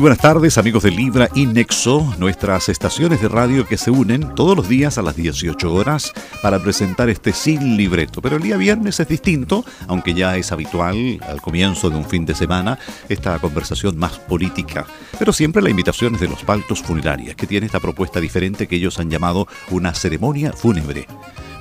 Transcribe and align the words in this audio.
buenas 0.00 0.18
tardes 0.18 0.56
amigos 0.56 0.84
de 0.84 0.90
Libra 0.90 1.28
y 1.34 1.44
Nexo, 1.44 2.14
nuestras 2.18 2.70
estaciones 2.70 3.20
de 3.20 3.28
radio 3.28 3.66
que 3.66 3.76
se 3.76 3.90
unen 3.90 4.34
todos 4.34 4.56
los 4.56 4.66
días 4.66 4.96
a 4.96 5.02
las 5.02 5.14
18 5.14 5.74
horas 5.74 6.14
para 6.42 6.58
presentar 6.58 7.10
este 7.10 7.34
sin 7.34 7.76
libreto. 7.76 8.22
Pero 8.22 8.36
el 8.36 8.42
día 8.42 8.56
viernes 8.56 8.98
es 8.98 9.08
distinto, 9.08 9.62
aunque 9.88 10.14
ya 10.14 10.38
es 10.38 10.52
habitual 10.52 11.20
al 11.28 11.42
comienzo 11.42 11.90
de 11.90 11.96
un 11.96 12.06
fin 12.06 12.24
de 12.24 12.34
semana 12.34 12.78
esta 13.10 13.38
conversación 13.40 13.98
más 13.98 14.18
política. 14.18 14.86
Pero 15.18 15.34
siempre 15.34 15.62
la 15.62 15.68
invitación 15.68 16.14
es 16.14 16.22
de 16.22 16.28
los 16.28 16.44
paltos 16.44 16.80
funerarias, 16.82 17.36
que 17.36 17.46
tiene 17.46 17.66
esta 17.66 17.80
propuesta 17.80 18.20
diferente 18.20 18.66
que 18.66 18.76
ellos 18.76 18.98
han 18.98 19.10
llamado 19.10 19.48
una 19.70 19.92
ceremonia 19.92 20.54
fúnebre. 20.54 21.06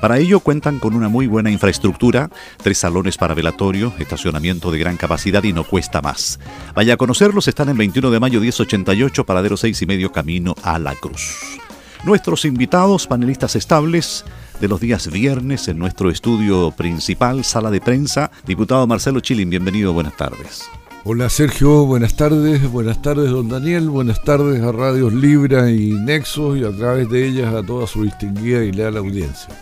Para 0.02 0.18
ello 0.18 0.40
cuentan 0.40 0.80
con 0.80 0.96
una 0.96 1.10
muy 1.10 1.28
buena 1.28 1.52
infraestructura, 1.52 2.30
tres 2.64 2.78
salones 2.78 3.18
para 3.18 3.34
velatorio, 3.34 3.94
estacionamiento 4.00 4.72
de 4.72 4.80
gran 4.80 4.96
capacidad 4.96 5.44
y 5.44 5.52
no 5.52 5.66
cuesta 5.66 6.02
más. 6.02 6.40
Vaya 6.74 6.94
a 6.94 6.98
conocerlos, 6.98 7.50
están 7.50 7.68
en 7.68 7.78
21 7.78 8.10
de 8.10 8.20
mayo 8.20 8.40
1088, 8.40 9.26
paradero 9.26 9.58
6 9.58 9.82
y 9.82 9.86
medio 9.86 10.12
camino 10.12 10.56
a 10.64 10.80
la 10.80 10.96
Cruz. 10.96 11.60
Nuestros 12.06 12.46
invitados, 12.46 13.08
panelistas 13.08 13.58
estables, 13.58 14.24
de 14.62 14.68
los 14.70 14.80
días 14.80 15.12
viernes 15.12 15.68
en 15.68 15.78
nuestro 15.78 16.10
estudio 16.10 16.72
principal, 16.72 17.44
sala 17.44 17.70
de 17.70 17.82
prensa, 17.82 18.32
diputado 18.46 18.88
Marcelo 18.88 19.20
Chilin, 19.20 19.50
bienvenido, 19.50 19.92
buenas 19.92 20.16
tardes. 20.16 20.70
Hola 21.06 21.30
Sergio, 21.30 21.86
buenas 21.86 22.16
tardes, 22.16 22.70
buenas 22.70 23.02
tardes 23.02 23.32
don 23.32 23.48
Daniel, 23.48 23.90
buenas 23.90 24.22
tardes 24.24 24.62
a 24.62 24.72
Radios 24.72 25.14
Libra 25.14 25.72
y 25.72 25.92
Nexos 25.92 26.58
y 26.58 26.66
a 26.66 26.72
través 26.72 27.10
de 27.10 27.26
ellas 27.26 27.54
a 27.54 27.64
toda 27.64 27.88
su 27.88 28.04
distinguida 28.04 28.64
y 28.64 28.72
leal 28.72 28.98
audiencia. 28.98 29.56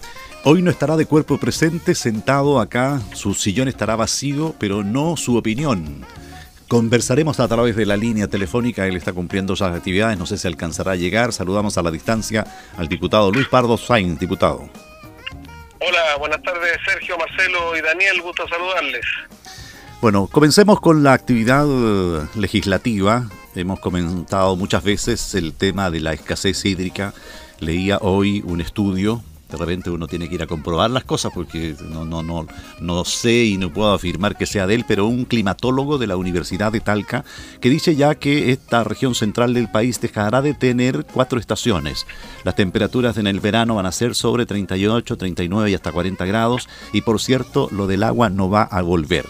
Hoy 0.50 0.62
no 0.62 0.72
estará 0.72 0.96
de 0.96 1.06
cuerpo 1.06 1.38
presente, 1.38 1.94
sentado 1.94 2.62
acá, 2.62 3.02
su 3.12 3.34
sillón 3.34 3.68
estará 3.68 3.98
vacío, 3.98 4.56
pero 4.58 4.82
no 4.82 5.18
su 5.18 5.36
opinión. 5.36 6.06
Conversaremos 6.70 7.42
a 7.42 7.50
través 7.50 7.76
de 7.76 7.86
la 7.86 7.98
línea 7.98 8.30
telefónica, 8.30 8.88
él 8.88 8.96
está 8.96 9.12
cumpliendo 9.12 9.56
esas 9.56 9.76
actividades, 9.76 10.18
no 10.18 10.26
sé 10.26 10.38
si 10.38 10.48
alcanzará 10.48 10.94
a 10.94 10.96
llegar. 10.96 11.34
Saludamos 11.34 11.78
a 11.78 11.82
la 11.84 11.92
distancia 11.92 12.48
al 12.78 12.88
diputado 12.88 13.30
Luis 13.30 13.50
Pardo 13.50 13.76
Sainz, 13.76 14.22
diputado. 14.22 14.70
Hola, 15.82 16.16
buenas 16.18 16.42
tardes 16.42 16.78
Sergio, 16.86 17.18
Marcelo 17.18 17.76
y 17.78 17.82
Daniel, 17.82 18.22
gusto 18.22 18.48
saludarles. 18.48 19.06
Bueno, 20.02 20.30
comencemos 20.32 20.80
con 20.80 21.04
la 21.04 21.12
actividad 21.12 21.66
legislativa. 22.36 23.28
Hemos 23.54 23.82
comentado 23.82 24.56
muchas 24.56 24.82
veces 24.82 25.36
el 25.36 25.52
tema 25.52 25.92
de 25.92 26.00
la 26.00 26.14
escasez 26.14 26.64
hídrica. 26.64 27.14
Leía 27.60 27.98
hoy 27.98 28.42
un 28.46 28.62
estudio 28.62 29.22
de 29.50 29.58
repente 29.58 29.90
uno 29.90 30.08
tiene 30.08 30.28
que 30.28 30.36
ir 30.36 30.44
a 30.44 30.48
comprobar 30.48 30.90
las 30.90 31.04
cosas 31.04 31.32
porque 31.34 31.76
no, 31.90 32.06
no, 32.06 32.22
no, 32.24 32.48
no 32.80 33.06
sé 33.06 33.46
y 33.46 33.58
no 33.58 33.72
puedo 33.72 33.94
afirmar 33.94 34.38
que 34.38 34.46
sea 34.46 34.68
de 34.68 34.76
él, 34.76 34.86
pero 34.88 35.08
un 35.08 35.26
climatólogo 35.26 35.98
de 35.98 36.08
la 36.08 36.18
Universidad 36.18 36.72
de 36.72 36.82
Talca 36.82 37.24
que 37.62 37.70
dice 37.70 37.96
ya 37.96 38.16
que 38.16 38.52
esta 38.52 38.84
región 38.84 39.16
central 39.16 39.54
del 39.54 39.70
país 39.70 40.02
dejará 40.02 40.42
de 40.42 40.54
tener 40.54 41.06
cuatro 41.06 41.40
estaciones. 41.40 42.06
Las 42.44 42.56
temperaturas 42.56 43.18
en 43.18 43.28
el 43.28 43.40
verano 43.40 43.76
van 43.76 43.86
a 43.86 43.92
ser 43.92 44.16
sobre 44.16 44.46
38, 44.46 45.18
39 45.18 45.72
y 45.72 45.74
hasta 45.74 45.92
40 45.92 46.26
grados 46.26 46.68
y 46.92 47.02
por 47.02 47.22
cierto 47.22 47.70
lo 47.72 47.88
del 47.88 48.04
agua 48.04 48.30
no 48.30 48.50
va 48.50 48.64
a 48.64 48.82
volver. 48.82 49.26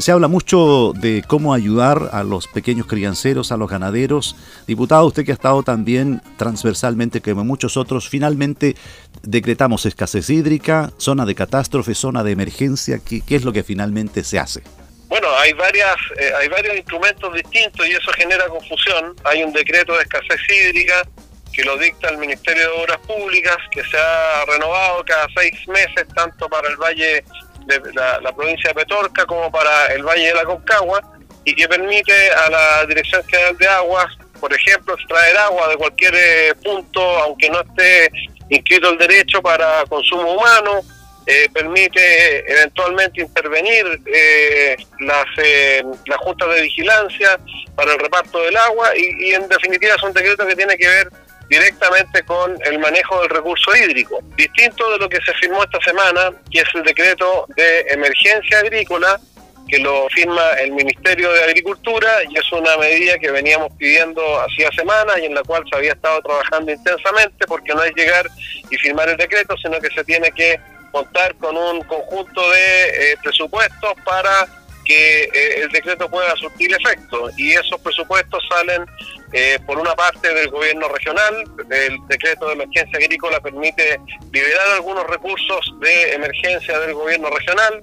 Se 0.00 0.10
habla 0.10 0.28
mucho 0.28 0.92
de 0.94 1.22
cómo 1.26 1.52
ayudar 1.52 2.10
a 2.12 2.22
los 2.22 2.48
pequeños 2.48 2.86
crianceros, 2.86 3.52
a 3.52 3.56
los 3.56 3.70
ganaderos. 3.70 4.36
Diputado, 4.66 5.06
usted 5.06 5.24
que 5.24 5.32
ha 5.32 5.34
estado 5.34 5.62
también 5.62 6.22
transversalmente 6.38 7.20
como 7.20 7.44
muchos 7.44 7.76
otros, 7.76 8.08
finalmente 8.08 8.74
decretamos 9.22 9.84
escasez 9.84 10.30
hídrica, 10.30 10.90
zona 10.96 11.26
de 11.26 11.34
catástrofe, 11.34 11.94
zona 11.94 12.24
de 12.24 12.32
emergencia. 12.32 13.00
¿Qué, 13.04 13.22
es 13.28 13.44
lo 13.44 13.52
que 13.52 13.62
finalmente 13.62 14.24
se 14.24 14.38
hace? 14.38 14.62
Bueno, 15.08 15.28
hay 15.36 15.52
varias, 15.52 15.96
eh, 16.18 16.32
hay 16.40 16.48
varios 16.48 16.76
instrumentos 16.76 17.34
distintos 17.34 17.86
y 17.86 17.90
eso 17.90 18.10
genera 18.16 18.48
confusión. 18.48 19.14
Hay 19.24 19.42
un 19.42 19.52
decreto 19.52 19.94
de 19.94 20.02
escasez 20.02 20.40
hídrica 20.48 21.06
que 21.52 21.64
lo 21.64 21.76
dicta 21.76 22.08
el 22.08 22.16
Ministerio 22.16 22.62
de 22.62 22.82
Obras 22.82 22.98
Públicas, 23.06 23.58
que 23.70 23.84
se 23.84 23.98
ha 23.98 24.44
renovado 24.46 25.04
cada 25.04 25.26
seis 25.36 25.52
meses, 25.68 26.06
tanto 26.14 26.48
para 26.48 26.68
el 26.68 26.76
Valle 26.76 27.22
de 27.66 27.80
la, 27.94 28.32
provincia 28.32 28.70
de 28.70 28.74
Petorca 28.74 29.24
como 29.26 29.50
para 29.50 29.86
el 29.86 30.02
Valle 30.02 30.28
de 30.28 30.34
la 30.34 30.44
Concagua 30.44 31.00
y 31.44 31.54
que 31.54 31.68
permite 31.68 32.30
a 32.30 32.50
la 32.50 32.86
Dirección 32.86 33.22
General 33.24 33.56
de 33.58 33.68
Aguas, 33.68 34.16
por 34.40 34.52
ejemplo, 34.52 34.94
extraer 34.94 35.36
agua 35.38 35.68
de 35.68 35.76
cualquier 35.76 36.14
eh, 36.14 36.54
punto, 36.62 37.00
aunque 37.00 37.50
no 37.50 37.60
esté 37.60 38.10
inscrito 38.48 38.90
el 38.90 38.98
derecho 38.98 39.40
para 39.40 39.84
consumo 39.88 40.32
humano, 40.32 40.82
eh, 41.24 41.48
permite 41.52 42.52
eventualmente 42.52 43.20
intervenir 43.20 43.84
eh, 44.06 44.76
las, 45.00 45.26
eh, 45.38 45.84
las 46.06 46.18
juntas 46.18 46.52
de 46.52 46.62
vigilancia 46.62 47.38
para 47.76 47.92
el 47.92 48.00
reparto 48.00 48.40
del 48.40 48.56
agua 48.56 48.90
y, 48.96 49.28
y 49.28 49.34
en 49.34 49.48
definitiva 49.48 49.94
es 49.94 50.02
un 50.02 50.12
decreto 50.12 50.44
que 50.44 50.56
tiene 50.56 50.76
que 50.76 50.88
ver 50.88 51.08
directamente 51.52 52.22
con 52.22 52.58
el 52.64 52.78
manejo 52.78 53.20
del 53.20 53.28
recurso 53.28 53.76
hídrico. 53.76 54.20
Distinto 54.36 54.90
de 54.92 54.98
lo 54.98 55.06
que 55.06 55.18
se 55.18 55.34
firmó 55.34 55.62
esta 55.62 55.78
semana, 55.80 56.32
que 56.50 56.60
es 56.60 56.68
el 56.74 56.82
decreto 56.82 57.44
de 57.54 57.80
emergencia 57.90 58.60
agrícola, 58.60 59.20
que 59.68 59.78
lo 59.78 60.08
firma 60.08 60.42
el 60.60 60.72
Ministerio 60.72 61.30
de 61.30 61.44
Agricultura 61.44 62.08
y 62.28 62.38
es 62.38 62.52
una 62.52 62.78
medida 62.78 63.18
que 63.18 63.30
veníamos 63.30 63.70
pidiendo 63.76 64.22
hacía 64.40 64.70
semanas 64.74 65.18
y 65.20 65.26
en 65.26 65.34
la 65.34 65.42
cual 65.42 65.62
se 65.70 65.76
había 65.76 65.92
estado 65.92 66.22
trabajando 66.22 66.72
intensamente 66.72 67.46
porque 67.46 67.74
no 67.74 67.84
es 67.84 67.94
llegar 67.94 68.26
y 68.70 68.76
firmar 68.78 69.10
el 69.10 69.18
decreto, 69.18 69.54
sino 69.62 69.78
que 69.78 69.90
se 69.90 70.04
tiene 70.04 70.32
que 70.32 70.58
contar 70.90 71.34
con 71.36 71.54
un 71.54 71.82
conjunto 71.82 72.50
de 72.50 73.12
eh, 73.12 73.16
presupuestos 73.22 73.92
para 74.04 74.48
eh, 74.92 75.62
el 75.62 75.68
decreto 75.70 76.08
pueda 76.08 76.34
surtir 76.36 76.72
efecto 76.72 77.30
y 77.36 77.52
esos 77.52 77.80
presupuestos 77.80 78.42
salen 78.48 78.84
eh, 79.32 79.58
por 79.66 79.78
una 79.78 79.94
parte 79.94 80.32
del 80.32 80.50
gobierno 80.50 80.88
regional, 80.88 81.44
el 81.70 81.96
decreto 82.08 82.46
de 82.48 82.52
emergencia 82.52 82.98
agrícola 82.98 83.40
permite 83.40 83.98
liberar 84.30 84.68
algunos 84.74 85.06
recursos 85.06 85.74
de 85.80 86.12
emergencia 86.12 86.78
del 86.80 86.94
gobierno 86.94 87.30
regional, 87.30 87.80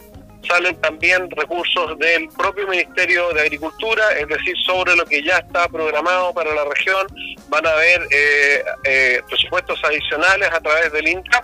salen 0.47 0.79
también 0.81 1.29
recursos 1.31 1.97
del 1.99 2.29
propio 2.29 2.67
Ministerio 2.67 3.31
de 3.33 3.41
Agricultura, 3.41 4.11
es 4.17 4.27
decir, 4.27 4.55
sobre 4.65 4.95
lo 4.95 5.05
que 5.05 5.23
ya 5.23 5.37
está 5.37 5.67
programado 5.67 6.33
para 6.33 6.53
la 6.53 6.65
región, 6.65 7.07
van 7.49 7.65
a 7.65 7.71
haber 7.71 8.01
eh, 8.11 8.63
eh, 8.83 9.21
presupuestos 9.27 9.79
adicionales 9.83 10.49
a 10.51 10.59
través 10.59 10.91
del 10.91 11.07
INCAP 11.07 11.43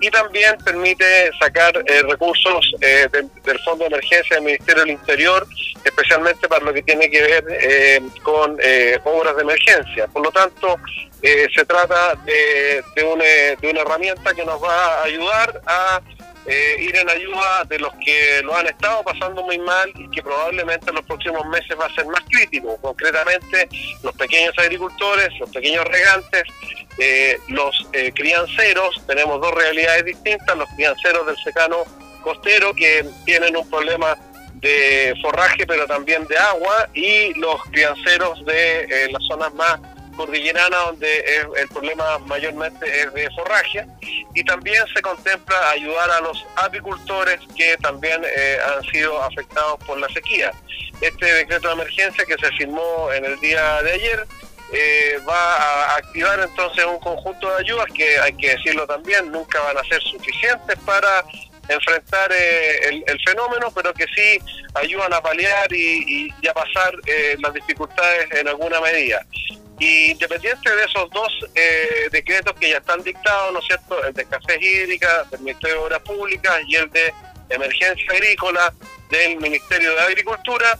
y 0.00 0.10
también 0.10 0.56
permite 0.64 1.30
sacar 1.38 1.72
eh, 1.86 2.02
recursos 2.08 2.72
del, 2.80 3.30
Fondo 3.64 3.84
de 3.84 3.94
Emergencia 3.94 4.36
del 4.36 4.44
Ministerio 4.44 4.82
del 4.82 4.92
Interior, 4.92 5.46
especialmente 5.84 6.48
para 6.48 6.64
lo 6.64 6.72
que 6.72 6.82
tiene 6.82 7.08
que 7.10 7.22
ver 7.22 8.02
con 8.22 8.58
obras 9.04 9.36
de 9.36 9.42
emergencia. 9.42 10.08
Por 10.08 10.24
lo 10.24 10.32
tanto, 10.32 10.78
se 11.22 11.64
trata 11.64 12.16
de, 12.24 12.82
una, 13.04 13.24
de 13.60 13.70
una 13.70 13.82
herramienta 13.82 14.34
que 14.34 14.44
nos 14.44 14.60
va 14.60 15.00
a 15.00 15.04
ayudar 15.04 15.60
a 15.66 16.00
eh, 16.46 16.76
ir 16.80 16.96
en 16.96 17.08
ayuda 17.08 17.64
de 17.68 17.78
los 17.78 17.92
que 18.04 18.42
lo 18.42 18.56
han 18.56 18.66
estado 18.66 19.02
pasando 19.04 19.42
muy 19.42 19.58
mal 19.58 19.92
y 19.94 20.10
que 20.10 20.22
probablemente 20.22 20.90
en 20.90 20.96
los 20.96 21.04
próximos 21.06 21.46
meses 21.46 21.76
va 21.78 21.86
a 21.86 21.94
ser 21.94 22.06
más 22.06 22.20
crítico, 22.30 22.76
concretamente 22.80 23.68
los 24.02 24.14
pequeños 24.16 24.52
agricultores, 24.58 25.28
los 25.38 25.50
pequeños 25.50 25.84
regantes, 25.84 26.42
eh, 26.98 27.38
los 27.48 27.86
eh, 27.92 28.12
crianceros, 28.12 29.00
tenemos 29.06 29.40
dos 29.40 29.54
realidades 29.54 30.04
distintas, 30.04 30.56
los 30.56 30.68
crianceros 30.70 31.26
del 31.26 31.36
secano 31.38 31.84
costero 32.22 32.74
que 32.74 33.04
tienen 33.24 33.56
un 33.56 33.68
problema 33.68 34.16
de 34.54 35.14
forraje 35.20 35.66
pero 35.66 35.86
también 35.86 36.24
de 36.28 36.38
agua 36.38 36.88
y 36.94 37.34
los 37.34 37.60
crianceros 37.72 38.44
de 38.44 39.08
las 39.10 39.22
zonas 39.24 39.52
más 39.54 39.80
cordillerana, 40.12 40.76
donde 40.78 41.42
el 41.56 41.68
problema 41.68 42.18
mayormente 42.18 42.86
es 43.00 43.12
de 43.12 43.28
forraje, 43.30 43.86
y 44.34 44.44
también 44.44 44.82
se 44.94 45.02
contempla 45.02 45.70
ayudar 45.70 46.10
a 46.10 46.20
los 46.20 46.44
apicultores 46.56 47.38
que 47.56 47.76
también 47.78 48.22
eh, 48.24 48.58
han 48.66 48.82
sido 48.84 49.22
afectados 49.22 49.78
por 49.84 49.98
la 49.98 50.08
sequía. 50.08 50.52
Este 51.00 51.26
decreto 51.26 51.68
de 51.68 51.74
emergencia 51.74 52.24
que 52.24 52.36
se 52.38 52.50
firmó 52.52 53.10
en 53.12 53.24
el 53.24 53.38
día 53.40 53.82
de 53.82 53.92
ayer 53.92 54.26
eh, 54.72 55.18
va 55.28 55.56
a 55.56 55.96
activar 55.96 56.40
entonces 56.40 56.84
un 56.86 56.98
conjunto 57.00 57.48
de 57.50 57.60
ayudas 57.60 57.86
que 57.94 58.18
hay 58.18 58.32
que 58.34 58.50
decirlo 58.50 58.86
también, 58.86 59.30
nunca 59.30 59.60
van 59.60 59.76
a 59.76 59.84
ser 59.84 60.00
suficientes 60.02 60.78
para 60.86 61.24
enfrentar 61.68 62.30
eh, 62.32 63.02
el, 63.06 63.20
fenómeno, 63.24 63.70
pero 63.74 63.92
que 63.92 64.06
sí 64.14 64.38
ayudan 64.74 65.12
a 65.12 65.20
paliar 65.20 65.72
y, 65.72 66.32
y 66.40 66.48
a 66.48 66.54
pasar 66.54 66.94
las 67.38 67.54
dificultades 67.54 68.30
en 68.32 68.48
alguna 68.48 68.80
medida. 68.80 69.24
Y 69.82 70.12
independiente 70.12 70.70
de 70.70 70.84
esos 70.84 71.10
dos 71.10 71.32
eh, 71.56 72.08
decretos 72.12 72.54
que 72.54 72.70
ya 72.70 72.76
están 72.76 73.02
dictados, 73.02 73.52
¿no 73.52 73.60
cierto? 73.62 74.04
El 74.04 74.14
de 74.14 74.22
escasez 74.22 74.62
hídrica 74.62 75.24
del 75.24 75.40
Ministerio 75.40 75.74
de 75.74 75.82
Obras 75.82 76.00
Públicas 76.02 76.60
y 76.68 76.76
el 76.76 76.88
de 76.92 77.12
emergencia 77.48 78.12
agrícola 78.12 78.72
del 79.10 79.38
Ministerio 79.38 79.92
de 79.96 80.00
Agricultura, 80.02 80.78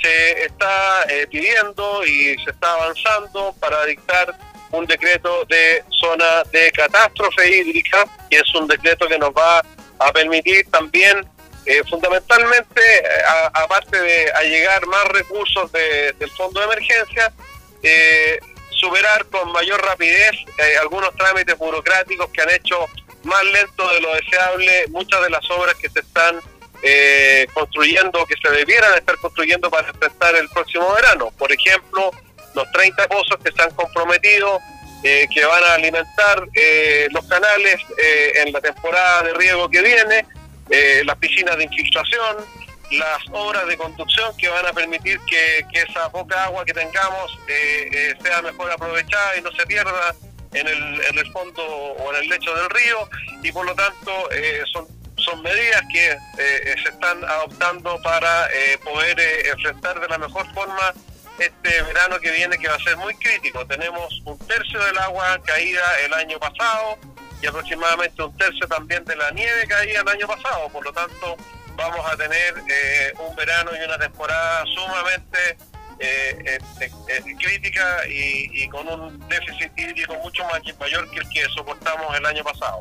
se 0.00 0.44
está 0.44 1.02
eh, 1.08 1.26
pidiendo 1.26 2.06
y 2.06 2.36
se 2.44 2.52
está 2.52 2.74
avanzando 2.74 3.56
para 3.58 3.84
dictar 3.86 4.32
un 4.70 4.86
decreto 4.86 5.44
de 5.46 5.82
zona 5.90 6.44
de 6.52 6.70
catástrofe 6.70 7.56
hídrica, 7.56 8.06
que 8.30 8.36
es 8.36 8.54
un 8.54 8.68
decreto 8.68 9.08
que 9.08 9.18
nos 9.18 9.30
va 9.30 9.64
a 9.98 10.12
permitir 10.12 10.70
también, 10.70 11.28
eh, 11.66 11.82
fundamentalmente, 11.90 12.80
aparte 13.52 14.00
de 14.00 14.30
allegar 14.30 14.86
más 14.86 15.06
recursos 15.06 15.72
del 15.72 16.30
fondo 16.36 16.60
de 16.60 16.66
emergencia, 16.66 17.32
eh, 17.84 18.40
superar 18.70 19.26
con 19.26 19.52
mayor 19.52 19.80
rapidez 19.84 20.32
eh, 20.58 20.76
algunos 20.80 21.14
trámites 21.14 21.56
burocráticos 21.56 22.28
que 22.30 22.42
han 22.42 22.50
hecho 22.50 22.86
más 23.22 23.44
lento 23.44 23.88
de 23.90 24.00
lo 24.00 24.14
deseable 24.14 24.86
muchas 24.88 25.22
de 25.22 25.30
las 25.30 25.48
obras 25.50 25.74
que 25.76 25.88
se 25.88 26.00
están 26.00 26.40
eh, 26.86 27.46
construyendo, 27.54 28.26
que 28.26 28.34
se 28.36 28.54
debieran 28.54 28.92
estar 28.94 29.16
construyendo 29.16 29.70
para 29.70 29.88
enfrentar 29.88 30.36
el 30.36 30.46
próximo 30.50 30.92
verano. 30.92 31.32
Por 31.38 31.50
ejemplo, 31.50 32.10
los 32.54 32.70
30 32.72 33.08
pozos 33.08 33.38
que 33.42 33.50
se 33.52 33.62
han 33.62 33.70
comprometido, 33.70 34.60
eh, 35.02 35.26
que 35.32 35.46
van 35.46 35.64
a 35.64 35.74
alimentar 35.74 36.46
eh, 36.54 37.08
los 37.10 37.26
canales 37.26 37.80
en 38.36 38.52
la 38.52 38.60
temporada 38.60 39.22
de 39.22 39.32
riego 39.32 39.70
que 39.70 39.80
viene, 39.80 40.26
las 41.04 41.16
piscinas 41.16 41.56
de 41.56 41.64
infiltración, 41.64 42.36
las 42.98 43.18
obras 43.32 43.66
de 43.66 43.76
conducción 43.76 44.36
que 44.36 44.48
van 44.48 44.66
a 44.66 44.72
permitir 44.72 45.20
que, 45.26 45.64
esa 45.72 46.10
poca 46.10 46.44
agua 46.44 46.64
que 46.64 46.72
tengamos 46.72 47.38
sea 48.22 48.42
mejor 48.42 48.70
aprovechada 48.70 49.36
y 49.36 49.42
no 49.42 49.50
se 49.52 49.66
pierda 49.66 50.14
en 50.52 50.66
el, 50.66 51.04
en 51.04 51.18
el 51.18 51.32
fondo 51.32 51.64
o 51.64 52.14
en 52.14 52.22
el 52.22 52.28
lecho 52.28 52.54
del 52.54 52.70
río 52.70 53.08
y 53.42 53.52
por 53.52 53.66
lo 53.66 53.74
tanto 53.74 54.28
son 54.72 54.86
son 55.24 55.42
medidas 55.42 55.82
que 55.92 56.12
eh, 56.12 56.18
eh, 56.38 56.74
se 56.82 56.90
están 56.90 57.24
adoptando 57.24 58.00
para 58.02 58.46
eh, 58.52 58.78
poder 58.84 59.18
enfrentar 59.46 60.00
de 60.00 60.08
la 60.08 60.18
mejor 60.18 60.52
forma 60.52 60.92
este 61.38 61.82
verano 61.82 62.18
que 62.20 62.30
viene 62.30 62.58
que 62.58 62.68
va 62.68 62.74
a 62.74 62.80
ser 62.80 62.96
muy 62.96 63.14
crítico. 63.14 63.66
Tenemos 63.66 64.20
un 64.24 64.38
tercio 64.46 64.82
del 64.84 64.98
agua 64.98 65.40
caída 65.44 65.82
el 66.04 66.12
año 66.12 66.38
pasado 66.38 66.98
y 67.42 67.46
aproximadamente 67.46 68.22
un 68.22 68.36
tercio 68.36 68.68
también 68.68 69.04
de 69.04 69.16
la 69.16 69.30
nieve 69.32 69.66
caída 69.66 70.02
el 70.02 70.08
año 70.08 70.26
pasado. 70.26 70.68
Por 70.68 70.84
lo 70.84 70.92
tanto, 70.92 71.36
vamos 71.76 72.00
a 72.10 72.16
tener 72.16 72.54
un 73.28 73.36
verano 73.36 73.70
y 73.78 73.84
una 73.84 73.98
temporada 73.98 74.64
sumamente 74.74 75.56
crítica 77.38 77.84
y, 78.08 78.64
y, 78.64 78.68
con 78.68 78.86
un 78.88 79.18
déficit 79.28 79.70
hídrico 79.76 80.14
mucho 80.22 80.42
más 80.44 80.60
mayor 80.78 81.08
que 81.10 81.20
el 81.20 81.28
que 81.28 81.44
soportamos 81.54 82.16
el 82.16 82.26
año 82.26 82.42
pasado. 82.42 82.80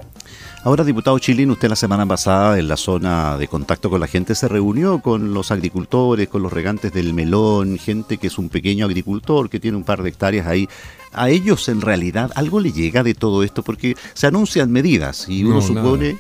Ahora, 0.63 0.83
diputado 0.83 1.19
Chilín, 1.19 1.51
usted 1.51 1.69
la 1.69 1.75
semana 1.75 2.05
pasada 2.05 2.57
en 2.57 2.67
la 2.67 2.77
zona 2.77 3.37
de 3.37 3.47
contacto 3.47 3.89
con 3.89 3.99
la 3.99 4.07
gente 4.07 4.33
se 4.33 4.47
reunió 4.47 4.99
con 4.99 5.33
los 5.33 5.51
agricultores, 5.51 6.29
con 6.29 6.41
los 6.41 6.53
regantes 6.53 6.93
del 6.93 7.13
melón, 7.13 7.77
gente 7.77 8.17
que 8.17 8.27
es 8.27 8.37
un 8.37 8.49
pequeño 8.49 8.85
agricultor, 8.85 9.49
que 9.49 9.59
tiene 9.59 9.77
un 9.77 9.83
par 9.83 10.01
de 10.03 10.09
hectáreas 10.09 10.47
ahí. 10.47 10.69
¿A 11.11 11.29
ellos 11.29 11.67
en 11.69 11.81
realidad 11.81 12.31
algo 12.35 12.59
le 12.59 12.71
llega 12.71 13.03
de 13.03 13.13
todo 13.13 13.43
esto? 13.43 13.61
Porque 13.61 13.95
se 14.13 14.27
anuncian 14.27 14.71
medidas 14.71 15.27
y 15.27 15.43
uno 15.43 15.61
supone... 15.61 16.17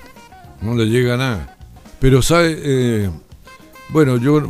No 0.61 0.75
le 0.75 0.85
llega 0.85 1.17
nada. 1.17 1.52
Pero, 2.03 2.21
¿sabe? 2.21 2.59
Eh, 2.61 3.09
bueno, 3.87 4.17
yo 4.17 4.41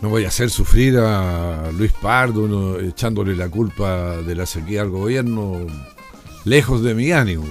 no 0.00 0.08
voy 0.08 0.24
a 0.24 0.28
hacer 0.28 0.48
sufrir 0.48 0.96
a 0.96 1.72
Luis 1.72 1.90
Pardo 1.90 2.78
echándole 2.78 3.34
la 3.34 3.48
culpa 3.48 4.18
de 4.18 4.36
la 4.36 4.46
sequía 4.46 4.82
al 4.82 4.90
gobierno 4.90 5.66
lejos 6.44 6.84
de 6.84 6.94
mi 6.94 7.10
ánimo. 7.10 7.42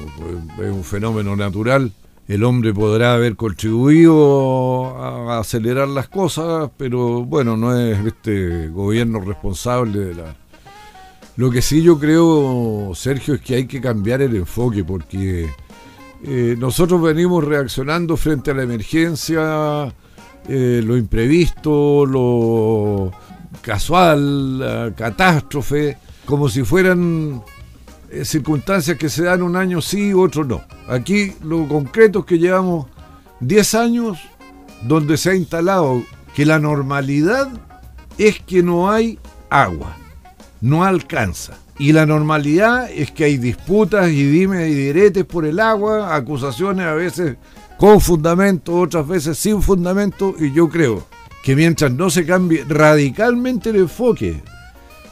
Es 0.63 0.71
un 0.71 0.85
fenómeno 0.85 1.35
natural. 1.35 1.91
El 2.29 2.45
hombre 2.45 2.74
podrá 2.74 3.15
haber 3.15 3.35
contribuido 3.35 4.95
a 4.97 5.39
acelerar 5.39 5.89
las 5.89 6.07
cosas, 6.07 6.71
pero 6.77 7.25
bueno, 7.25 7.57
no 7.57 7.77
es 7.77 8.00
este 8.06 8.69
gobierno 8.69 9.19
responsable 9.19 10.00
de 10.06 10.15
la... 10.15 10.38
Lo 11.35 11.51
que 11.51 11.62
sí 11.62 11.81
yo 11.81 12.00
creo, 12.00 12.94
Sergio, 12.95 13.33
es 13.33 13.41
que 13.41 13.56
hay 13.56 13.68
que 13.68 13.81
cambiar 13.81 14.21
el 14.21 14.38
enfoque 14.38 14.85
porque 14.85 15.50
eh, 16.24 16.56
nosotros 16.58 17.02
venimos 17.02 17.44
reaccionando 17.44 18.18
frente 18.18 18.52
a 18.52 18.54
la 18.56 18.64
emergencia, 18.64 19.94
eh, 20.48 20.81
lo 20.84 20.98
imprevisto, 20.98 22.06
lo 22.06 23.12
casual, 23.62 24.60
la 24.60 24.94
catástrofe, 24.96 25.98
como 26.25 26.50
si 26.50 26.64
fueran 26.64 27.44
eh, 28.10 28.25
circunstancias 28.25 28.98
que 28.98 29.10
se 29.10 29.24
dan 29.24 29.42
un 29.42 29.56
año 29.56 29.81
sí, 29.81 30.14
otro 30.14 30.44
no. 30.44 30.62
Aquí 30.88 31.34
lo 31.44 31.68
concreto 31.68 32.19
es 32.19 32.25
que 32.25 32.40
llevamos 32.40 32.88
10 33.42 33.75
años 33.75 34.18
donde 34.84 35.18
se 35.18 35.31
ha 35.31 35.36
instalado 35.36 36.04
que 36.34 36.46
la 36.46 36.60
normalidad 36.60 37.50
es 38.18 38.40
que 38.40 38.64
no 38.64 38.90
hay 38.90 39.19
agua, 39.50 39.98
no 40.62 40.84
alcanza. 40.84 41.58
Y 41.79 41.91
la 41.91 42.06
normalidad 42.06 42.89
es 42.91 43.12
que 43.12 43.25
hay 43.25 43.38
disputas 43.38 44.09
y 44.09 44.24
dimes 44.25 44.69
y 44.69 44.74
diretes 44.74 45.25
por 45.25 45.45
el 45.45 45.59
agua, 45.59 46.15
acusaciones 46.15 46.85
a 46.85 46.94
veces 46.94 47.38
con 47.77 48.01
fundamento, 48.01 48.75
otras 48.75 49.07
veces 49.07 49.38
sin 49.38 49.62
fundamento, 49.62 50.33
y 50.39 50.51
yo 50.51 50.68
creo 50.68 51.06
que 51.44 51.56
mientras 51.56 51.91
no 51.91 52.09
se 52.09 52.25
cambie 52.25 52.65
radicalmente 52.68 53.69
el 53.69 53.77
enfoque 53.77 54.41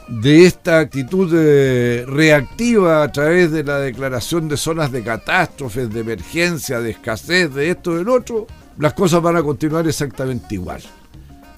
de 0.08 0.46
esta 0.46 0.78
actitud 0.78 1.32
eh, 1.34 2.04
reactiva 2.06 3.02
a 3.02 3.10
través 3.10 3.50
de 3.50 3.64
la 3.64 3.78
declaración 3.78 4.48
de 4.48 4.56
zonas 4.56 4.92
de 4.92 5.02
catástrofes, 5.02 5.92
de 5.92 6.00
emergencia, 6.00 6.80
de 6.80 6.90
escasez, 6.90 7.52
de 7.54 7.70
esto, 7.70 7.96
del 7.96 8.08
otro, 8.08 8.46
las 8.78 8.92
cosas 8.92 9.22
van 9.22 9.36
a 9.36 9.42
continuar 9.42 9.86
exactamente 9.86 10.54
igual. 10.54 10.82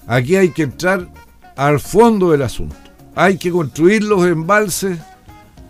Aquí 0.07 0.35
hay 0.35 0.49
que 0.49 0.63
entrar 0.63 1.07
al 1.55 1.79
fondo 1.79 2.31
del 2.31 2.41
asunto. 2.41 2.88
Hay 3.15 3.37
que 3.37 3.51
construir 3.51 4.03
los 4.03 4.25
embalses, 4.25 4.99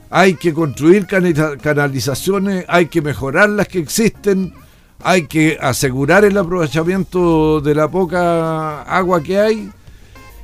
hay 0.09 0.36
que 0.36 0.53
construir 0.53 1.06
canalizaciones, 1.07 2.65
hay 2.68 2.88
que 2.88 3.01
mejorar 3.01 3.50
las 3.50 3.68
que 3.68 3.80
existen, 3.80 4.53
hay 5.03 5.27
que 5.27 5.57
asegurar 5.62 6.25
el 6.25 6.38
aprovechamiento 6.38 7.62
de 7.62 7.75
la 7.75 7.89
poca 7.89 8.81
agua 8.83 9.24
que 9.24 9.39
hay 9.39 9.71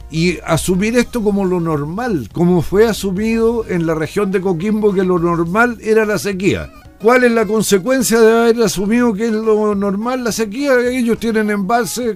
y 0.09 0.39
asumir 0.45 0.97
esto 0.97 1.23
como 1.23 1.45
lo 1.45 1.59
normal, 1.59 2.29
como 2.31 2.61
fue 2.61 2.87
asumido 2.87 3.65
en 3.67 3.85
la 3.85 3.95
región 3.95 4.31
de 4.31 4.39
Coquimbo 4.39 4.93
que 4.93 5.03
lo 5.03 5.19
normal 5.19 5.77
era 5.81 6.05
la 6.05 6.17
sequía. 6.19 6.71
¿Cuál 7.01 7.25
es 7.25 7.31
la 7.31 7.45
consecuencia 7.45 8.21
de 8.21 8.31
haber 8.31 8.63
asumido 8.63 9.13
que 9.13 9.25
es 9.25 9.31
lo 9.31 9.75
normal 9.75 10.23
la 10.23 10.31
sequía? 10.31 10.79
Ellos 10.79 11.19
tienen 11.19 11.49
embalse 11.49 12.15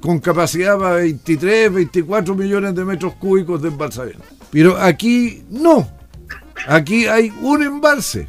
con 0.00 0.18
capacidad 0.18 0.78
para 0.78 0.96
23, 0.96 1.72
24 1.72 2.34
millones 2.34 2.74
de 2.74 2.84
metros 2.84 3.14
cúbicos 3.14 3.62
de 3.62 3.68
embalsamiento. 3.68 4.24
Pero 4.50 4.76
aquí 4.76 5.42
no. 5.50 5.88
Aquí 6.66 7.06
hay 7.06 7.32
un 7.42 7.62
embalse. 7.62 8.28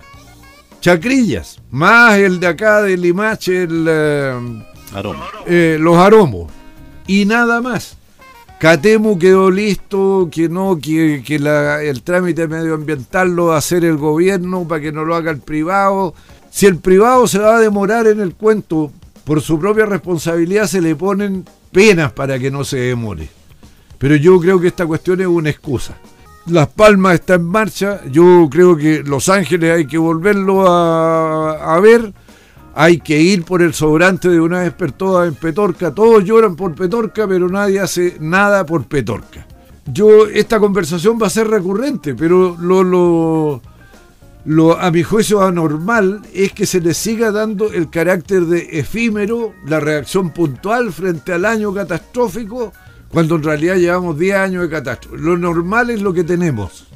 Chacrillas, 0.80 1.60
más 1.70 2.18
el 2.18 2.40
de 2.40 2.48
acá 2.48 2.82
de 2.82 2.98
Limache, 2.98 3.64
el, 3.64 3.86
eh, 3.88 4.64
eh, 5.46 5.78
los 5.80 5.98
aromos. 5.98 6.52
Y 7.08 7.26
nada 7.26 7.62
más. 7.62 7.98
Catemu 8.60 9.18
quedó 9.18 9.50
listo, 9.50 10.30
que 10.32 10.48
no, 10.48 10.78
que, 10.80 11.24
el 11.84 12.04
trámite 12.04 12.48
medioambiental 12.48 13.36
lo 13.36 13.48
va 13.48 13.56
a 13.56 13.58
hacer 13.58 13.84
el 13.84 13.98
gobierno 13.98 14.68
para 14.68 14.82
que 14.82 14.92
no 14.92 15.04
lo 15.04 15.16
haga 15.16 15.32
el 15.32 15.40
privado. 15.40 16.14
Si 16.52 16.68
el 16.68 16.78
privado 16.78 17.28
se 17.28 17.40
va 17.40 17.56
a 17.58 17.60
demorar 17.60 18.06
en 18.06 18.20
el 18.20 18.36
cuento, 18.36 18.92
por 19.24 19.42
su 19.42 19.60
propia 19.60 19.86
responsabilidad 19.86 20.68
se 20.68 20.82
le 20.82 20.96
ponen 20.96 21.46
penas 21.72 22.12
para 22.12 22.38
que 22.38 22.52
no 22.52 22.64
se 22.64 22.78
demore. 22.78 23.30
Pero 23.98 24.16
yo 24.16 24.40
creo 24.40 24.60
que 24.60 24.68
esta 24.68 24.86
cuestión 24.86 25.22
es 25.22 25.28
una 25.28 25.50
excusa. 25.50 25.98
Las 26.48 26.68
Palmas 26.70 27.16
está 27.16 27.36
en 27.36 27.46
marcha, 27.46 28.02
yo 28.10 28.48
creo 28.50 28.76
que 28.76 29.04
Los 29.04 29.30
Ángeles 29.30 29.76
hay 29.78 29.86
que 29.86 29.98
volverlo 29.98 30.68
a, 30.68 31.76
a 31.76 31.80
ver 31.80 32.12
hay 32.74 33.00
que 33.00 33.20
ir 33.20 33.44
por 33.44 33.62
el 33.62 33.74
sobrante 33.74 34.30
de 34.30 34.40
una 34.40 34.62
vez 34.62 34.74
por 34.74 34.92
todas 34.92 35.28
en 35.28 35.36
Petorca. 35.36 35.94
Todos 35.94 36.24
lloran 36.24 36.56
por 36.56 36.74
Petorca, 36.74 37.28
pero 37.28 37.50
nadie 37.50 37.80
hace 37.80 38.18
nada 38.20 38.66
por 38.66 38.86
Petorca. 38.86 39.46
Yo, 39.86 40.28
esta 40.28 40.60
conversación 40.60 41.18
va 41.22 41.28
a 41.28 41.32
ser 41.32 41.48
recurrente, 41.48 42.16
pero 42.16 42.56
lo, 42.60 42.84
lo, 42.84 43.62
lo 44.46 44.80
a 44.80 44.90
mi 44.90 45.04
juicio 45.04 45.42
anormal 45.42 46.22
es 46.34 46.52
que 46.52 46.66
se 46.66 46.82
le 46.82 46.94
siga 46.94 47.32
dando 47.32 47.72
el 47.72 47.90
carácter 47.90 48.46
de 48.46 48.80
efímero, 48.80 49.54
la 49.68 49.80
reacción 49.80 50.32
puntual 50.32 50.92
frente 50.92 51.34
al 51.34 51.46
año 51.46 51.74
catastrófico, 51.74 52.74
cuando 53.10 53.36
en 53.36 53.44
realidad 53.44 53.76
llevamos 53.76 54.18
10 54.18 54.36
años 54.36 54.64
de 54.64 54.70
catástrofe. 54.70 55.18
Lo 55.18 55.38
normal 55.38 55.90
es 55.92 56.02
lo 56.02 56.14
que 56.14 56.24
tenemos. 56.24 56.88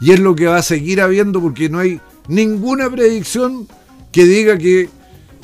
Y 0.00 0.10
es 0.10 0.18
lo 0.18 0.34
que 0.34 0.46
va 0.46 0.56
a 0.56 0.62
seguir 0.62 1.00
habiendo 1.00 1.40
porque 1.40 1.68
no 1.68 1.78
hay 1.78 2.00
ninguna 2.26 2.90
predicción 2.90 3.68
que 4.10 4.24
diga 4.24 4.58
que 4.58 4.88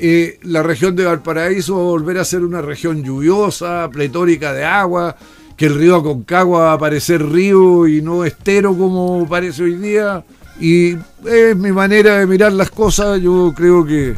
eh, 0.01 0.39
la 0.43 0.63
región 0.63 0.97
de 0.97 1.05
Valparaíso 1.05 1.77
va 1.77 1.83
a 1.83 1.85
volver 1.85 2.19
a 2.19 2.25
ser 2.25 2.43
una 2.43 2.63
región 2.63 3.05
lluviosa, 3.05 3.89
pletórica 3.93 4.53
de 4.53 4.65
agua, 4.65 5.17
que 5.57 5.67
el 5.67 5.75
río 5.77 5.97
Aconcagua 5.97 6.61
va 6.61 6.73
a 6.73 6.79
parecer 6.79 7.25
río 7.25 7.87
y 7.87 8.03
no 8.03 8.25
estero 8.25 8.77
como 8.77 9.29
parece 9.29 9.63
hoy 9.63 9.75
día. 9.75 10.25
Y 10.61 10.97
es 11.25 11.57
mi 11.57 11.73
manera 11.73 12.19
de 12.19 12.27
mirar 12.27 12.53
las 12.53 12.71
cosas. 12.71 13.21
Yo 13.21 13.53
creo 13.57 13.85
que 13.85 14.15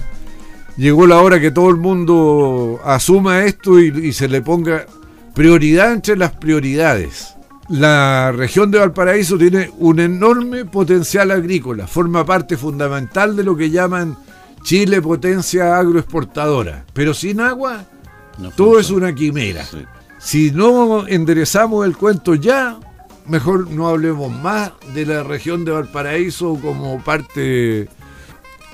llegó 0.76 1.06
la 1.06 1.20
hora 1.20 1.40
que 1.40 1.50
todo 1.50 1.70
el 1.70 1.76
mundo 1.76 2.80
asuma 2.84 3.44
esto 3.44 3.80
y, 3.80 3.88
y 3.88 4.12
se 4.12 4.28
le 4.28 4.40
ponga 4.42 4.86
prioridad 5.34 5.92
entre 5.92 6.16
las 6.16 6.32
prioridades. 6.32 7.34
La 7.68 8.32
región 8.32 8.70
de 8.70 8.78
Valparaíso 8.78 9.38
tiene 9.38 9.70
un 9.78 10.00
enorme 10.00 10.64
potencial 10.64 11.30
agrícola, 11.30 11.86
forma 11.86 12.24
parte 12.24 12.56
fundamental 12.56 13.36
de 13.36 13.44
lo 13.44 13.56
que 13.56 13.70
llaman 13.70 14.16
Chile 14.64 15.00
potencia 15.00 15.78
agroexportadora, 15.78 16.84
pero 16.92 17.14
sin 17.14 17.40
agua 17.40 17.84
todo 18.56 18.78
es 18.78 18.90
una 18.90 19.14
quimera. 19.14 19.64
Si 20.18 20.50
no 20.50 21.06
enderezamos 21.06 21.86
el 21.86 21.96
cuento 21.96 22.34
ya, 22.34 22.78
mejor 23.26 23.70
no 23.70 23.88
hablemos 23.88 24.30
más 24.30 24.72
de 24.94 25.06
la 25.06 25.22
región 25.22 25.64
de 25.64 25.72
Valparaíso 25.72 26.58
como 26.60 27.02
parte 27.02 27.88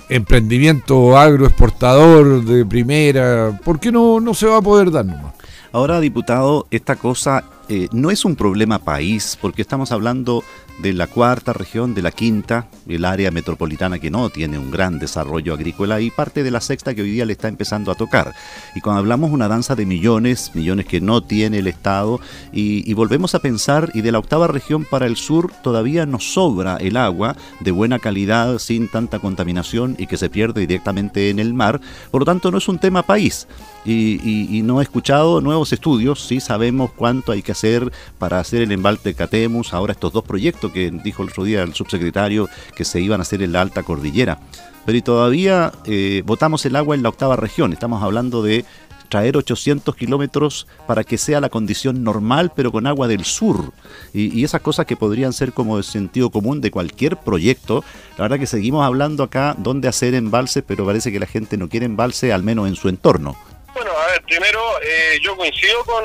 emprendimiento 0.09 1.19
agroexportador 1.19 2.45
de 2.45 2.65
primera, 2.65 3.59
¿por 3.65 3.81
qué 3.81 3.91
no, 3.91 4.21
no 4.21 4.35
se 4.35 4.47
va 4.47 4.59
a 4.59 4.63
poder 4.63 4.91
dar 4.91 5.05
nomás? 5.05 5.35
Ahora, 5.73 6.01
diputado, 6.01 6.67
esta 6.71 6.97
cosa 6.97 7.45
eh, 7.69 7.89
no 7.93 8.11
es 8.11 8.25
un 8.25 8.37
problema 8.37 8.79
país, 8.79 9.37
porque 9.41 9.63
estamos 9.63 9.93
hablando 9.93 10.45
de 10.79 10.93
la 10.93 11.07
cuarta 11.07 11.53
región, 11.53 11.95
de 11.95 12.03
la 12.03 12.11
quinta, 12.11 12.69
el 12.87 13.05
área 13.05 13.31
metropolitana 13.31 13.99
que 13.99 14.11
no 14.11 14.31
tiene 14.31 14.59
un 14.59 14.71
gran 14.71 14.99
desarrollo 14.99 15.55
agrícola 15.55 16.01
y 16.01 16.11
parte 16.11 16.43
de 16.43 16.51
la 16.51 16.61
sexta 16.61 16.95
que 16.95 17.03
hoy 17.03 17.11
día 17.11 17.25
le 17.25 17.33
está 17.33 17.49
empezando 17.49 17.91
a 17.91 17.95
tocar. 17.95 18.35
Y 18.75 18.81
cuando 18.81 19.01
hablamos 19.01 19.31
una 19.31 19.49
danza 19.49 19.75
de 19.75 19.87
millones, 19.87 20.51
millones 20.55 20.87
que 20.87 21.01
no 21.01 21.23
tiene 21.23 21.59
el 21.59 21.67
Estado, 21.67 22.21
y, 22.53 22.93
volvemos 22.95 23.35
a 23.35 23.41
pensar, 23.41 23.91
y 23.95 24.01
de 24.01 24.13
la 24.13 24.19
octava 24.19 24.47
región 24.47 24.85
para 24.85 25.07
el 25.07 25.17
sur 25.17 25.53
todavía 25.63 26.07
nos 26.07 26.33
sobra 26.33 26.77
el 26.77 26.97
agua 26.97 27.37
de 27.61 27.71
buena 27.71 27.99
calidad, 27.99 28.59
sin 28.59 28.89
tanta 28.89 29.19
contaminación 29.19 29.97
y 29.99 30.07
que 30.07 30.17
se 30.17 30.31
pierde 30.31 30.63
directamente 30.63 31.31
en 31.31 31.39
el 31.39 31.53
mar, 31.53 31.81
por 32.11 32.23
lo 32.23 32.25
tanto 32.25 32.51
no 32.51 32.59
es 32.59 32.69
un 32.69 32.79
tema 32.79 33.03
país. 33.03 33.47
Y, 33.85 34.63
no 34.65 34.81
he 34.81 34.83
escuchado 34.83 35.41
nuevos 35.41 35.73
estudios, 35.73 36.27
sí 36.27 36.41
sabemos 36.41 36.91
cuánto 36.91 37.31
hay 37.31 37.43
que 37.43 37.53
hacer 37.53 37.93
para 38.19 38.41
hacer 38.41 38.63
el 38.63 38.73
embalse 38.73 39.11
de 39.11 39.15
Catemus, 39.15 39.73
ahora 39.73 39.93
estos 39.93 40.13
dos 40.13 40.25
proyectos 40.25 40.66
que 40.73 40.91
dijo 40.91 41.23
el 41.23 41.31
otro 41.31 41.45
día 41.45 41.63
el 41.63 41.75
subsecretario 41.75 42.49
que 42.75 42.85
se 42.85 43.01
iban 43.01 43.21
a 43.21 43.23
hacer 43.23 43.43
en 43.43 43.53
la 43.53 43.61
alta 43.61 43.83
cordillera. 43.83 44.39
Pero 44.85 44.99
y 44.99 45.03
todavía 45.03 45.73
eh, 45.85 46.23
votamos 46.25 46.65
el 46.65 46.77
agua 46.77 46.95
en 46.95 47.03
la 47.03 47.09
octava 47.09 47.37
región. 47.37 47.73
Estamos 47.73 48.03
hablando 48.03 48.43
de 48.43 48.65
traer 49.09 49.37
800 49.37 49.95
kilómetros 49.95 50.67
para 50.87 51.05
que 51.05 51.19
sea 51.19 51.41
la 51.41 51.49
condición 51.49 52.03
normal, 52.03 52.53
pero 52.55 52.73
con 52.73 52.87
agua 52.87 53.09
del 53.09 53.25
sur. 53.25 53.73
Y, 54.13 54.45
esas 54.45 54.61
cosas 54.61 54.87
que 54.87 54.97
podrían 54.97 55.33
ser 55.33 55.53
como 55.53 55.77
de 55.77 55.83
sentido 55.83 56.31
común 56.31 56.61
de 56.61 56.71
cualquier 56.71 57.17
proyecto. 57.17 57.85
La 58.19 58.23
verdad 58.23 58.39
que 58.39 58.47
seguimos 58.47 58.85
hablando 58.85 59.23
acá 59.23 59.57
dónde 59.59 59.89
hacer 59.89 60.15
embalses, 60.15 60.63
pero 60.67 60.87
parece 60.87 61.11
que 61.11 61.21
la 61.21 61.27
gente 61.27 61.57
no 61.57 61.69
quiere 61.69 61.87
embalse, 61.87 62.33
al 62.33 62.43
menos 62.43 62.69
en 62.69 62.77
su 62.77 62.89
entorno. 62.89 63.37
Bueno, 63.77 63.91
a 63.91 64.07
ver, 64.07 64.23
primero 64.23 64.81
eh, 64.81 65.19
yo 65.21 65.37
coincido 65.37 65.85
con, 65.85 66.03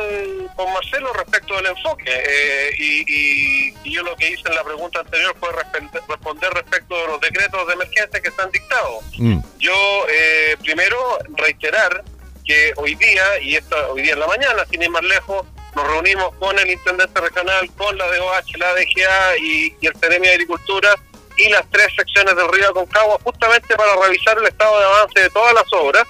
con, 0.58 0.74
Marcelo 0.74 1.14
respecto 1.14 1.56
del 1.56 1.68
enfoque 1.68 2.04
eh, 2.06 2.76
y, 2.78 3.74
yo 3.90 4.04
lo 4.04 4.14
que 4.18 4.28
hice 4.28 4.42
en 4.50 4.56
la 4.56 4.64
pregunta 4.66 5.00
anterior 5.00 5.34
fue 5.40 5.52
responder 5.54 6.52
respecto 6.54 6.98
de 6.98 7.08
los 7.08 7.22
decretos 7.22 7.66
de 7.66 7.74
emergencia 7.74 8.20
que 8.20 8.28
están 8.28 8.52
dictados. 8.52 9.06
Mm. 9.18 9.40
Yo 9.58 9.74
eh, 10.10 10.58
primero 10.62 11.18
reiterar 11.38 12.04
que 12.46 12.74
hoy 12.76 12.96
día, 12.96 13.40
y 13.42 13.56
esto 13.56 13.78
hoy 13.94 14.02
día 14.02 14.14
en 14.14 14.20
la 14.20 14.28
mañana, 14.28 14.66
sin 14.70 14.82
ir 14.82 14.90
más 14.90 15.04
lejos, 15.04 15.48
nos 15.74 15.88
reunimos 15.88 16.36
con 16.36 16.60
el 16.60 16.72
intendente 16.72 17.22
regional, 17.22 17.72
con 17.78 17.98
la 17.98 18.06
DOH, 18.06 18.58
la 18.58 18.74
DGA 18.74 19.38
y, 19.38 19.78
y 19.80 19.88
el 19.88 19.96
CEREMI 19.96 20.28
de 20.28 20.34
Agricultura 20.34 20.90
y 21.38 21.48
las 21.48 21.64
tres 21.70 21.88
secciones 21.96 22.36
del 22.36 22.52
río 22.52 22.70
Aconcagua 22.70 23.18
justamente 23.24 23.78
para 23.78 23.96
revisar 23.96 24.38
el 24.38 24.48
estado 24.48 24.78
de 24.78 24.86
avance 24.86 25.22
de 25.22 25.30
todas 25.30 25.54
las 25.54 25.72
obras 25.72 26.06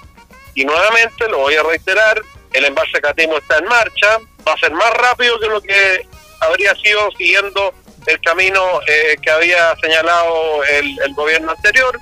y 0.54 0.64
nuevamente, 0.64 1.28
lo 1.28 1.38
voy 1.38 1.54
a 1.54 1.62
reiterar, 1.62 2.20
el 2.52 2.64
embalse 2.64 3.00
Catemo 3.00 3.38
está 3.38 3.58
en 3.58 3.64
marcha, 3.66 4.18
va 4.46 4.52
a 4.52 4.58
ser 4.58 4.72
más 4.72 4.90
rápido 4.94 5.38
que 5.40 5.46
lo 5.46 5.60
que 5.60 6.06
habría 6.40 6.74
sido 6.76 7.10
siguiendo 7.16 7.72
el 8.06 8.20
camino 8.20 8.62
eh, 8.86 9.16
que 9.22 9.30
había 9.30 9.74
señalado 9.80 10.64
el, 10.64 11.14
gobierno 11.14 11.52
anterior. 11.52 11.98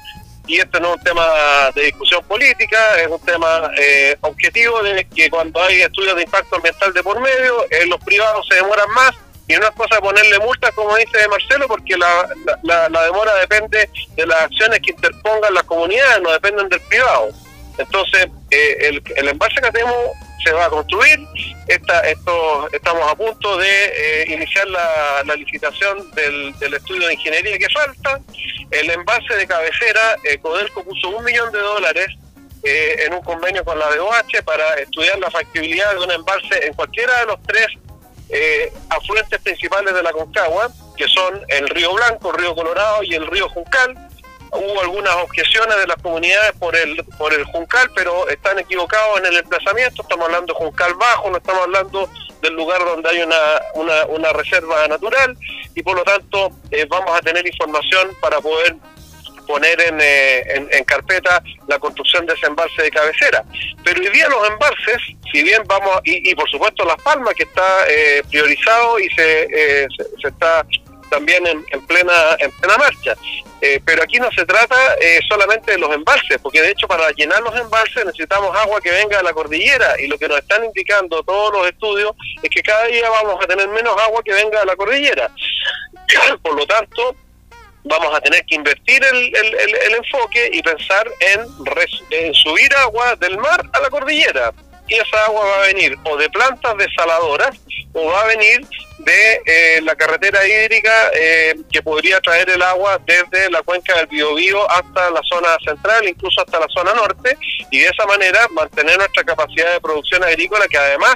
Y 0.46 0.58
este 0.58 0.80
no 0.80 0.94
es 0.94 0.96
un 0.96 1.04
tema 1.04 1.70
de 1.74 1.82
discusión 1.82 2.24
política, 2.24 2.78
es 3.00 3.06
un 3.06 3.20
tema 3.20 3.70
eh, 3.78 4.16
objetivo 4.22 4.82
de 4.82 5.06
que 5.14 5.30
cuando 5.30 5.62
hay 5.62 5.82
estudios 5.82 6.16
de 6.16 6.22
impacto 6.22 6.56
ambiental 6.56 6.92
de 6.92 7.02
por 7.04 7.20
medio, 7.20 7.64
eh, 7.70 7.86
los 7.86 8.02
privados 8.02 8.46
se 8.48 8.56
demoran 8.56 8.90
más 8.92 9.12
y 9.46 9.54
no 9.54 9.64
es 9.64 9.70
cosa 9.72 9.96
de 9.96 10.00
ponerle 10.00 10.38
multas, 10.40 10.72
como 10.74 10.96
dice 10.96 11.28
Marcelo, 11.28 11.68
porque 11.68 11.96
la, 11.96 12.28
la 12.62 13.04
demora 13.04 13.34
depende 13.34 13.88
de 14.16 14.26
las 14.26 14.42
acciones 14.42 14.80
que 14.80 14.90
interpongan 14.90 15.54
las 15.54 15.64
comunidades, 15.64 16.22
no 16.22 16.32
dependen 16.32 16.68
del 16.68 16.80
privado. 16.82 17.30
Entonces, 17.80 18.26
eh, 18.50 18.76
el, 18.80 19.02
el, 19.16 19.28
embalse 19.28 19.60
Catemo 19.60 20.12
se 20.44 20.52
va 20.52 20.66
a 20.66 20.70
construir. 20.70 21.18
Esta, 21.66 22.00
esto, 22.00 22.68
estamos 22.72 23.10
a 23.10 23.14
punto 23.14 23.56
de 23.56 23.68
eh, 23.68 24.34
iniciar 24.34 24.68
la, 24.68 25.34
licitación 25.34 26.10
del, 26.12 26.54
estudio 26.74 27.06
de 27.06 27.14
ingeniería 27.14 27.58
que 27.58 27.68
falta. 27.70 28.20
El 28.70 28.90
embalse 28.90 29.34
de 29.34 29.46
cabecera, 29.46 30.16
eh, 30.24 30.38
Codelco 30.38 30.84
puso 30.84 31.08
un 31.08 31.24
millón 31.24 31.50
de 31.52 31.58
dólares 31.58 32.08
en 32.62 33.14
un 33.14 33.22
convenio 33.22 33.64
con 33.64 33.78
la 33.78 33.86
DOH 33.96 34.42
para 34.44 34.74
estudiar 34.74 35.18
la 35.18 35.30
factibilidad 35.30 35.92
de 35.92 36.00
un 36.00 36.10
embalse 36.10 36.66
en 36.66 36.74
cualquiera 36.74 37.20
de 37.20 37.26
los 37.26 37.42
tres 37.44 37.68
afluentes 38.90 39.40
principales 39.40 39.94
de 39.94 40.02
la 40.02 40.12
Concagua, 40.12 40.68
que 40.94 41.08
son 41.08 41.40
el 41.48 41.70
río 41.70 41.94
Blanco, 41.94 42.30
el 42.32 42.36
río 42.36 42.54
Colorado 42.54 43.02
y 43.02 43.14
el 43.14 43.26
río 43.28 43.48
Juncal 43.48 44.09
hubo 44.52 44.80
algunas 44.80 45.14
objeciones 45.16 45.76
de 45.76 45.86
las 45.86 45.96
comunidades 46.02 46.52
por 46.58 46.76
el 46.76 47.04
por 47.18 47.32
el 47.32 47.44
Juncal, 47.44 47.90
pero 47.94 48.28
están 48.28 48.58
equivocados 48.58 49.18
en 49.20 49.26
el 49.26 49.36
emplazamiento, 49.38 50.02
estamos 50.02 50.26
hablando 50.26 50.52
de 50.52 50.58
Juncal 50.58 50.94
Bajo, 50.94 51.30
no 51.30 51.36
estamos 51.36 51.62
hablando 51.62 52.08
del 52.42 52.54
lugar 52.54 52.84
donde 52.84 53.08
hay 53.08 53.22
una, 53.22 53.36
una, 53.74 54.06
una 54.06 54.32
reserva 54.32 54.86
natural 54.88 55.36
y 55.74 55.82
por 55.82 55.96
lo 55.96 56.04
tanto 56.04 56.50
eh, 56.70 56.86
vamos 56.88 57.16
a 57.16 57.20
tener 57.20 57.46
información 57.46 58.16
para 58.20 58.40
poder 58.40 58.76
poner 59.46 59.80
eh, 59.80 60.42
en, 60.54 60.68
en, 60.70 60.84
carpeta 60.84 61.42
la 61.66 61.78
construcción 61.78 62.24
de 62.24 62.34
ese 62.34 62.46
embalse 62.46 62.82
de 62.82 62.90
cabecera. 62.90 63.44
Pero 63.84 64.00
hoy 64.00 64.08
día 64.08 64.28
los 64.28 64.48
embalses, 64.48 64.98
si 65.32 65.42
bien 65.42 65.62
vamos, 65.66 66.00
y, 66.04 66.32
por 66.36 66.48
supuesto 66.48 66.84
Las 66.84 67.02
Palmas, 67.02 67.34
que 67.34 67.42
está 67.42 67.84
eh, 67.88 68.22
priorizado 68.30 69.00
y 69.00 69.08
se, 69.10 69.48
se, 70.22 70.28
está 70.28 70.64
también 71.10 71.46
en, 71.46 71.64
en, 71.70 71.86
plena 71.86 72.36
en 72.38 72.50
plena 72.52 72.76
marcha. 72.78 73.16
Eh, 73.60 73.78
pero 73.84 74.02
aquí 74.02 74.18
no 74.18 74.30
se 74.32 74.46
trata 74.46 74.94
eh, 75.00 75.20
solamente 75.28 75.72
de 75.72 75.78
los 75.78 75.92
embalses, 75.94 76.38
porque 76.42 76.62
de 76.62 76.70
hecho 76.70 76.88
para 76.88 77.10
llenar 77.10 77.42
los 77.42 77.54
embalses 77.54 78.06
necesitamos 78.06 78.56
agua 78.56 78.80
que 78.80 78.90
venga 78.90 79.18
de 79.18 79.22
la 79.22 79.34
cordillera 79.34 80.00
y 80.00 80.06
lo 80.06 80.16
que 80.16 80.28
nos 80.28 80.38
están 80.38 80.64
indicando 80.64 81.22
todos 81.22 81.52
los 81.52 81.68
estudios 81.68 82.12
es 82.42 82.48
que 82.48 82.62
cada 82.62 82.84
día 82.86 83.10
vamos 83.10 83.42
a 83.42 83.46
tener 83.46 83.68
menos 83.68 83.94
agua 84.00 84.22
que 84.24 84.32
venga 84.32 84.60
de 84.60 84.66
la 84.66 84.76
cordillera. 84.76 85.30
Por 86.42 86.56
lo 86.56 86.66
tanto, 86.66 87.14
vamos 87.84 88.14
a 88.16 88.20
tener 88.20 88.44
que 88.46 88.54
invertir 88.54 89.04
el, 89.04 89.36
el, 89.36 89.94
enfoque 89.94 90.50
y 90.52 90.62
pensar 90.62 91.06
en, 91.20 91.46
en 92.10 92.34
subir 92.34 92.74
agua 92.76 93.14
del 93.16 93.36
mar 93.36 93.62
a 93.74 93.80
la 93.80 93.90
cordillera. 93.90 94.54
Y 94.90 94.94
esa 94.94 95.24
agua 95.26 95.46
va 95.46 95.56
a 95.62 95.66
venir 95.68 95.96
o 96.04 96.16
de 96.16 96.28
plantas 96.28 96.76
desaladoras 96.76 97.56
o 97.92 98.06
va 98.06 98.22
a 98.22 98.26
venir 98.26 98.66
de 99.04 99.42
eh, 99.46 99.80
la 99.82 99.94
carretera 99.94 100.46
hídrica 100.46 101.10
eh, 101.14 101.54
que 101.70 101.82
podría 101.82 102.20
traer 102.20 102.50
el 102.50 102.62
agua 102.62 103.00
desde 103.06 103.50
la 103.50 103.62
cuenca 103.62 103.96
del 103.96 104.06
Biobío 104.06 104.70
hasta 104.70 105.10
la 105.10 105.20
zona 105.22 105.56
central, 105.64 106.06
incluso 106.08 106.40
hasta 106.42 106.60
la 106.60 106.66
zona 106.68 106.92
norte, 106.92 107.36
y 107.70 107.78
de 107.78 107.86
esa 107.86 108.04
manera 108.06 108.46
mantener 108.50 108.98
nuestra 108.98 109.24
capacidad 109.24 109.72
de 109.72 109.80
producción 109.80 110.22
agrícola, 110.22 110.66
que 110.68 110.76
además 110.76 111.14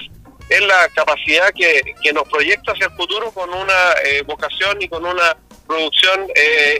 es 0.48 0.60
la 0.60 0.88
capacidad 0.94 1.52
que, 1.52 1.94
que 2.02 2.12
nos 2.12 2.28
proyecta 2.28 2.72
hacia 2.72 2.86
el 2.86 2.92
futuro 2.92 3.30
con 3.32 3.52
una 3.52 3.92
eh, 4.04 4.22
vocación 4.26 4.80
y 4.80 4.88
con 4.88 5.04
una 5.04 5.36
producción 5.66 6.28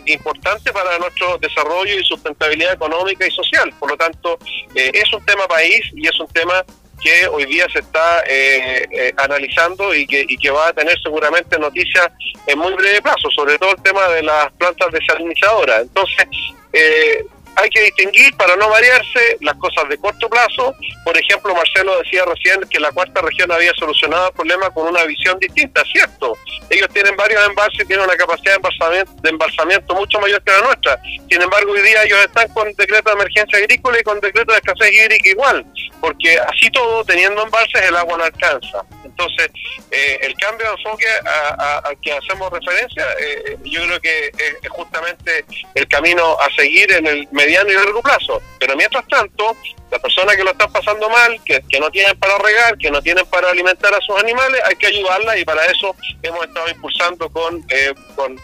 importante 0.05 0.71
para 0.71 0.99
nuestro 0.99 1.39
desarrollo 1.39 1.99
y 1.99 2.05
sustentabilidad 2.05 2.75
económica 2.75 3.27
y 3.27 3.31
social. 3.31 3.73
Por 3.81 3.91
lo 3.91 3.97
tanto, 3.97 4.39
es 4.75 5.11
un 5.11 5.25
tema 5.25 5.49
país 5.49 5.81
y 5.97 6.07
es 6.07 6.21
un 6.21 6.29
tema 6.29 6.63
que 7.03 7.27
hoy 7.29 7.47
día 7.47 7.67
se 7.73 7.81
está 7.81 8.23
eh, 8.29 8.87
eh, 8.91 9.13
analizando 9.17 9.95
y 9.95 10.07
que, 10.07 10.25
y 10.29 10.37
que 10.37 10.51
va 10.51 10.69
a 10.69 10.73
tener 10.73 10.99
seguramente 11.03 11.59
noticias 11.59 12.09
en 12.47 12.59
muy 12.59 12.73
breve 12.75 13.03
plazo, 13.03 13.31
sobre 13.35 13.59
todo 13.59 13.73
el 13.73 13.83
tema 13.83 14.09
de 14.09 14.23
las 14.23 14.53
plantas 14.53 14.91
desalinizadoras. 14.93 15.83
Entonces, 15.83 16.27
eh, 16.73 17.25
hay 17.57 17.71
que 17.71 17.83
distinguir 17.83 18.35
para 18.37 18.57
no 18.57 18.69
variarse 18.69 19.37
las 19.41 19.57
cosas 19.57 19.89
de 19.89 19.99
corto 19.99 20.29
plazo. 20.29 20.75
Por 21.05 21.17
ejemplo, 21.17 21.55
Marcelo 21.55 21.99
decía 22.03 22.25
recién 22.25 22.61
que 22.69 22.81
la 22.81 22.91
cuarta 22.93 23.21
región 23.21 23.51
había 23.53 23.73
solucionado 23.75 24.29
el 24.29 24.35
problema 24.35 24.71
con 24.71 24.89
una 24.89 25.05
visión 25.05 25.39
distinta, 25.39 25.83
¿cierto? 25.93 26.37
Ellos 26.71 26.89
tienen 26.93 27.17
varios 27.17 27.47
embalses 27.47 27.81
y 27.81 27.87
tienen 27.87 28.05
una 28.05 28.17
capacidad 28.17 28.59
de 28.61 29.31
embalsamiento, 29.31 29.95
mucho 29.95 30.19
mayor 30.21 30.43
que 30.43 30.53
la 30.53 30.61
nuestra. 30.61 31.01
Sin 31.31 31.43
embargo, 31.43 31.73
hoy 31.73 31.83
día 31.83 32.03
ellos 32.05 32.19
están 32.21 32.49
con 32.49 32.73
decreto 32.75 33.11
de 33.11 33.15
emergencia 33.15 33.59
agrícola 33.59 33.99
y 34.01 34.03
con 34.03 34.21
decreto 34.21 34.53
de 34.53 34.59
escasez 34.59 34.93
hídrica 34.93 35.29
igual, 35.31 35.65
porque 36.01 36.39
así 36.39 36.71
todo, 36.71 37.05
teniendo 37.05 37.43
embalses, 37.43 37.83
el 37.83 37.97
agua 37.97 38.19
no 38.19 38.25
alcanza. 38.25 38.85
Entonces, 39.05 39.49
eh, 39.91 40.19
el 40.23 40.35
cambio 40.37 40.67
de 40.67 40.73
enfoque 40.73 41.07
al 41.27 42.01
que 42.01 42.13
hacemos 42.13 42.53
referencia, 42.53 43.07
eh, 43.21 43.57
yo 43.63 43.83
creo 43.85 44.01
que 44.01 44.27
es 44.63 44.71
justamente 44.71 45.45
el 45.75 45.87
camino 45.89 46.37
a 46.41 46.49
seguir 46.57 46.91
en 46.93 47.07
el 47.07 47.29
mediano 47.45 47.71
y 47.71 47.75
largo 47.75 48.03
plazo. 48.03 48.43
Pero 48.59 48.77
mientras 48.77 49.07
tanto, 49.09 49.57
las 49.91 50.01
personas 50.01 50.37
que 50.37 50.45
lo 50.45 50.51
están 50.51 50.73
pasando 50.73 51.09
mal, 51.09 51.39
que, 51.45 51.63
no 51.79 51.91
tienen 51.91 52.19
para 52.19 52.39
regar, 52.39 52.79
que 52.79 52.91
no 52.91 53.03
tienen 53.03 53.27
para 53.27 53.51
alimentar 53.51 53.95
a 53.95 54.01
sus 54.01 54.19
animales, 54.19 54.61
hay 54.65 54.77
que 54.77 54.87
ayudarlas 54.87 55.39
y 55.39 55.45
para 55.45 55.65
eso 55.67 55.95
hemos 56.23 56.47
estado 56.47 56.69
impulsando 56.69 57.29
con, 57.31 57.65
eh, 57.69 57.95
con, 58.17 58.37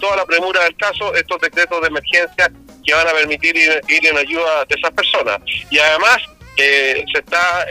toda 0.00 0.16
la 0.16 0.26
premura 0.26 0.64
del 0.64 0.76
caso 0.76 1.14
estos 1.14 1.40
decretos 1.40 1.80
de 1.80 1.88
emergencia 1.88 2.50
que 2.84 2.94
van 2.94 3.08
a 3.08 3.12
permitir 3.12 3.56
ir, 3.56 3.80
ir 3.88 4.06
en 4.06 4.18
ayuda 4.18 4.64
de 4.64 4.74
esas 4.74 4.90
personas. 4.92 5.38
Y 5.70 5.78
además 5.78 6.18
se 6.56 7.18
está 7.18 7.64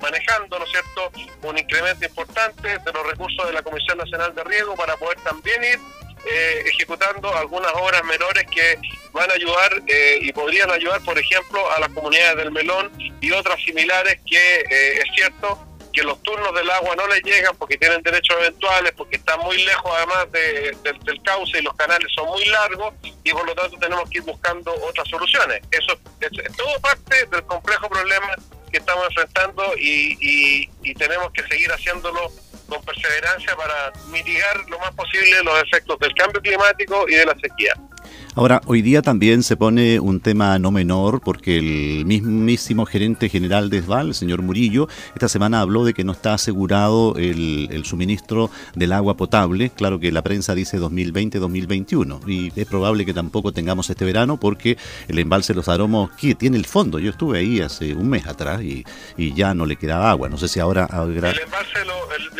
manejando, 0.00 0.58
¿no 0.58 0.64
es 0.64 0.70
cierto?, 0.72 1.12
un 1.42 1.56
incremento 1.56 2.04
importante 2.04 2.68
de 2.68 2.92
los 2.92 3.06
recursos 3.06 3.46
de 3.46 3.52
la 3.52 3.62
Comisión 3.62 3.96
Nacional 3.96 4.34
de 4.34 4.42
Riego 4.42 4.74
para 4.74 4.96
poder 4.96 5.18
también 5.20 5.62
ir 5.62 5.78
eh, 6.26 6.64
ejecutando 6.66 7.34
algunas 7.34 7.72
obras 7.74 8.02
menores 8.04 8.44
que 8.50 8.78
van 9.12 9.30
a 9.30 9.34
ayudar 9.34 9.82
eh, 9.86 10.18
y 10.20 10.32
podrían 10.32 10.70
ayudar, 10.70 11.02
por 11.02 11.18
ejemplo, 11.18 11.70
a 11.70 11.80
las 11.80 11.90
comunidades 11.90 12.36
del 12.36 12.50
Melón 12.50 12.90
y 13.20 13.30
otras 13.30 13.62
similares 13.62 14.20
que 14.28 14.60
eh, 14.60 14.98
es 14.98 15.04
cierto 15.14 15.64
que 15.92 16.02
los 16.02 16.22
turnos 16.22 16.54
del 16.54 16.70
agua 16.70 16.94
no 16.96 17.06
les 17.08 17.22
llegan 17.22 17.56
porque 17.56 17.76
tienen 17.76 18.02
derechos 18.02 18.36
eventuales, 18.38 18.92
porque 18.96 19.16
están 19.16 19.40
muy 19.40 19.56
lejos 19.64 19.90
además 19.96 20.30
del 20.30 21.22
cauce 21.24 21.58
y 21.58 21.62
los 21.62 21.74
canales 21.74 22.08
son 22.14 22.26
muy 22.26 22.44
largos 22.44 22.94
y 23.02 23.32
por 23.32 23.46
lo 23.46 23.54
tanto 23.54 23.76
tenemos 23.78 24.08
que 24.10 24.18
ir 24.18 24.24
buscando 24.24 24.72
otras 24.84 25.08
soluciones. 25.08 25.60
Eso 25.70 25.98
es, 26.20 26.56
todo 26.56 26.80
parte 26.80 27.26
del 27.26 27.42
complejo 27.44 27.88
problema 27.88 28.34
que 28.70 28.78
estamos 28.78 29.06
enfrentando 29.08 29.74
y, 29.76 30.68
y 30.82 30.94
tenemos 30.94 31.32
que 31.32 31.42
seguir 31.48 31.72
haciéndolo 31.72 32.30
con 32.68 32.82
perseverancia 32.82 33.56
para 33.56 33.92
mitigar 34.10 34.56
lo 34.68 34.78
más 34.78 34.94
posible 34.94 35.42
los 35.42 35.62
efectos 35.62 35.98
del 35.98 36.14
cambio 36.14 36.40
climático 36.40 37.06
y 37.08 37.14
de 37.14 37.26
la 37.26 37.34
sequía. 37.34 37.74
Ahora, 38.38 38.60
hoy 38.66 38.82
día 38.82 39.02
también 39.02 39.42
se 39.42 39.56
pone 39.56 39.98
un 39.98 40.20
tema 40.20 40.60
no 40.60 40.70
menor 40.70 41.20
porque 41.20 41.58
el 41.58 42.04
mismísimo 42.04 42.86
gerente 42.86 43.28
general 43.28 43.68
de 43.68 43.78
ESVAL, 43.78 44.06
el 44.06 44.14
señor 44.14 44.42
Murillo, 44.42 44.86
esta 45.12 45.28
semana 45.28 45.60
habló 45.60 45.84
de 45.84 45.92
que 45.92 46.04
no 46.04 46.12
está 46.12 46.34
asegurado 46.34 47.16
el, 47.16 47.82
suministro 47.84 48.48
del 48.76 48.92
agua 48.92 49.16
potable. 49.16 49.70
Claro 49.70 49.98
que 49.98 50.12
la 50.12 50.22
prensa 50.22 50.54
dice 50.54 50.78
2020-2021 50.78 52.28
y 52.28 52.52
es 52.54 52.66
probable 52.68 53.04
que 53.04 53.12
tampoco 53.12 53.50
tengamos 53.50 53.90
este 53.90 54.04
verano 54.04 54.38
porque 54.38 54.78
el 55.08 55.18
embalse 55.18 55.52
Los 55.52 55.68
Aromos 55.68 56.12
que 56.12 56.36
tiene 56.36 56.58
el 56.58 56.66
fondo. 56.66 57.00
Yo 57.00 57.10
estuve 57.10 57.40
ahí 57.40 57.60
hace 57.60 57.94
un 57.94 58.08
mes 58.08 58.28
atrás 58.28 58.62
y, 58.62 58.84
ya 59.34 59.52
no 59.52 59.66
le 59.66 59.74
quedaba 59.74 60.12
agua. 60.12 60.28
No 60.28 60.38
sé 60.38 60.46
si 60.46 60.60
ahora... 60.60 60.88
El 60.92 61.16
embalse, 61.16 61.80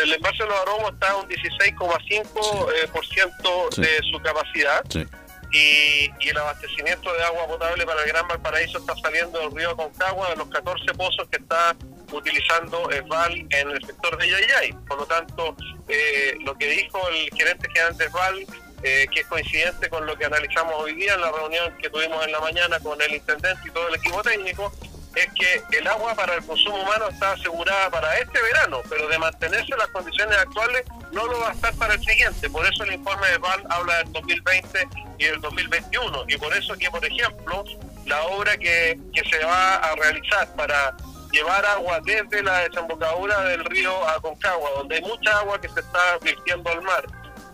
el, 0.05 0.12
embalse 0.12 0.45
Los 0.45 0.61
Aromos 0.62 0.93
está 0.93 1.11
a 1.11 1.17
un 1.17 1.28
16,5% 1.28 3.78
eh, 3.78 3.81
de 3.81 3.88
su 4.12 4.21
capacidad. 4.23 4.85
Sí 4.88 5.05
y, 5.52 6.11
el 6.28 6.37
abastecimiento 6.37 7.12
de 7.14 7.25
agua 7.25 7.47
potable 7.47 7.87
para 7.87 8.02
el 8.02 8.09
Gran 8.09 8.28
Valparaíso 8.28 8.78
está 8.78 8.95
saliendo 8.97 9.38
del 9.38 9.50
río 9.52 9.75
Concagua 9.76 10.31
de 10.31 10.37
los 10.37 10.49
14 10.49 10.93
pozos 10.95 11.26
que 11.31 11.38
está 11.38 11.75
utilizando 12.12 12.90
ESVAL 12.90 13.47
en 13.50 13.71
el 13.71 13.85
sector 13.85 14.19
de 14.19 14.28
Yayay. 14.28 14.73
Por 14.87 14.99
lo 14.99 15.07
tanto, 15.07 15.57
eh, 15.88 16.37
lo 16.45 16.57
que 16.57 16.69
dijo 16.69 17.00
el 17.09 17.31
gerente 17.37 17.69
general 17.69 17.97
de 17.97 18.05
ESVAL, 18.05 18.47
eh, 18.83 19.07
que 19.12 19.21
es 19.21 19.26
coincidente 19.26 19.88
con 19.88 20.07
lo 20.07 20.17
que 20.17 20.26
analizamos 20.26 20.75
hoy 20.76 20.95
día 20.95 21.14
en 21.14 21.21
la 21.23 21.33
reunión 21.33 21.76
que 21.78 21.90
tuvimos 21.90 22.25
en 22.25 22.33
la 22.33 22.40
mañana 22.40 22.78
con 22.81 23.00
el 23.00 23.14
intendente 23.14 23.69
y 23.69 23.71
todo 23.71 23.88
el 23.88 23.95
equipo 23.95 24.23
técnico, 24.23 24.73
es 25.15 25.29
que 25.35 25.79
el 25.79 25.87
agua 25.87 26.15
para 26.15 26.35
el 26.35 26.45
consumo 26.45 26.83
humano 26.83 27.09
está 27.09 27.33
asegurada 27.33 27.91
para 27.91 28.19
este 28.19 28.41
verano, 28.41 28.81
pero 28.88 29.09
de 29.09 29.19
mantenerse 29.19 29.77
las 29.77 29.88
condiciones 29.88 30.37
actuales 30.38 30.85
no 31.12 31.27
lo 31.27 31.41
va 31.41 31.50
a 31.50 31.53
estar 31.53 31.75
para 31.75 31.95
el 31.95 32.05
siguiente. 32.05 32.49
Por 32.50 32.67
eso 32.67 32.85
el 32.85 32.95
informe 32.95 33.29
de 33.29 33.38
VAL 33.38 33.65
habla 33.71 33.97
del 33.99 34.12
2020 34.12 34.88
y 35.19 35.25
del 35.25 35.41
2021. 35.41 36.25
Y 36.29 36.37
por 36.37 36.55
eso 36.55 36.75
que, 36.77 36.91
por 36.91 37.05
ejemplo, 37.05 37.65
la 38.07 38.23
obra 38.25 38.57
que, 38.57 38.99
que 39.15 39.29
se 39.29 39.45
va 39.45 39.77
a 39.77 39.95
realizar 39.97 40.55
para 40.55 40.97
llevar 41.33 41.65
agua 41.67 42.00
desde 42.05 42.43
la 42.43 42.61
desembocadura 42.61 43.41
del 43.45 43.65
río 43.65 44.09
a 44.09 44.21
Concagua, 44.21 44.71
donde 44.77 44.97
hay 44.97 45.03
mucha 45.03 45.38
agua 45.38 45.61
que 45.61 45.69
se 45.69 45.81
está 45.81 46.19
virtiendo 46.23 46.71
al 46.71 46.83
mar, 46.83 47.05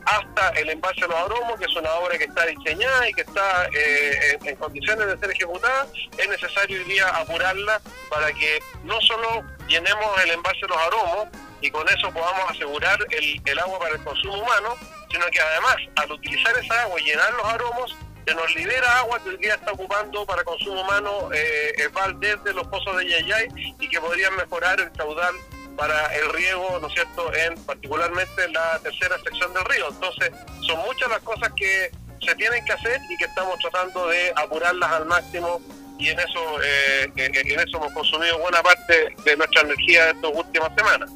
hasta 0.06 0.48
el 0.60 0.70
embalse 0.70 1.00
de 1.00 1.08
los 1.08 1.16
aromos, 1.16 1.58
que 1.58 1.64
es 1.64 1.76
una 1.76 1.92
obra 1.94 2.18
que 2.18 2.24
está 2.24 2.46
diseñada 2.46 3.08
y 3.08 3.12
que 3.12 3.22
está 3.22 3.66
eh, 3.72 4.38
en, 4.44 4.56
condiciones 4.56 5.06
de 5.06 5.18
ser 5.18 5.30
ejecutada, 5.30 5.86
es 6.16 6.28
necesario 6.28 6.78
hoy 6.78 6.84
día 6.84 7.08
apurarla 7.08 7.80
para 8.10 8.32
que 8.32 8.60
no 8.84 9.00
solo 9.00 9.44
llenemos 9.68 10.22
el 10.22 10.32
embalse 10.32 10.60
de 10.62 10.68
los 10.68 10.78
aromos 10.78 11.28
y 11.60 11.70
con 11.70 11.88
eso 11.88 12.12
podamos 12.12 12.50
asegurar 12.50 12.98
el, 13.10 13.58
agua 13.58 13.78
para 13.78 13.94
el 13.94 14.04
consumo 14.04 14.42
humano, 14.42 14.76
sino 15.10 15.26
que 15.26 15.40
además 15.40 15.76
al 15.96 16.12
utilizar 16.12 16.56
esa 16.58 16.82
agua 16.82 17.00
y 17.00 17.04
llenar 17.04 17.32
los 17.32 17.46
aromos, 17.46 17.96
se 18.26 18.34
nos 18.34 18.54
libera 18.54 18.98
agua 18.98 19.22
que 19.22 19.30
hoy 19.30 19.36
día 19.36 19.54
está 19.54 19.72
ocupando 19.72 20.24
para 20.26 20.44
consumo 20.44 20.82
humano 20.82 21.30
eh, 21.32 21.72
el 21.76 21.88
Val 21.90 22.18
desde 22.20 22.54
los 22.54 22.66
pozos 22.68 22.96
de 22.96 23.08
Yayay 23.08 23.48
y 23.78 23.88
que 23.88 24.00
podrían 24.00 24.34
mejorar 24.36 24.80
el 24.80 24.90
caudal 24.92 25.34
para 25.76 26.14
el 26.14 26.32
riego, 26.32 26.78
¿no 26.80 26.88
es 26.88 26.94
cierto?, 26.94 27.32
en 27.34 27.54
particularmente 27.64 28.48
la 28.48 28.78
tercera 28.80 29.16
sección 29.22 29.52
del 29.54 29.64
río. 29.64 29.88
Entonces, 29.90 30.30
son 30.66 30.78
muchas 30.80 31.08
las 31.08 31.20
cosas 31.20 31.50
que 31.56 31.90
se 32.24 32.34
tienen 32.36 32.64
que 32.64 32.72
hacer 32.72 33.00
y 33.10 33.16
que 33.16 33.24
estamos 33.24 33.58
tratando 33.58 34.08
de 34.08 34.32
apurarlas 34.36 34.90
al 34.92 35.06
máximo 35.06 35.60
y 35.98 36.08
en 36.08 36.18
eso, 36.18 36.62
eh, 36.62 37.12
en 37.16 37.60
eso 37.60 37.76
hemos 37.76 37.92
consumido 37.92 38.38
buena 38.38 38.62
parte 38.62 39.14
de 39.24 39.36
nuestra 39.36 39.62
energía 39.62 40.10
estas 40.10 40.30
últimas 40.34 40.74
semanas. 40.76 41.10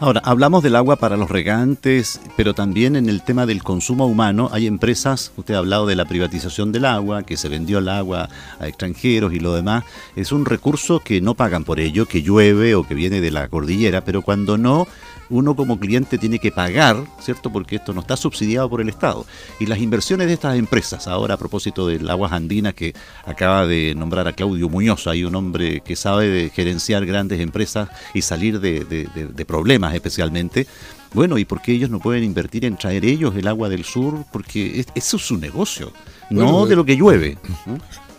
Ahora, 0.00 0.20
hablamos 0.24 0.62
del 0.62 0.76
agua 0.76 0.94
para 0.94 1.16
los 1.16 1.28
regantes, 1.28 2.20
pero 2.36 2.54
también 2.54 2.94
en 2.94 3.08
el 3.08 3.20
tema 3.22 3.46
del 3.46 3.64
consumo 3.64 4.06
humano 4.06 4.48
hay 4.52 4.68
empresas, 4.68 5.32
usted 5.36 5.54
ha 5.54 5.58
hablado 5.58 5.86
de 5.86 5.96
la 5.96 6.04
privatización 6.04 6.70
del 6.70 6.84
agua, 6.84 7.24
que 7.24 7.36
se 7.36 7.48
vendió 7.48 7.78
el 7.78 7.88
agua 7.88 8.28
a 8.60 8.68
extranjeros 8.68 9.32
y 9.32 9.40
lo 9.40 9.54
demás, 9.54 9.82
es 10.14 10.30
un 10.30 10.44
recurso 10.44 11.00
que 11.00 11.20
no 11.20 11.34
pagan 11.34 11.64
por 11.64 11.80
ello, 11.80 12.06
que 12.06 12.22
llueve 12.22 12.76
o 12.76 12.86
que 12.86 12.94
viene 12.94 13.20
de 13.20 13.32
la 13.32 13.48
cordillera, 13.48 14.04
pero 14.04 14.22
cuando 14.22 14.56
no, 14.56 14.86
uno 15.30 15.54
como 15.54 15.78
cliente 15.78 16.18
tiene 16.18 16.38
que 16.38 16.50
pagar, 16.50 17.04
¿cierto? 17.20 17.50
Porque 17.50 17.76
esto 17.76 17.92
no 17.92 18.00
está 18.00 18.16
subsidiado 18.16 18.68
por 18.68 18.80
el 18.80 18.88
Estado. 18.88 19.26
Y 19.60 19.66
las 19.66 19.78
inversiones 19.78 20.26
de 20.26 20.34
estas 20.34 20.56
empresas, 20.58 21.06
ahora 21.06 21.34
a 21.34 21.36
propósito 21.36 21.86
del 21.86 22.08
Aguas 22.08 22.32
Andinas 22.32 22.74
que 22.74 22.94
acaba 23.24 23.66
de 23.66 23.94
nombrar 23.94 24.26
a 24.28 24.32
Claudio 24.32 24.68
Muñoz, 24.68 25.06
hay 25.06 25.24
un 25.24 25.34
hombre 25.34 25.80
que 25.80 25.96
sabe 25.96 26.28
de 26.28 26.50
gerenciar 26.50 27.04
grandes 27.06 27.40
empresas 27.40 27.88
y 28.14 28.22
salir 28.22 28.60
de, 28.60 29.44
problemas 29.46 29.94
especialmente. 29.94 30.66
Bueno, 31.14 31.38
¿y 31.38 31.44
por 31.44 31.62
qué 31.62 31.72
ellos 31.72 31.90
no 31.90 32.00
pueden 32.00 32.22
invertir 32.22 32.64
en 32.64 32.76
traer 32.76 33.04
ellos 33.04 33.34
el 33.36 33.48
agua 33.48 33.68
del 33.68 33.84
sur? 33.84 34.24
Porque 34.32 34.84
eso 34.94 35.16
es 35.16 35.22
su 35.22 35.38
negocio, 35.38 35.92
no 36.30 36.66
de 36.66 36.76
lo 36.76 36.84
que 36.84 36.96
llueve. 36.96 37.38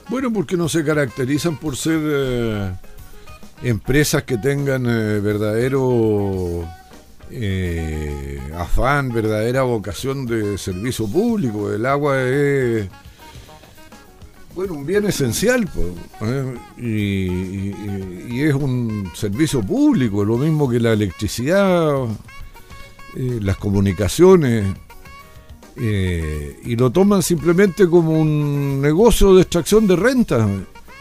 Bueno, 0.09 0.33
porque 0.33 0.57
no 0.57 0.67
se 0.67 0.83
caracterizan 0.83 1.57
por 1.57 1.77
ser 1.77 1.99
eh, 2.01 2.71
empresas 3.61 4.23
que 4.23 4.37
tengan 4.37 4.87
eh, 4.87 5.19
verdadero 5.19 6.67
eh, 7.31 8.39
afán, 8.55 9.09
verdadera 9.09 9.61
vocación 9.63 10.25
de 10.25 10.57
servicio 10.57 11.07
público. 11.07 11.71
El 11.71 11.85
agua 11.85 12.21
es 12.21 12.87
bueno, 14.55 14.73
un 14.73 14.85
bien 14.85 15.05
esencial 15.05 15.69
¿eh? 16.21 16.55
y, 16.77 18.41
es 18.41 18.53
un 18.53 19.11
servicio 19.13 19.61
público, 19.61 20.25
lo 20.25 20.37
mismo 20.37 20.69
que 20.69 20.79
la 20.79 20.93
electricidad, 20.93 22.05
eh, 23.15 23.39
las 23.41 23.57
comunicaciones, 23.57 24.65
y 25.77 26.75
lo 26.75 26.89
toman 26.89 27.23
simplemente 27.23 27.87
como 27.87 28.19
un 28.19 28.81
negocio 28.81 29.33
de 29.35 29.43
extracción 29.43 29.87
de 29.87 29.95
renta. 29.95 30.45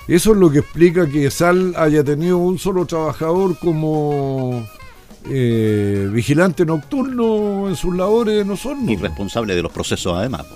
Eso 0.06 0.32
es 0.32 0.38
lo 0.38 0.50
que 0.50 0.60
explica 0.60 1.08
que 1.08 1.30
Sal 1.32 1.74
haya 1.76 2.04
tenido 2.04 2.38
un 2.38 2.58
solo 2.58 2.86
trabajador 2.86 3.58
como 3.58 4.64
eh, 5.26 6.09
vigilante 6.12 6.64
nocturno 6.64 7.68
en 7.68 7.76
sus 7.76 7.94
labores 7.94 8.44
no 8.46 8.57
son. 8.57 8.88
Y 8.88 8.96
responsable 8.96 9.54
de 9.54 9.62
los 9.62 9.72
procesos 9.72 10.14
además. 10.16 10.46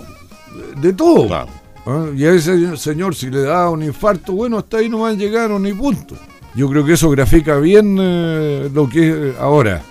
De, 0.81 0.93
todo. 0.93 1.33
¿Ah? 1.33 1.47
Y 2.15 2.25
a 2.25 2.31
ese 2.31 2.77
señor 2.77 3.15
si 3.15 3.29
le 3.29 3.41
da 3.41 3.69
un 3.69 3.83
infarto, 3.83 4.33
bueno, 4.33 4.57
hasta 4.57 4.77
ahí 4.77 4.89
no 4.89 4.99
van 4.99 5.15
a 5.15 5.17
llegar 5.17 5.49
ni 5.51 5.73
punto. 5.73 6.15
Yo 6.55 6.69
creo 6.69 6.85
que 6.85 6.93
eso 6.93 7.09
grafica 7.09 7.57
bien 7.57 7.97
eh, 7.99 8.69
lo 8.73 8.87
que 8.87 9.29
es 9.29 9.37
ahora. 9.37 9.81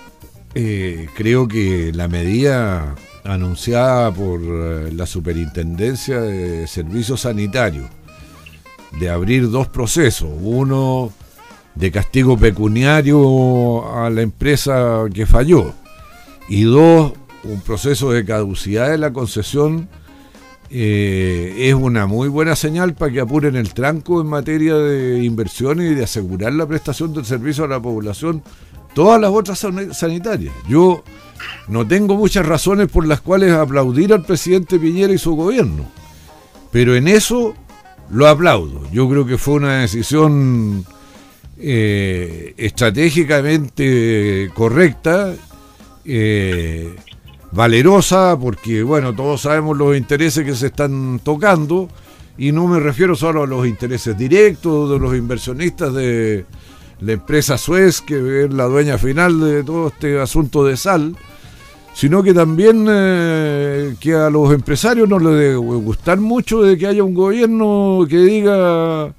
Eh, 0.55 1.07
creo 1.15 1.47
que 1.47 1.91
la 1.93 2.07
medida 2.07 2.95
anunciada 3.23 4.13
por 4.13 4.41
la 4.41 5.05
Superintendencia 5.05 6.21
de 6.21 6.67
Servicios 6.67 7.21
Sanitarios 7.21 7.87
de 8.99 9.09
abrir 9.09 9.49
dos 9.49 9.67
procesos, 9.67 10.29
uno 10.41 11.11
de 11.75 11.91
castigo 11.91 12.37
pecuniario 12.37 13.95
a 13.95 14.09
la 14.09 14.21
empresa 14.21 15.05
que 15.13 15.25
falló. 15.25 15.73
Y 16.47 16.63
dos, 16.63 17.13
un 17.43 17.61
proceso 17.61 18.11
de 18.11 18.25
caducidad 18.25 18.89
de 18.89 18.97
la 18.97 19.11
concesión 19.11 19.89
eh, 20.69 21.53
es 21.57 21.73
una 21.75 22.07
muy 22.07 22.27
buena 22.29 22.55
señal 22.55 22.95
para 22.95 23.11
que 23.11 23.19
apuren 23.19 23.55
el 23.55 23.73
tranco 23.73 24.21
en 24.21 24.27
materia 24.27 24.75
de 24.75 25.23
inversiones 25.23 25.91
y 25.91 25.95
de 25.95 26.03
asegurar 26.03 26.53
la 26.53 26.65
prestación 26.65 27.13
del 27.13 27.25
servicio 27.25 27.65
a 27.65 27.67
la 27.67 27.79
población, 27.79 28.41
todas 28.95 29.21
las 29.21 29.31
otras 29.31 29.65
sanitarias. 29.91 30.53
Yo 30.67 31.03
no 31.67 31.87
tengo 31.87 32.15
muchas 32.15 32.45
razones 32.45 32.87
por 32.89 33.05
las 33.05 33.21
cuales 33.21 33.51
aplaudir 33.51 34.13
al 34.13 34.25
presidente 34.25 34.79
Piñera 34.79 35.13
y 35.13 35.17
su 35.17 35.35
gobierno, 35.35 35.85
pero 36.71 36.95
en 36.95 37.07
eso 37.07 37.53
lo 38.09 38.27
aplaudo. 38.27 38.81
Yo 38.91 39.07
creo 39.09 39.25
que 39.25 39.37
fue 39.37 39.55
una 39.55 39.81
decisión 39.81 40.85
eh, 41.57 42.53
estratégicamente 42.57 44.49
correcta, 44.53 45.33
eh, 46.05 46.95
valerosa, 47.51 48.37
porque 48.39 48.83
bueno, 48.83 49.13
todos 49.13 49.41
sabemos 49.41 49.77
los 49.77 49.95
intereses 49.95 50.45
que 50.45 50.55
se 50.55 50.67
están 50.67 51.19
tocando, 51.23 51.89
y 52.37 52.51
no 52.51 52.67
me 52.67 52.79
refiero 52.79 53.15
solo 53.15 53.43
a 53.43 53.47
los 53.47 53.67
intereses 53.67 54.17
directos 54.17 54.89
de 54.89 54.99
los 54.99 55.15
inversionistas 55.15 55.93
de 55.93 56.45
la 56.99 57.11
empresa 57.11 57.57
Suez, 57.57 58.01
que 58.01 58.45
es 58.45 58.53
la 58.53 58.65
dueña 58.65 58.97
final 58.97 59.39
de 59.39 59.63
todo 59.63 59.89
este 59.89 60.19
asunto 60.19 60.65
de 60.65 60.77
sal, 60.77 61.15
sino 61.93 62.23
que 62.23 62.33
también 62.33 62.87
eh, 62.89 63.95
que 63.99 64.15
a 64.15 64.29
los 64.29 64.51
empresarios 64.51 65.07
no 65.07 65.19
les 65.19 65.37
debe 65.37 65.55
gustar 65.55 66.19
mucho 66.19 66.63
de 66.63 66.77
que 66.77 66.87
haya 66.87 67.03
un 67.03 67.13
gobierno 67.13 68.05
que 68.09 68.17
diga 68.17 69.13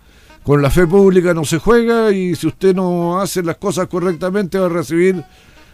con 0.44 0.60
la 0.60 0.70
fe 0.70 0.86
pública 0.86 1.32
no 1.32 1.44
se 1.44 1.58
juega 1.58 2.12
y 2.12 2.36
si 2.36 2.46
usted 2.46 2.74
no 2.76 3.20
hace 3.20 3.42
las 3.42 3.56
cosas 3.56 3.88
correctamente 3.88 4.58
va 4.58 4.66
a 4.66 4.68
recibir 4.68 5.24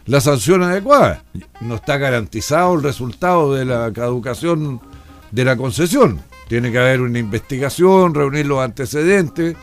la 0.07 0.21
sanción 0.21 0.63
adecuada. 0.63 1.25
No 1.61 1.75
está 1.75 1.99
garantizado 1.99 2.75
el 2.75 2.83
resultado 2.83 3.55
de 3.55 3.65
la 3.65 3.93
caducación 3.93 4.81
de 5.33 5.45
la 5.45 5.57
concesión. 5.57 6.21
Tiene 6.49 6.71
que 6.71 6.79
haber 6.79 7.01
una 7.01 7.19
investigación, 7.19 8.15
reunir 8.15 8.47
los 8.47 8.61
antecedentes. 8.61 9.57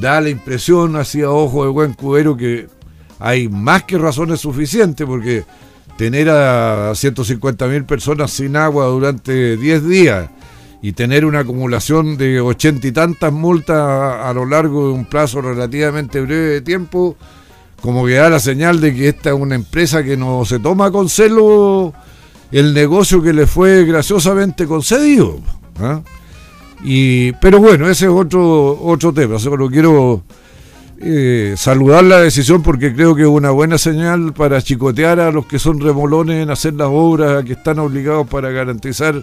Da 0.00 0.20
la 0.20 0.30
impresión, 0.30 0.96
hacia 0.96 1.30
ojo 1.30 1.64
de 1.64 1.70
buen 1.70 1.94
cubero, 1.94 2.36
que 2.36 2.68
hay 3.18 3.48
más 3.48 3.84
que 3.84 3.98
razones 3.98 4.40
suficientes, 4.40 5.04
porque 5.06 5.44
tener 5.96 6.30
a 6.30 6.92
150 6.94 7.66
mil 7.66 7.84
personas 7.84 8.30
sin 8.30 8.56
agua 8.56 8.86
durante 8.86 9.56
10 9.56 9.88
días 9.88 10.30
y 10.82 10.92
tener 10.92 11.24
una 11.24 11.40
acumulación 11.40 12.16
de 12.16 12.40
ochenta 12.40 12.86
y 12.86 12.92
tantas 12.92 13.32
multas 13.32 13.76
a, 13.76 14.32
lo 14.34 14.46
largo 14.46 14.88
de 14.88 14.94
un 14.94 15.04
plazo 15.04 15.42
relativamente 15.42 16.20
breve 16.20 16.48
de 16.48 16.60
tiempo, 16.62 17.16
como 17.82 18.06
que 18.06 18.14
da 18.14 18.30
la 18.30 18.40
señal 18.40 18.80
de 18.80 18.94
que 18.94 19.08
esta 19.08 19.30
es 19.30 19.36
una 19.36 19.54
empresa 19.54 20.02
que 20.02 20.16
no 20.16 20.44
se 20.44 20.58
toma 20.58 20.90
con 20.90 21.08
celo 21.08 21.92
el 22.50 22.74
negocio 22.74 23.22
que 23.22 23.32
le 23.32 23.46
fue 23.46 23.84
graciosamente 23.84 24.66
concedido. 24.66 25.38
¿ah? 25.78 26.00
Y, 26.82 27.32
pero 27.32 27.58
bueno, 27.60 27.88
ese 27.88 28.06
es 28.06 28.10
otro, 28.10 28.80
otro 28.82 29.12
tema. 29.12 29.38
Solo 29.38 29.68
quiero 29.68 30.22
eh, 30.98 31.54
saludar 31.56 32.04
la 32.04 32.20
decisión 32.20 32.62
porque 32.62 32.94
creo 32.94 33.14
que 33.14 33.22
es 33.22 33.28
una 33.28 33.50
buena 33.50 33.76
señal 33.76 34.32
para 34.32 34.62
chicotear 34.62 35.20
a 35.20 35.30
los 35.30 35.46
que 35.46 35.58
son 35.58 35.78
remolones 35.80 36.42
en 36.42 36.50
hacer 36.50 36.74
las 36.74 36.88
obras 36.90 37.44
que 37.44 37.52
están 37.52 37.78
obligados 37.78 38.26
para 38.28 38.50
garantizar 38.50 39.22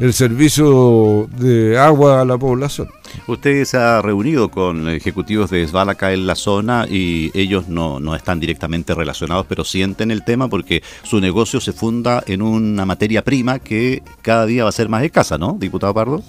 el 0.00 0.14
servicio 0.14 1.28
de 1.36 1.78
agua 1.78 2.22
a 2.22 2.24
la 2.24 2.38
población. 2.38 2.88
Usted 3.26 3.64
se 3.64 3.76
ha 3.76 4.00
reunido 4.00 4.50
con 4.50 4.88
ejecutivos 4.88 5.50
de 5.50 5.66
Svalaka 5.66 6.12
en 6.12 6.26
la 6.26 6.36
zona 6.36 6.86
y 6.88 7.30
ellos 7.38 7.68
no, 7.68 8.00
no 8.00 8.16
están 8.16 8.40
directamente 8.40 8.94
relacionados, 8.94 9.44
pero 9.46 9.62
sienten 9.62 10.10
el 10.10 10.24
tema 10.24 10.48
porque 10.48 10.82
su 11.02 11.20
negocio 11.20 11.60
se 11.60 11.74
funda 11.74 12.22
en 12.26 12.40
una 12.40 12.86
materia 12.86 13.22
prima 13.22 13.58
que 13.58 14.02
cada 14.22 14.46
día 14.46 14.64
va 14.64 14.70
a 14.70 14.72
ser 14.72 14.88
más 14.88 15.04
escasa, 15.04 15.36
¿no, 15.36 15.56
diputado 15.58 15.92
Pardo? 15.92 16.22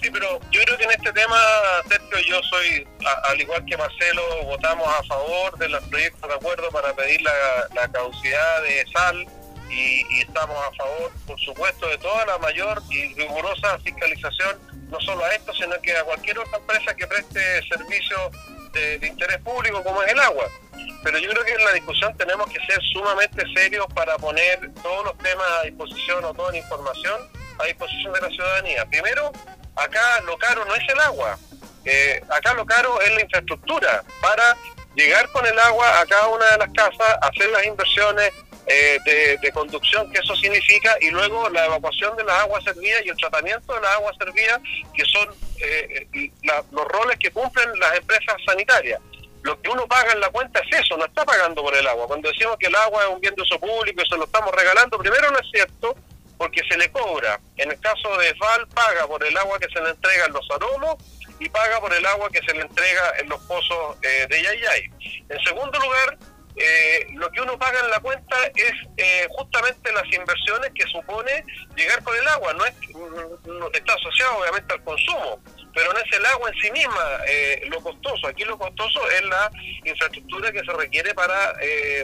Sí, 0.00 0.08
pero 0.10 0.40
yo 0.50 0.60
creo 0.64 0.78
que 0.78 0.84
en 0.84 0.90
este 0.92 1.12
tema, 1.12 1.36
Sergio, 1.86 2.18
yo 2.26 2.40
soy, 2.48 2.86
al 3.30 3.38
igual 3.38 3.62
que 3.66 3.76
Marcelo, 3.76 4.22
votamos 4.46 4.88
a 4.88 5.02
favor 5.04 5.58
de 5.58 5.68
los 5.68 5.84
proyectos 5.84 6.26
de 6.26 6.34
acuerdo 6.34 6.70
para 6.70 6.94
pedir 6.94 7.20
la, 7.20 7.32
la 7.74 7.88
caducidad 7.88 8.62
de 8.62 8.90
sal 8.90 9.26
y, 9.70 10.20
estamos 10.20 10.56
a 10.56 10.72
favor, 10.72 11.12
por 11.26 11.40
supuesto, 11.40 11.86
de 11.88 11.98
toda 11.98 12.26
la 12.26 12.38
mayor 12.38 12.82
y 12.90 13.14
rigurosa 13.14 13.78
fiscalización, 13.78 14.58
no 14.90 15.00
solo 15.00 15.24
a 15.24 15.34
esto, 15.34 15.52
sino 15.54 15.80
que 15.80 15.96
a 15.96 16.04
cualquier 16.04 16.38
otra 16.38 16.58
empresa 16.58 16.94
que 16.94 17.06
preste 17.06 17.40
servicio 17.68 18.30
de, 18.72 19.06
interés 19.06 19.38
público 19.38 19.82
como 19.82 20.02
es 20.02 20.12
el 20.12 20.20
agua. 20.20 20.46
Pero 21.02 21.18
yo 21.18 21.30
creo 21.30 21.44
que 21.44 21.52
en 21.52 21.64
la 21.64 21.72
discusión 21.72 22.16
tenemos 22.16 22.50
que 22.50 22.58
ser 22.66 22.80
sumamente 22.92 23.42
serios 23.54 23.86
para 23.94 24.16
poner 24.18 24.70
todos 24.82 25.04
los 25.04 25.18
temas 25.18 25.46
a 25.60 25.62
disposición 25.62 26.24
o 26.24 26.34
toda 26.34 26.52
la 26.52 26.58
información 26.58 27.20
a 27.58 27.64
disposición 27.64 28.12
de 28.12 28.20
la 28.20 28.28
ciudadanía. 28.28 28.86
Primero, 28.86 29.32
acá 29.76 30.20
lo 30.26 30.36
caro 30.38 30.64
no 30.64 30.74
es 30.74 30.82
el 30.88 31.00
agua, 31.00 31.38
eh, 31.84 32.20
acá 32.30 32.54
lo 32.54 32.66
caro 32.66 33.00
es 33.00 33.14
la 33.14 33.22
infraestructura 33.22 34.02
para 34.20 34.56
llegar 34.94 35.30
con 35.30 35.46
el 35.46 35.58
agua 35.58 36.00
a 36.00 36.06
cada 36.06 36.28
una 36.28 36.44
de 36.50 36.58
las 36.58 36.70
casas, 36.72 37.18
hacer 37.22 37.50
las 37.50 37.64
inversiones, 37.64 38.32
eh, 38.66 38.98
de, 39.40 39.52
conducción 39.52 40.10
que 40.12 40.18
eso 40.20 40.36
significa 40.36 40.96
y 41.00 41.10
luego 41.10 41.48
la 41.48 41.66
evacuación 41.66 42.16
de 42.16 42.24
las 42.24 42.40
aguas 42.40 42.62
servidas 42.62 43.02
y 43.04 43.08
el 43.08 43.16
tratamiento 43.16 43.74
de 43.74 43.80
las 43.80 43.90
aguas 43.96 44.16
servidas 44.16 44.60
que 44.94 45.04
son 45.06 45.28
eh, 45.60 46.30
los 46.70 46.84
roles 46.86 47.18
que 47.18 47.30
cumplen 47.30 47.68
las 47.78 47.96
empresas 47.96 48.36
sanitarias. 48.46 49.00
Lo 49.42 49.60
que 49.60 49.70
uno 49.70 49.86
paga 49.88 50.12
en 50.12 50.20
la 50.20 50.28
cuenta 50.28 50.60
es 50.60 50.80
eso, 50.80 50.96
no 50.96 51.06
está 51.06 51.24
pagando 51.24 51.62
por 51.62 51.74
el 51.74 51.86
agua. 51.86 52.06
Cuando 52.06 52.28
decimos 52.28 52.56
que 52.58 52.66
el 52.66 52.74
agua 52.74 53.04
es 53.04 53.08
un 53.08 53.20
bien 53.20 53.34
de 53.34 53.42
uso 53.42 53.58
público 53.58 54.02
y 54.02 54.08
se 54.08 54.16
lo 54.16 54.24
estamos 54.24 54.54
regalando, 54.54 54.98
primero 54.98 55.30
no 55.30 55.38
es 55.38 55.46
cierto 55.50 55.96
porque 56.36 56.62
se 56.70 56.76
le 56.76 56.90
cobra. 56.90 57.40
En 57.56 57.70
el 57.70 57.80
caso 57.80 58.16
de 58.18 58.32
Val 58.34 58.66
paga 58.68 59.06
por 59.06 59.24
el 59.24 59.36
agua 59.36 59.58
que 59.58 59.68
se 59.68 59.80
le 59.82 59.90
entrega 59.90 60.26
en 60.26 60.32
los 60.32 60.46
aromos 60.50 60.96
y 61.38 61.48
paga 61.48 61.80
por 61.80 61.92
el 61.92 62.04
agua 62.06 62.30
que 62.30 62.40
se 62.40 62.54
le 62.54 62.62
entrega 62.62 63.12
en 63.18 63.28
los 63.28 63.40
pozos 63.42 63.96
eh, 64.02 64.26
de 64.28 64.42
Yayay. 64.42 64.90
En 65.28 65.44
segundo 65.44 65.78
lugar, 65.78 66.18
eh, 66.56 67.06
lo 67.14 67.30
que 67.30 67.40
uno 67.40 67.58
paga 67.58 67.80
en 67.80 67.90
la 67.90 68.00
cuenta 68.00 68.36
es 68.54 68.72
eh, 68.96 69.26
justamente 69.30 69.92
las 69.92 70.04
inversiones 70.12 70.70
que 70.74 70.84
supone 70.88 71.44
llegar 71.76 72.02
con 72.02 72.16
el 72.16 72.28
agua. 72.28 72.52
No 72.54 72.64
es 72.64 72.74
está 73.72 73.94
asociado 73.94 74.38
obviamente 74.38 74.74
al 74.74 74.82
consumo, 74.84 75.40
pero 75.74 75.92
no 75.92 75.98
es 75.98 76.12
el 76.12 76.26
agua 76.26 76.50
en 76.50 76.60
sí 76.60 76.70
misma 76.70 77.20
eh, 77.28 77.62
lo 77.70 77.80
costoso. 77.80 78.26
Aquí 78.26 78.44
lo 78.44 78.58
costoso 78.58 79.00
es 79.10 79.22
la 79.24 79.50
infraestructura 79.84 80.52
que 80.52 80.60
se 80.60 80.72
requiere 80.72 81.14
para 81.14 81.54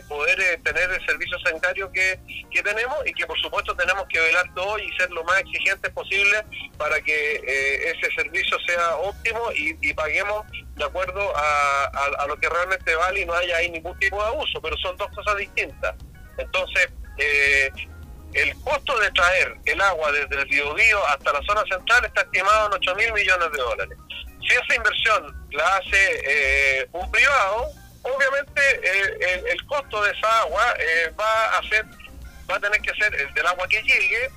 poder 0.08 0.60
tener 0.62 0.90
el 0.90 1.06
servicio 1.06 1.38
sanitario 1.40 1.90
que, 1.92 2.18
que, 2.50 2.62
tenemos 2.62 2.96
y 3.06 3.12
que 3.12 3.26
por 3.26 3.38
supuesto 3.40 3.74
tenemos 3.74 4.04
que 4.08 4.20
velar 4.20 4.52
todo 4.54 4.78
y 4.78 4.90
ser 4.96 5.10
lo 5.10 5.24
más 5.24 5.40
exigentes 5.40 5.90
posible 5.92 6.44
para 6.78 7.00
que 7.00 7.36
ese 7.36 8.14
servicio 8.14 8.56
sea 8.66 8.96
óptimo 8.96 9.52
y, 9.52 9.76
y 9.80 9.94
paguemos 9.94 10.44
de 10.76 10.84
acuerdo 10.84 11.32
a, 11.34 12.26
lo 12.28 12.36
que 12.38 12.48
realmente 12.48 12.94
vale 12.94 13.20
y 13.20 13.26
no 13.26 13.32
haya 13.32 13.56
ahí 13.56 13.70
ningún 13.70 13.98
tipo 13.98 14.22
de 14.22 14.28
abuso, 14.28 14.60
pero 14.60 14.76
son 14.76 14.96
dos 14.96 15.08
cosas 15.14 15.36
distintas. 15.36 15.94
Entonces, 16.38 16.88
eh, 17.18 17.70
el 18.42 18.54
costo 18.62 18.98
de 18.98 19.10
traer 19.12 19.56
el 19.64 19.80
agua 19.80 20.12
desde 20.12 20.42
el 20.42 20.46
Biobío 20.46 21.06
hasta 21.08 21.32
la 21.32 21.42
zona 21.42 21.62
central 21.70 22.04
está 22.04 22.22
estimado 22.22 22.66
en 22.66 22.72
8 22.74 22.94
mil 22.96 23.12
millones 23.12 23.52
de 23.52 23.58
dólares. 23.58 23.98
Si 24.40 24.54
esa 24.54 24.74
inversión 24.74 25.48
la 25.52 25.76
hace 25.76 26.20
eh, 26.24 26.88
un 26.92 27.10
privado, 27.10 27.68
obviamente 28.02 28.60
eh, 28.82 29.42
el, 29.50 29.66
costo 29.66 30.02
de 30.02 30.12
esa 30.12 30.40
agua 30.40 30.74
va 31.18 31.58
a 31.58 31.62
ser, 31.68 31.84
va 32.48 32.56
a 32.56 32.60
tener 32.60 32.80
que 32.80 32.94
ser 32.94 33.14
el 33.14 33.34
del 33.34 33.46
agua 33.46 33.66
que 33.68 33.82
llegue, 33.82 34.30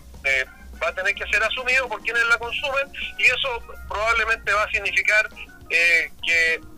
va 0.81 0.88
a 0.88 0.95
tener 0.95 1.13
que 1.13 1.25
ser 1.27 1.43
asumido 1.43 1.88
por 1.88 2.01
quienes 2.01 2.25
la 2.27 2.38
consumen 2.38 2.91
y 3.17 3.23
eso 3.23 3.62
probablemente 3.88 4.51
va 4.53 4.63
a 4.63 4.71
significar 4.71 5.29
eh, 5.69 6.12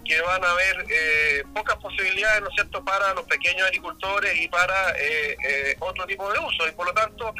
que, 0.05 0.21
van 0.21 0.43
a 0.43 0.51
haber 0.51 0.85
eh, 0.89 1.43
pocas 1.53 1.75
posibilidades, 1.77 2.41
¿no 2.41 2.49
cierto?, 2.51 2.83
para 2.83 3.13
los 3.13 3.25
pequeños 3.25 3.67
agricultores 3.67 4.35
y 4.39 4.47
para 4.47 4.93
eh, 4.97 5.75
otro 5.79 6.05
tipo 6.05 6.31
de 6.31 6.39
uso. 6.39 6.67
Y 6.67 6.71
por 6.71 6.85
lo 6.85 6.93
tanto, 6.93 7.33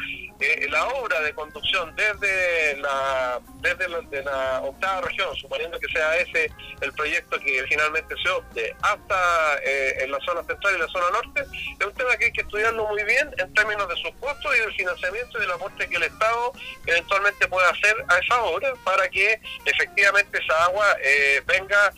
la 0.70 0.88
obra 0.88 1.20
de 1.22 1.34
conducción 1.34 1.96
desde 1.96 2.78
la 2.78 3.40
desde 3.62 4.24
la, 4.24 4.62
octava 4.64 5.02
región, 5.02 5.36
suponiendo 5.36 5.80
que 5.80 5.88
sea 5.92 6.16
ese 6.18 6.52
el 6.82 6.92
proyecto 6.94 7.40
que 7.40 7.64
finalmente 7.70 8.16
se 8.24 8.30
opte, 8.30 8.76
hasta 8.82 9.60
en 9.64 10.12
la 10.12 10.20
zona 10.22 10.44
central 10.44 10.76
y 10.76 10.80
la 10.80 10.88
zona 10.88 11.10
norte, 11.12 11.42
es 11.80 11.86
un 11.86 11.94
tema 11.94 12.18
que 12.18 12.26
hay 12.26 12.32
que 12.32 12.42
estudiarlo 12.42 12.88
muy 12.88 13.04
bien 13.04 13.30
en 13.38 13.54
términos 13.54 13.88
de 13.88 13.96
sus 13.98 14.12
costos 14.20 14.56
y 14.56 14.62
del 14.62 14.74
financiamiento 14.74 15.38
y 15.38 15.42
del 15.42 15.52
aporte 15.52 15.88
que 15.88 15.96
el 15.96 16.04
Estado 16.04 16.54
eventualmente 16.88 17.48
pueda 17.48 17.70
hacer 17.70 17.96
a 18.08 18.18
esa 18.18 18.42
obra 18.44 18.74
para 18.84 19.08
que 19.10 19.40
efectivamente 19.66 20.40
esa 20.40 20.66
agua 20.66 20.86
venga 21.46 21.94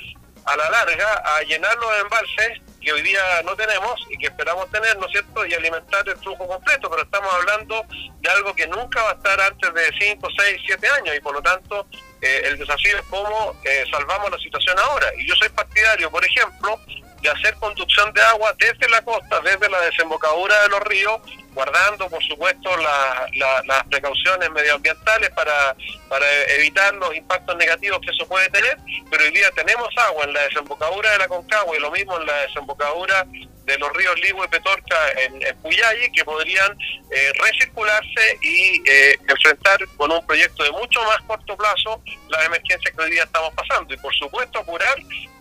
a 0.45 0.55
la 0.57 0.69
larga 0.69 1.23
a 1.25 1.41
llenar 1.43 1.75
los 1.77 2.01
embalses 2.01 2.61
que 2.81 2.91
hoy 2.91 3.01
día 3.01 3.41
no 3.43 3.55
tenemos 3.55 3.95
y 4.09 4.17
que 4.17 4.27
esperamos 4.27 4.69
tener, 4.69 4.97
¿no 4.97 5.05
es 5.05 5.11
cierto?, 5.13 5.45
y 5.45 5.53
alimentar 5.53 6.07
el 6.07 6.17
flujo 6.17 6.47
completo, 6.47 6.89
pero 6.89 7.03
estamos 7.03 7.33
hablando 7.33 7.85
de 8.19 8.29
algo 8.29 8.53
que 8.53 8.67
nunca 8.67 9.01
va 9.03 9.11
a 9.11 9.13
estar 9.13 9.39
antes 9.39 9.73
de 9.73 9.91
5, 9.99 10.27
6, 10.37 10.61
7 10.65 10.87
años 10.89 11.15
y 11.15 11.19
por 11.21 11.33
lo 11.33 11.41
tanto 11.41 11.87
eh, 12.21 12.41
el 12.45 12.57
desafío 12.57 12.97
es 12.97 13.03
cómo 13.09 13.55
eh, 13.63 13.85
salvamos 13.89 14.31
la 14.31 14.37
situación 14.37 14.77
ahora. 14.79 15.07
Y 15.17 15.27
yo 15.27 15.35
soy 15.35 15.49
partidario, 15.49 16.11
por 16.11 16.23
ejemplo, 16.25 16.79
de 17.21 17.29
hacer 17.29 17.55
conducción 17.55 18.11
de 18.13 18.21
agua 18.21 18.53
desde 18.59 18.89
la 18.89 19.01
costa, 19.01 19.39
desde 19.41 19.69
la 19.69 19.79
desembocadura 19.81 20.61
de 20.63 20.69
los 20.69 20.79
ríos, 20.81 21.21
guardando, 21.53 22.09
por 22.09 22.23
supuesto, 22.23 22.69
las 22.77 23.83
precauciones 23.89 24.49
medioambientales 24.51 25.29
para, 25.31 25.75
para 26.09 26.25
evitar 26.55 26.93
los 26.95 27.15
impactos 27.15 27.55
negativos 27.57 27.99
que 28.01 28.11
eso 28.11 28.27
puede 28.27 28.49
tener, 28.49 28.77
pero 29.09 29.23
hoy 29.23 29.31
día 29.31 29.49
tenemos 29.51 29.89
agua 29.97 30.25
en 30.25 30.33
la 30.33 30.41
desembocadura 30.43 31.11
de 31.11 31.17
la 31.19 31.27
Concagua 31.27 31.75
y 31.77 31.79
lo 31.79 31.91
mismo 31.91 32.19
en 32.19 32.25
la 32.25 32.37
desembocadura 32.47 33.25
de 33.65 33.77
los 33.77 33.93
ríos 33.93 34.19
Ligua 34.21 34.45
y 34.45 34.49
Petorca 34.49 34.95
en, 35.17 35.35
en 35.35 36.11
que 36.11 36.25
podrían 36.25 36.77
eh, 37.11 37.31
recircularse 37.39 38.37
y 38.41 38.81
eh, 38.89 39.17
enfrentar 39.27 39.79
con 39.97 40.11
un 40.11 40.25
proyecto 40.25 40.63
de 40.63 40.71
mucho 40.71 41.01
más 41.03 41.21
corto 41.21 41.55
plazo 41.55 42.01
las 42.29 42.45
emergencias 42.45 42.93
que 42.93 43.01
hoy 43.01 43.11
día 43.11 43.23
estamos 43.23 43.53
pasando. 43.53 43.93
Y 43.93 43.97
por 43.97 44.13
supuesto 44.15 44.59
apurar 44.59 44.95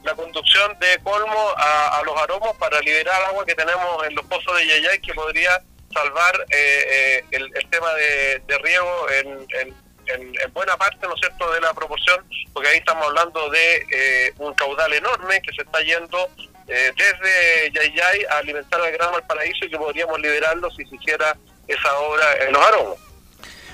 la 0.05 0.15
conducción 0.15 0.77
de 0.79 0.99
colmo 1.03 1.55
a, 1.57 2.01
los 2.05 2.17
aromos 2.21 2.57
para 2.59 2.81
liberar 2.81 3.23
agua 3.25 3.45
que 3.45 3.55
tenemos 3.55 4.07
en 4.07 4.15
los 4.15 4.25
pozos 4.27 4.57
de 4.57 4.67
Yayay 4.67 5.01
que 5.01 5.15
podría 5.15 5.63
salvar 5.93 6.47
eh, 6.51 7.25
el, 7.31 7.51
tema 7.71 7.93
de, 7.95 8.59
riego 8.63 9.11
en, 9.11 9.47
en, 9.61 10.53
buena 10.53 10.77
parte, 10.77 11.07
¿no 11.07 11.15
es 11.15 11.21
cierto?, 11.21 11.51
de 11.53 11.61
la 11.61 11.73
proporción, 11.73 12.25
porque 12.53 12.69
ahí 12.69 12.79
estamos 12.79 13.07
hablando 13.07 13.49
de 13.51 14.35
un 14.39 14.53
caudal 14.55 14.93
enorme 14.93 15.41
que 15.43 15.53
se 15.55 15.63
está 15.63 15.81
yendo 15.81 16.29
eh, 16.69 16.93
desde 16.97 17.71
Yayay 17.73 18.25
a 18.31 18.39
alimentar 18.39 18.81
al 18.81 18.93
Gran 18.93 19.13
Valparaíso 19.13 19.65
y 19.65 19.71
que 19.71 19.77
podríamos 19.77 20.19
liberarlo 20.21 20.71
si 20.71 20.85
se 20.87 20.97
hiciera 20.97 21.37
esa 21.67 21.99
obra 21.99 22.25
en 22.47 22.53
los 22.53 22.67
aromos. 22.67 22.99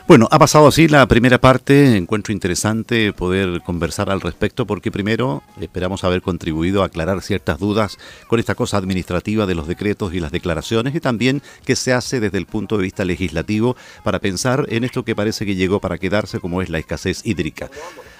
Bueno, 0.08 0.26
ha 0.30 0.38
pasado 0.38 0.66
así 0.68 0.88
la 0.88 1.06
primera 1.06 1.38
parte, 1.38 1.94
encuentro 1.98 2.32
interesante 2.32 3.12
poder 3.12 3.60
conversar 3.60 4.08
al 4.08 4.22
respecto 4.22 4.66
porque 4.66 4.90
primero 4.90 5.42
esperamos 5.60 6.02
haber 6.02 6.22
contribuido 6.22 6.82
a 6.82 6.86
aclarar 6.86 7.20
ciertas 7.20 7.58
dudas 7.58 7.98
con 8.26 8.40
esta 8.40 8.54
cosa 8.54 8.78
administrativa 8.78 9.44
de 9.44 9.54
los 9.54 9.68
decretos 9.68 10.14
y 10.14 10.20
las 10.20 10.32
declaraciones 10.32 10.94
y 10.94 11.00
también 11.00 11.42
qué 11.66 11.76
se 11.76 11.92
hace 11.92 12.20
desde 12.20 12.38
el 12.38 12.46
punto 12.46 12.78
de 12.78 12.84
vista 12.84 13.04
legislativo 13.04 13.76
para 14.02 14.18
pensar 14.18 14.64
en 14.70 14.84
esto 14.84 15.04
que 15.04 15.14
parece 15.14 15.44
que 15.44 15.56
llegó 15.56 15.78
para 15.78 15.98
quedarse 15.98 16.40
como 16.40 16.62
es 16.62 16.70
la 16.70 16.78
escasez 16.78 17.20
hídrica. 17.26 17.68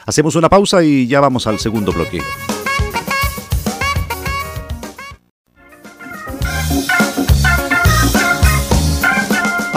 Hacemos 0.04 0.36
una 0.36 0.50
pausa 0.50 0.84
y 0.84 1.06
ya 1.06 1.20
vamos 1.20 1.46
al 1.46 1.58
segundo 1.58 1.94
bloque. 1.94 2.20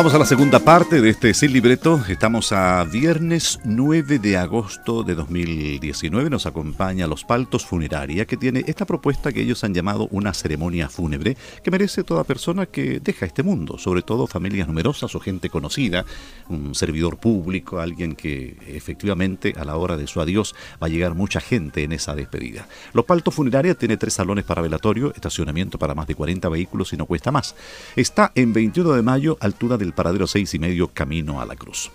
Vamos 0.02 0.16
a 0.16 0.18
la 0.18 0.26
segunda 0.26 0.58
parte 0.58 1.00
de 1.00 1.12
este 1.12 1.32
Sin 1.36 1.54
Libreto. 1.54 2.04
Estamos 2.10 2.52
a 2.54 2.84
viernes 2.86 3.60
9 3.66 4.18
de 4.18 4.36
agosto 4.36 5.04
de 5.04 5.14
2019. 5.14 6.28
Nos 6.28 6.48
acompaña 6.48 7.06
Los 7.06 7.24
Paltos 7.24 7.68
Funeraria, 7.68 8.26
que 8.26 8.36
tiene 8.36 8.64
esta 8.66 8.88
propuesta 8.88 9.32
que 9.32 9.42
ellos 9.42 9.64
han 9.64 9.76
llamado 9.76 10.08
una 10.10 10.34
ceremonia 10.34 10.90
fúnebre 10.90 11.38
que 11.64 11.70
merece 11.70 12.04
toda 12.04 12.24
persona 12.24 12.66
que 12.66 13.00
deja 13.00 13.28
este 13.28 13.44
mundo, 13.44 13.78
sobre 13.78 14.02
todo 14.02 14.26
familias 14.26 14.68
numerosas 14.68 15.14
o 15.14 15.20
gente 15.20 15.52
conocida, 15.52 16.04
un 16.50 16.74
servidor 16.74 17.18
público, 17.18 17.80
alguien 17.80 18.16
que 18.16 18.58
efectivamente 18.70 19.54
a 19.56 19.66
la 19.66 19.76
hora 19.76 19.98
de 19.98 20.08
su 20.08 20.20
adiós 20.20 20.56
va 20.82 20.88
a 20.88 20.90
llegar 20.90 21.14
mucha 21.14 21.40
gente 21.42 21.84
en 21.84 21.92
esa 21.92 22.16
despedida. 22.16 22.68
Los 22.94 23.06
Paltos 23.06 23.36
Funeraria 23.36 23.76
tiene 23.76 23.98
tres 23.98 24.16
salones 24.16 24.46
para 24.46 24.64
velatorio, 24.64 25.14
estacionamiento 25.14 25.78
para 25.78 25.94
más 25.94 26.08
de 26.08 26.16
40 26.16 26.50
vehículos 26.50 26.92
y 26.92 26.98
no 26.98 27.06
cuesta 27.06 27.32
más. 27.32 27.54
Está 27.96 28.32
en 28.34 28.52
21 28.52 28.94
de 28.94 29.04
mayo, 29.04 29.38
altura 29.40 29.78
del 29.78 29.91
paradero 29.94 30.28
6 30.28 30.54
y 30.54 30.60
medio 30.60 30.88
camino 30.88 31.42
a 31.42 31.46
la 31.46 31.56
cruz. 31.56 31.92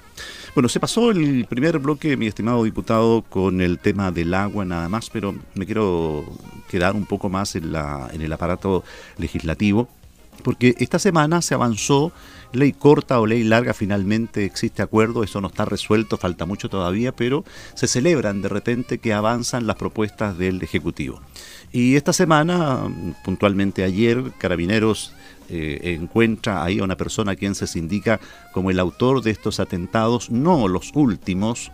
Bueno, 0.55 0.69
se 0.69 0.81
pasó 0.81 1.11
el 1.11 1.45
primer 1.47 1.79
bloque, 1.79 2.17
mi 2.17 2.27
estimado 2.27 2.65
diputado, 2.65 3.23
con 3.23 3.61
el 3.61 3.79
tema 3.79 4.11
del 4.11 4.33
agua 4.33 4.65
nada 4.65 4.89
más, 4.89 5.11
pero 5.11 5.35
me 5.55 5.67
quiero 5.67 6.25
quedar 6.69 6.95
un 6.95 7.05
poco 7.05 7.29
más 7.29 7.57
en, 7.57 7.73
la, 7.73 8.09
en 8.13 8.23
el 8.23 8.33
aparato 8.33 8.83
legislativo, 9.19 9.89
porque 10.43 10.75
esta 10.79 10.99
semana 10.99 11.43
se 11.43 11.55
avanzó 11.55 12.13
ley 12.53 12.73
corta 12.73 13.21
o 13.21 13.27
ley 13.27 13.43
larga 13.43 13.75
finalmente 13.75 14.45
existe 14.45 14.83
acuerdo, 14.83 15.23
eso 15.23 15.41
no 15.41 15.49
está 15.49 15.65
resuelto, 15.65 16.17
falta 16.17 16.47
mucho 16.47 16.69
todavía, 16.69 17.13
pero 17.13 17.45
se 17.75 17.87
celebran 17.87 18.43
de 18.43 18.49
repente 18.49 18.99
que 18.99 19.13
avanzan 19.13 19.67
las 19.67 19.77
propuestas 19.77 20.39
del 20.39 20.63
Ejecutivo. 20.63 21.21
Y 21.73 21.97
esta 21.97 22.13
semana, 22.13 22.83
puntualmente 23.25 23.85
ayer, 23.85 24.33
Carabineros 24.39 25.13
eh, 25.49 25.97
encuentra 26.01 26.65
ahí 26.65 26.79
a 26.79 26.85
una 26.85 26.97
persona 26.97 27.33
a 27.33 27.37
quien 27.37 27.55
se 27.55 27.79
indica 27.79 28.21
como 28.53 28.71
el 28.71 28.79
autor 28.79 29.23
de 29.23 29.31
estos 29.31 29.61
atentados, 29.61 30.31
no 30.31 30.69
los 30.69 30.93
últimos, 30.95 31.71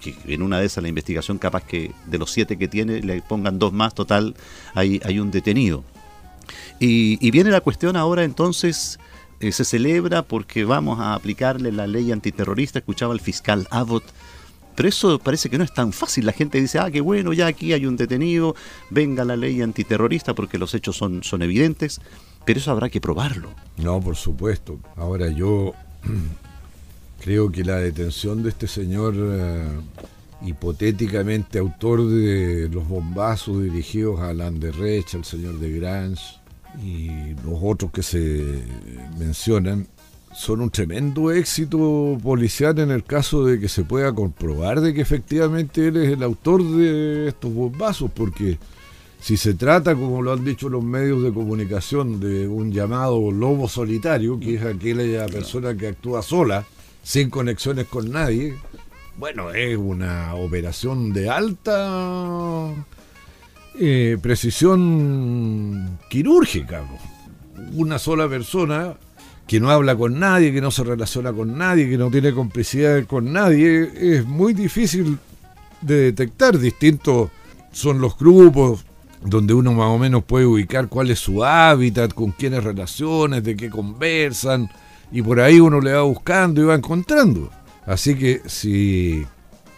que 0.00 0.14
en 0.26 0.42
una 0.42 0.58
de 0.58 0.66
esas 0.66 0.82
la 0.82 0.88
investigación 0.88 1.38
capaz 1.38 1.64
que 1.64 1.92
de 2.06 2.18
los 2.18 2.30
siete 2.30 2.56
que 2.56 2.68
tiene 2.68 3.00
le 3.00 3.22
pongan 3.22 3.58
dos 3.58 3.72
más, 3.72 3.94
total, 3.94 4.34
hay, 4.74 5.00
hay 5.04 5.18
un 5.18 5.30
detenido. 5.30 5.84
Y, 6.78 7.30
viene 7.30 7.50
la 7.50 7.60
cuestión 7.60 7.96
ahora 7.96 8.24
entonces, 8.24 8.98
eh, 9.40 9.52
se 9.52 9.64
celebra 9.64 10.22
porque 10.22 10.64
vamos 10.64 11.00
a 11.00 11.14
aplicarle 11.14 11.72
la 11.72 11.86
ley 11.86 12.12
antiterrorista, 12.12 12.78
escuchaba 12.80 13.14
el 13.14 13.20
fiscal 13.20 13.66
Abbott, 13.70 14.04
pero 14.74 14.88
eso 14.88 15.18
parece 15.18 15.48
que 15.48 15.58
no 15.58 15.64
es 15.64 15.72
tan 15.72 15.92
fácil. 15.92 16.26
La 16.26 16.32
gente 16.32 16.60
dice, 16.60 16.78
ah, 16.78 16.90
qué 16.90 17.00
bueno, 17.00 17.32
ya 17.32 17.46
aquí 17.46 17.72
hay 17.72 17.86
un 17.86 17.96
detenido, 17.96 18.54
venga 18.90 19.24
la 19.24 19.36
ley 19.36 19.62
antiterrorista 19.62 20.34
porque 20.34 20.58
los 20.58 20.74
hechos 20.74 20.96
son, 20.96 21.22
son 21.24 21.42
evidentes. 21.42 22.00
Pero 22.46 22.60
eso 22.60 22.70
habrá 22.70 22.88
que 22.88 23.00
probarlo. 23.00 23.50
No, 23.76 24.00
por 24.00 24.16
supuesto. 24.16 24.78
Ahora 24.96 25.28
yo 25.28 25.74
creo 27.20 27.52
que 27.52 27.64
la 27.64 27.76
detención 27.76 28.42
de 28.42 28.50
este 28.50 28.68
señor 28.68 29.14
eh, 29.18 29.68
hipotéticamente 30.42 31.58
autor 31.58 32.08
de 32.08 32.68
los 32.70 32.88
bombazos 32.88 33.62
dirigidos 33.62 34.20
a 34.20 34.30
Alain 34.30 34.60
al 34.64 35.24
señor 35.24 35.58
de 35.58 35.78
Grange 35.78 36.22
y 36.82 37.34
los 37.44 37.58
otros 37.62 37.90
que 37.90 38.02
se 38.02 38.62
mencionan, 39.18 39.86
son 40.34 40.60
un 40.60 40.70
tremendo 40.70 41.32
éxito 41.32 42.18
policial 42.22 42.78
en 42.78 42.90
el 42.90 43.02
caso 43.02 43.46
de 43.46 43.58
que 43.58 43.68
se 43.68 43.84
pueda 43.84 44.12
comprobar 44.12 44.82
de 44.82 44.92
que 44.92 45.00
efectivamente 45.00 45.88
él 45.88 45.96
es 45.96 46.12
el 46.12 46.22
autor 46.22 46.62
de 46.62 47.28
estos 47.28 47.52
bombazos, 47.52 48.10
porque 48.14 48.58
si 49.26 49.36
se 49.36 49.54
trata, 49.54 49.96
como 49.96 50.22
lo 50.22 50.32
han 50.32 50.44
dicho 50.44 50.68
los 50.68 50.84
medios 50.84 51.20
de 51.20 51.32
comunicación, 51.32 52.20
de 52.20 52.46
un 52.46 52.70
llamado 52.70 53.32
lobo 53.32 53.68
solitario, 53.68 54.38
que 54.38 54.54
es 54.54 54.62
aquella 54.62 55.26
persona 55.26 55.76
que 55.76 55.88
actúa 55.88 56.22
sola, 56.22 56.64
sin 57.02 57.28
conexiones 57.28 57.86
con 57.86 58.08
nadie, 58.12 58.54
bueno, 59.16 59.50
es 59.50 59.76
una 59.76 60.36
operación 60.36 61.12
de 61.12 61.28
alta 61.28 62.70
eh, 63.80 64.16
precisión 64.22 65.98
quirúrgica. 66.08 66.84
Una 67.74 67.98
sola 67.98 68.28
persona 68.28 68.94
que 69.48 69.58
no 69.58 69.70
habla 69.70 69.96
con 69.96 70.20
nadie, 70.20 70.52
que 70.52 70.60
no 70.60 70.70
se 70.70 70.84
relaciona 70.84 71.32
con 71.32 71.58
nadie, 71.58 71.90
que 71.90 71.98
no 71.98 72.12
tiene 72.12 72.32
complicidad 72.32 73.04
con 73.06 73.32
nadie, 73.32 73.90
es 74.18 74.24
muy 74.24 74.54
difícil 74.54 75.18
de 75.80 75.96
detectar. 75.96 76.60
Distintos 76.60 77.30
son 77.72 78.00
los 78.00 78.16
grupos, 78.16 78.85
donde 79.22 79.54
uno 79.54 79.72
más 79.72 79.88
o 79.88 79.98
menos 79.98 80.24
puede 80.24 80.46
ubicar 80.46 80.88
cuál 80.88 81.10
es 81.10 81.18
su 81.18 81.44
hábitat, 81.44 82.12
con 82.12 82.32
quiénes 82.32 82.64
relaciones, 82.64 83.42
de 83.42 83.56
qué 83.56 83.70
conversan, 83.70 84.70
y 85.10 85.22
por 85.22 85.40
ahí 85.40 85.60
uno 85.60 85.80
le 85.80 85.92
va 85.92 86.02
buscando 86.02 86.60
y 86.60 86.64
va 86.64 86.74
encontrando. 86.74 87.50
Así 87.86 88.16
que 88.16 88.42
si 88.46 89.24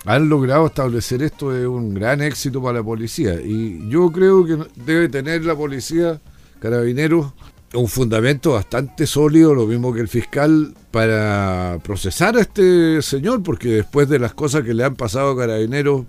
han 0.05 0.29
logrado 0.29 0.66
establecer 0.66 1.22
esto 1.22 1.55
es 1.57 1.66
un 1.66 1.92
gran 1.92 2.22
éxito 2.22 2.62
para 2.62 2.79
la 2.79 2.85
policía. 2.85 3.35
Y 3.35 3.88
yo 3.88 4.11
creo 4.11 4.44
que 4.44 4.59
debe 4.77 5.09
tener 5.09 5.44
la 5.44 5.55
policía, 5.55 6.20
carabineros, 6.61 7.33
un 7.74 7.88
fundamento 7.88 8.53
bastante 8.53 9.07
sólido, 9.07 9.55
lo 9.55 9.66
mismo 9.66 9.92
que 9.92 10.01
el 10.01 10.09
fiscal, 10.09 10.74
para 10.90 11.79
procesar 11.83 12.37
a 12.37 12.40
este 12.40 13.03
señor, 13.03 13.42
porque 13.42 13.68
después 13.68 14.09
de 14.09 14.18
las 14.18 14.33
cosas 14.33 14.62
que 14.62 14.72
le 14.72 14.85
han 14.85 14.96
pasado 14.96 15.33
a 15.33 15.37
carabineros 15.37 16.07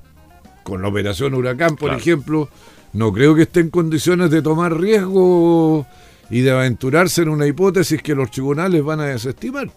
con 0.63 0.81
la 0.81 0.87
operación 0.87 1.33
Huracán, 1.33 1.75
por 1.75 1.93
ejemplo, 1.93 2.47
no 2.93 3.13
creo 3.13 3.35
que 3.35 3.43
esté 3.43 3.59
en 3.59 3.69
condiciones 3.69 4.31
de 4.31 4.41
tomar 4.41 4.79
riesgo 4.79 5.85
y 6.29 6.41
de 6.41 6.51
aventurarse 6.51 7.21
en 7.21 7.29
una 7.29 7.45
hipótesis 7.45 8.01
que 8.01 8.15
los 8.15 8.31
tribunales 8.31 8.83
van 8.83 8.99
a 8.99 9.05
desestimar. 9.05 9.69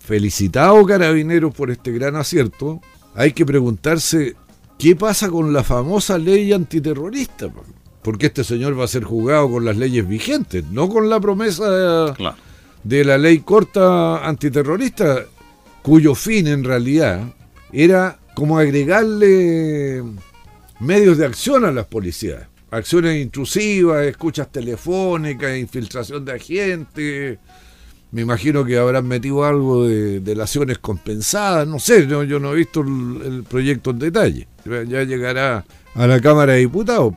Felicitado 0.00 0.84
Carabineros 0.84 1.54
por 1.54 1.70
este 1.70 1.92
gran 1.92 2.16
acierto. 2.16 2.80
Hay 3.14 3.32
que 3.32 3.46
preguntarse 3.46 4.36
qué 4.78 4.96
pasa 4.96 5.28
con 5.30 5.52
la 5.52 5.64
famosa 5.64 6.18
ley 6.18 6.52
antiterrorista. 6.52 7.48
Porque 8.02 8.26
este 8.26 8.44
señor 8.44 8.78
va 8.78 8.84
a 8.84 8.88
ser 8.88 9.04
juzgado 9.04 9.50
con 9.50 9.64
las 9.64 9.76
leyes 9.76 10.06
vigentes, 10.06 10.64
no 10.70 10.88
con 10.88 11.10
la 11.10 11.20
promesa 11.20 12.14
de 12.84 13.04
la 13.04 13.18
ley 13.18 13.40
corta 13.40 14.26
antiterrorista, 14.26 15.24
cuyo 15.82 16.14
fin 16.14 16.46
en 16.46 16.64
realidad 16.64 17.34
era 17.72 18.18
como 18.34 18.58
agregarle 18.58 20.02
medios 20.80 21.18
de 21.18 21.26
acción 21.26 21.64
a 21.64 21.72
las 21.72 21.86
policías 21.86 22.46
acciones 22.70 23.20
intrusivas, 23.22 24.06
escuchas 24.06 24.50
telefónicas, 24.50 25.56
infiltración 25.56 26.24
de 26.24 26.32
agentes. 26.32 27.38
Me 28.10 28.22
imagino 28.22 28.64
que 28.64 28.78
habrán 28.78 29.06
metido 29.06 29.44
algo 29.44 29.86
de 29.86 30.20
delaciones 30.20 30.78
compensadas, 30.78 31.68
no 31.68 31.78
sé, 31.78 32.06
yo 32.06 32.40
no 32.40 32.52
he 32.52 32.56
visto 32.56 32.80
el, 32.80 33.44
proyecto 33.48 33.90
en 33.90 33.98
detalle. 33.98 34.48
Ya 34.64 35.02
llegará 35.04 35.64
a 35.94 36.06
la 36.06 36.20
Cámara 36.20 36.54
de 36.54 36.60
Diputados. 36.60 37.14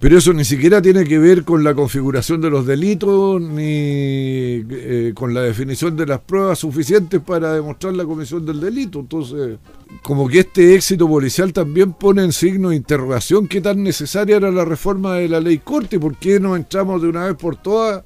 Pero 0.00 0.16
eso 0.16 0.32
ni 0.32 0.46
siquiera 0.46 0.80
tiene 0.80 1.04
que 1.04 1.18
ver 1.18 1.44
con 1.44 1.62
la 1.62 1.74
configuración 1.74 2.40
de 2.40 2.48
los 2.48 2.64
delitos 2.64 3.38
ni 3.38 3.64
eh, 3.66 5.12
con 5.14 5.34
la 5.34 5.42
definición 5.42 5.94
de 5.94 6.06
las 6.06 6.20
pruebas 6.20 6.58
suficientes 6.58 7.20
para 7.20 7.52
demostrar 7.52 7.92
la 7.92 8.06
comisión 8.06 8.46
del 8.46 8.60
delito. 8.60 9.00
Entonces, 9.00 9.58
como 10.02 10.26
que 10.26 10.40
este 10.40 10.74
éxito 10.74 11.06
policial 11.06 11.52
también 11.52 11.92
pone 11.92 12.24
en 12.24 12.32
signo 12.32 12.70
de 12.70 12.76
interrogación 12.76 13.46
qué 13.46 13.60
tan 13.60 13.82
necesaria 13.82 14.38
era 14.38 14.50
la 14.50 14.64
reforma 14.64 15.16
de 15.16 15.28
la 15.28 15.38
ley 15.38 15.58
corte, 15.58 16.00
por 16.00 16.16
qué 16.16 16.40
no 16.40 16.56
entramos 16.56 17.02
de 17.02 17.08
una 17.08 17.26
vez 17.26 17.34
por 17.34 17.56
todas 17.56 18.02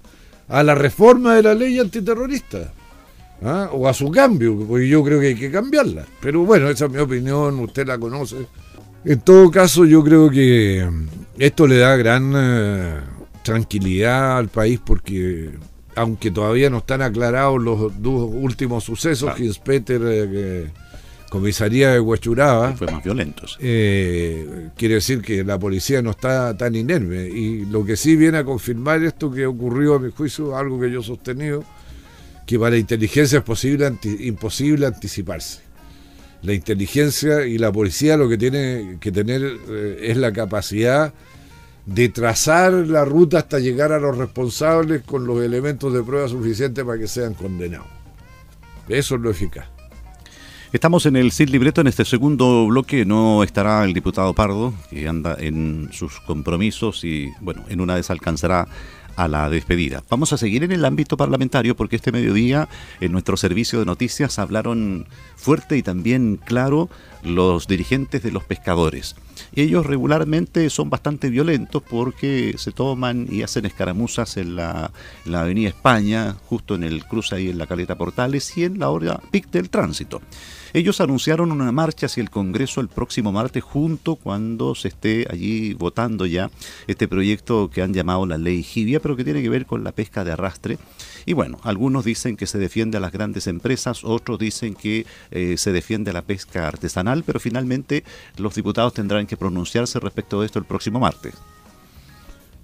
a 0.49 0.65
la 0.65 0.75
reforma 0.75 1.37
de 1.37 1.45
la 1.45 1.55
ley 1.55 1.79
antiterrorista. 1.79 2.73
¿Ah? 3.41 3.69
O 3.73 3.87
a 3.87 3.95
su 3.95 4.11
cambio, 4.11 4.59
porque 4.67 4.89
yo 4.89 5.05
creo 5.05 5.21
que 5.21 5.29
hay 5.29 5.35
que 5.37 5.51
cambiarla. 5.51 6.05
Pero 6.21 6.45
bueno, 6.45 6.69
esa 6.69 6.87
es 6.87 6.91
mi 6.91 6.99
opinión, 6.99 7.61
usted 7.61 7.87
la 7.87 7.99
conoce. 7.99 8.49
En 9.05 9.21
todo 9.21 9.51
caso, 9.51 9.85
yo 9.85 10.03
creo 10.03 10.31
que 10.31 10.89
esto 11.39 11.67
le 11.67 11.79
da 11.79 11.95
gran 11.97 12.33
eh, 12.35 13.01
tranquilidad 13.43 14.39
al 14.39 14.49
país 14.49 14.81
porque, 14.85 15.51
aunque 15.95 16.31
todavía 16.31 16.71
no 16.71 16.79
están 16.79 17.03
aclarados 17.03 17.63
los 17.63 18.01
dos 18.01 18.31
últimos 18.33 18.85
sucesos, 18.85 19.35
que 19.35 19.45
Hinspeter 19.45 20.01
eh, 20.05 20.71
comisaría 21.29 21.91
de 21.91 22.01
Huachuraba. 22.01 22.73
Fue 22.73 22.87
más 22.91 23.05
violento. 23.05 23.45
Eh, 23.59 24.71
quiere 24.75 24.95
decir 24.95 25.21
que 25.21 25.45
la 25.45 25.59
policía 25.59 26.01
no 26.01 26.13
está 26.13 26.57
tan 26.57 26.75
inerme. 26.75 27.29
Y 27.29 27.67
lo 27.67 27.85
que 27.85 27.97
sí 27.97 28.17
viene 28.17 28.39
a 28.39 28.45
confirmar 28.45 29.03
esto 29.03 29.31
que 29.31 29.45
ocurrió 29.45 29.97
a 29.97 29.99
mi 29.99 30.13
juicio, 30.13 30.57
algo 30.57 30.81
que 30.81 30.91
yo 30.91 31.01
he 31.01 31.05
sostenido, 31.05 31.63
que 32.47 32.59
para 32.59 32.71
la 32.71 32.79
inteligencia 32.79 33.39
es 33.39 33.45
posible 33.45 33.93
imposible 34.21 34.87
anticiparse. 34.87 35.61
La 36.45 36.53
inteligencia 36.53 37.47
y 37.47 37.57
la 37.57 37.73
policía 37.73 38.19
lo 38.19 38.29
que 38.29 38.37
tiene 38.37 38.99
que 39.01 39.11
tener 39.11 39.43
eh, 39.43 39.99
es 40.03 40.19
la 40.19 40.31
capacidad 40.31 41.15
de 41.87 42.11
trazar 42.11 42.73
la 42.73 43.07
ruta 43.07 43.39
hasta 43.39 43.59
llegar 43.59 43.93
a 43.93 43.99
los 43.99 44.17
responsables 44.17 45.03
con 45.03 45.27
los 45.27 45.43
elementos 45.43 45.93
de 45.95 46.03
prueba 46.03 46.29
suficientes 46.29 46.85
para 46.85 46.99
que 46.99 47.09
sean 47.09 47.33
condenados. 47.33 47.87
Eso 48.89 49.15
es 49.15 49.21
lo 49.23 49.31
eficaz. 49.31 49.67
Estamos 50.71 51.07
en 51.07 51.17
el 51.17 51.33
CID 51.33 51.49
Libreto, 51.49 51.81
en 51.81 51.87
este 51.87 52.05
segundo 52.05 52.67
bloque 52.67 53.07
no 53.07 53.43
estará 53.43 53.85
el 53.85 53.95
diputado 53.95 54.35
Pardo, 54.35 54.75
que 54.91 55.09
anda 55.09 55.37
en 55.39 55.89
sus 55.93 56.21
compromisos 56.21 57.05
y, 57.05 57.31
bueno, 57.41 57.65
en 57.69 57.81
una 57.81 57.95
vez 57.95 58.11
alcanzará 58.11 58.67
a 59.17 59.29
la 59.29 59.51
despedida. 59.51 60.03
Vamos 60.11 60.33
a 60.33 60.39
seguir 60.39 60.65
en 60.65 60.73
el 60.73 60.85
ámbito 60.85 61.17
parlamentario 61.17 61.77
porque 61.77 61.97
este 61.97 62.13
mediodía 62.13 62.69
en 63.01 63.13
nuestro 63.13 63.37
servicio 63.37 63.79
de 63.79 63.87
noticias 63.87 64.39
hablaron 64.39 65.07
fuerte 65.37 65.77
y 65.77 65.83
también 65.83 66.39
claro 66.45 66.89
los 67.23 67.67
dirigentes 67.67 68.23
de 68.23 68.33
los 68.33 68.45
pescadores. 68.45 69.17
Ellos 69.55 69.87
regularmente 69.87 70.69
son 70.71 70.91
bastante 70.91 71.31
violentos 71.31 71.83
porque 71.83 72.55
se 72.59 72.73
toman 72.73 73.27
y 73.31 73.43
hacen 73.43 73.67
escaramuzas 73.67 74.37
en 74.37 74.57
la, 74.57 74.91
Avenida 75.33 75.69
España, 75.69 76.37
justo 76.47 76.75
en 76.75 76.85
el 76.85 77.05
cruce 77.05 77.35
ahí 77.35 77.49
en 77.51 77.59
la 77.59 77.67
Caleta 77.67 77.97
Portales 77.97 78.57
y 78.57 78.65
en 78.65 78.79
la 78.79 78.91
hora 78.91 79.21
pic 79.31 79.51
del 79.51 79.71
tránsito. 79.71 80.21
Ellos 80.75 81.01
anunciaron 81.01 81.53
una 81.53 81.71
marcha 81.71 82.07
hacia 82.07 82.21
el 82.21 82.31
Congreso 82.31 82.81
el 82.81 82.89
próximo 82.89 83.31
martes 83.31 83.63
junto 83.63 84.17
cuando 84.17 84.75
se 84.75 84.89
esté 84.89 85.25
allí 85.31 85.73
votando 85.73 86.27
ya 86.27 86.51
este 86.89 87.07
proyecto 87.07 87.71
que 87.71 87.81
han 87.81 87.95
llamado 87.95 88.27
la 88.27 88.39
ley 88.39 88.65
Gibia, 88.65 88.99
pero 88.99 89.15
que 89.15 89.23
tiene 89.23 89.41
que 89.41 89.49
ver 89.49 89.67
con 89.67 89.85
la 89.85 89.93
pesca 89.93 90.25
de 90.25 90.33
arrastre. 90.33 90.79
Y 91.27 91.33
bueno, 91.33 91.61
algunos 91.63 92.05
dicen 92.05 92.37
que 92.37 92.49
se 92.49 92.59
defiende 92.59 92.99
a 92.99 93.01
las 93.01 93.13
grandes 93.13 93.47
empresas, 93.47 94.03
otros 94.03 94.41
dicen 94.41 94.75
que 94.75 95.07
eh, 95.31 95.55
se 95.59 95.71
defiende 95.71 96.11
a 96.11 96.15
la 96.15 96.23
pesca 96.23 96.67
artesanal, 96.67 97.23
pero 97.23 97.39
finalmente 97.39 98.03
los 98.37 98.57
diputados 98.57 98.95
tendrán 98.95 99.29
que 99.29 99.37
pronunciarse 99.37 100.01
respecto 100.01 100.41
de 100.41 100.47
esto 100.47 100.59
el 100.59 100.65
próximo 100.65 100.99
martes. 100.99 101.35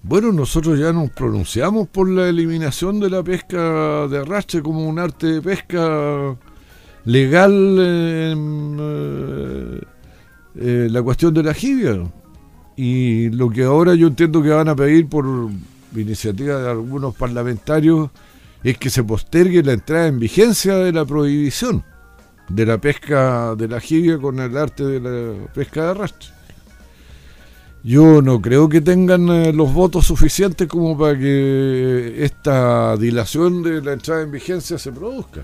Bueno, 0.03 0.33
nosotros 0.33 0.77
ya 0.77 0.91
nos 0.91 1.11
pronunciamos 1.11 1.87
por 1.87 2.09
la 2.09 2.27
eliminación 2.27 2.99
de 2.99 3.09
la 3.09 3.23
pesca 3.23 4.05
de 4.09 4.17
arrastre 4.17 4.61
como 4.61 4.85
un 4.85 4.99
arte 4.99 5.27
de 5.27 5.41
pesca 5.41 6.35
legal 7.05 7.77
eh, 7.79 8.35
eh, 10.55 10.87
la 10.89 11.01
cuestión 11.01 11.33
de 11.33 11.43
la 11.43 11.53
jibia. 11.53 11.99
Y 12.75 13.29
lo 13.29 13.49
que 13.49 13.63
ahora 13.63 13.95
yo 13.95 14.07
entiendo 14.07 14.41
que 14.41 14.49
van 14.49 14.69
a 14.69 14.75
pedir 14.75 15.07
por 15.07 15.25
iniciativa 15.95 16.57
de 16.57 16.69
algunos 16.69 17.15
parlamentarios 17.15 18.09
es 18.63 18.77
que 18.77 18.89
se 18.89 19.03
postergue 19.03 19.63
la 19.63 19.73
entrada 19.73 20.07
en 20.07 20.19
vigencia 20.19 20.75
de 20.75 20.91
la 20.91 21.05
prohibición 21.05 21.83
de 22.55 22.65
la 22.65 22.77
pesca 22.79 23.55
de 23.55 23.67
la 23.67 23.79
jibia 23.79 24.17
con 24.17 24.39
el 24.39 24.57
arte 24.57 24.83
de 24.83 24.99
la 24.99 25.47
pesca 25.53 25.83
de 25.83 25.89
arrastre. 25.91 26.29
Yo 27.83 28.21
no 28.21 28.41
creo 28.41 28.69
que 28.69 28.81
tengan 28.81 29.27
eh, 29.29 29.53
los 29.53 29.73
votos 29.73 30.05
suficientes 30.05 30.67
como 30.67 30.97
para 30.97 31.17
que 31.17 32.23
esta 32.23 32.95
dilación 32.97 33.63
de 33.63 33.81
la 33.81 33.93
entrada 33.93 34.21
en 34.21 34.31
vigencia 34.31 34.77
se 34.77 34.91
produzca. 34.91 35.43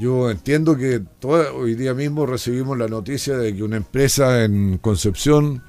Yo 0.00 0.30
entiendo 0.30 0.78
que 0.78 1.02
hoy 1.24 1.74
día 1.74 1.92
mismo 1.92 2.24
recibimos 2.24 2.78
la 2.78 2.88
noticia 2.88 3.36
de 3.36 3.54
que 3.54 3.62
una 3.62 3.76
empresa 3.76 4.44
en 4.44 4.78
Concepción 4.78 5.62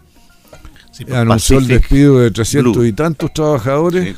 pues, 0.98 1.12
anunció 1.12 1.58
el 1.58 1.68
despido 1.68 2.20
de 2.20 2.32
300 2.32 2.86
y 2.86 2.94
tantos 2.94 3.34
trabajadores 3.34 4.16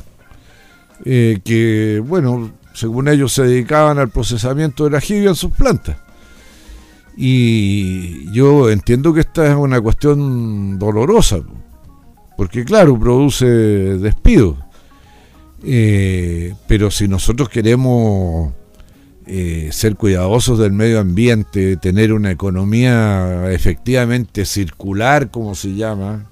eh, 1.04 1.40
que, 1.44 2.00
bueno, 2.06 2.52
según 2.74 3.08
ellos 3.08 3.32
se 3.32 3.42
dedicaban 3.42 3.98
al 3.98 4.10
procesamiento 4.10 4.84
de 4.84 4.90
la 4.90 5.00
jibia 5.00 5.30
en 5.30 5.34
sus 5.34 5.50
plantas. 5.50 5.96
Y 7.16 8.32
yo 8.32 8.70
entiendo 8.70 9.12
que 9.12 9.20
esta 9.22 9.50
es 9.50 9.56
una 9.56 9.80
cuestión 9.80 10.78
dolorosa, 10.78 11.40
porque 12.36 12.64
claro, 12.64 12.96
produce 13.00 13.46
despido. 13.46 14.58
Eh, 15.64 16.54
pero 16.68 16.92
si 16.92 17.08
nosotros 17.08 17.48
queremos 17.48 18.52
eh, 19.26 19.70
ser 19.72 19.96
cuidadosos 19.96 20.58
del 20.58 20.72
medio 20.72 21.00
ambiente, 21.00 21.76
tener 21.76 22.12
una 22.12 22.30
economía 22.30 23.50
efectivamente 23.50 24.44
circular, 24.44 25.30
como 25.30 25.54
se 25.54 25.74
llama, 25.74 26.26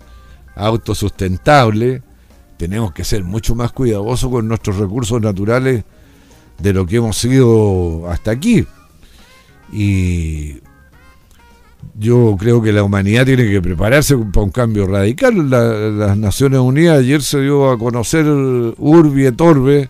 autosustentable, 0.55 2.03
tenemos 2.57 2.93
que 2.93 3.05
ser 3.05 3.25
mucho 3.25 3.55
más 3.55 3.73
cuidadosos 3.73 4.31
con 4.31 4.47
nuestros 4.47 4.77
recursos 4.77 5.21
naturales 5.21 5.85
de 6.59 6.73
lo 6.73 6.87
que 6.87 6.97
hemos 6.97 7.17
sido 7.17 8.09
hasta 8.09 8.31
aquí. 8.31 8.65
Y 9.73 10.61
yo 11.99 12.37
creo 12.39 12.63
que 12.63 12.73
la 12.73 12.85
humanidad 12.85 13.27
tiene 13.27 13.51
que 13.51 13.61
prepararse 13.61 14.17
para 14.17 14.45
un 14.45 14.53
cambio 14.53 14.87
radical. 14.87 15.51
las 15.51 16.17
Naciones 16.17 16.61
Unidas 16.61 17.01
ayer 17.01 17.23
se 17.23 17.41
dio 17.41 17.71
a 17.71 17.79
conocer 17.79 18.27
Urbi 18.27 19.27
et 19.27 19.41
Orbe, 19.41 19.89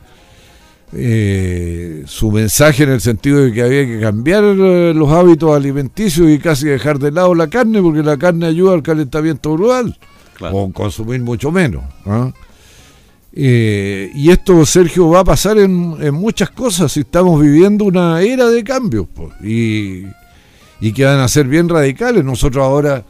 eh, 0.95 2.03
su 2.07 2.31
mensaje 2.31 2.83
en 2.83 2.91
el 2.91 3.01
sentido 3.01 3.41
de 3.41 3.53
que 3.53 3.63
había 3.63 3.87
que 3.87 3.99
cambiar 3.99 4.45
eh, 4.45 4.93
los 4.95 5.11
hábitos 5.11 5.57
alimenticios 5.57 6.29
y 6.31 6.39
casi 6.39 6.67
dejar 6.67 6.99
de 6.99 7.11
lado 7.11 7.35
la 7.35 7.49
carne, 7.49 7.81
porque 7.81 8.03
la 8.03 8.19
carne 8.19 8.47
ayuda 8.47 8.75
al 8.75 8.83
calentamiento 8.83 9.57
global, 9.57 9.99
o 10.41 10.71
consumir 10.71 11.21
mucho 11.21 11.51
menos. 11.51 11.83
¿ah? 12.05 12.31
Eh, 13.33 14.11
y 14.15 14.31
esto, 14.31 14.67
Sergio, 14.67 15.09
va 15.09 15.21
a 15.21 15.25
pasar 15.25 15.57
en, 15.57 16.13
muchas 16.13 16.51
cosas 16.51 16.93
si 16.93 17.01
estamos 17.01 17.41
viviendo 17.41 17.87
una 17.87 18.21
era 18.21 18.51
de 18.51 18.63
cambios 18.63 19.07
y, 19.43 20.03
y, 20.79 20.93
que 20.93 21.07
van 21.07 21.21
a 21.21 21.29
ser 21.29 21.47
bien 21.47 21.71
radicales. 21.71 22.23
Nosotros 22.23 22.63
ahora 22.63 23.03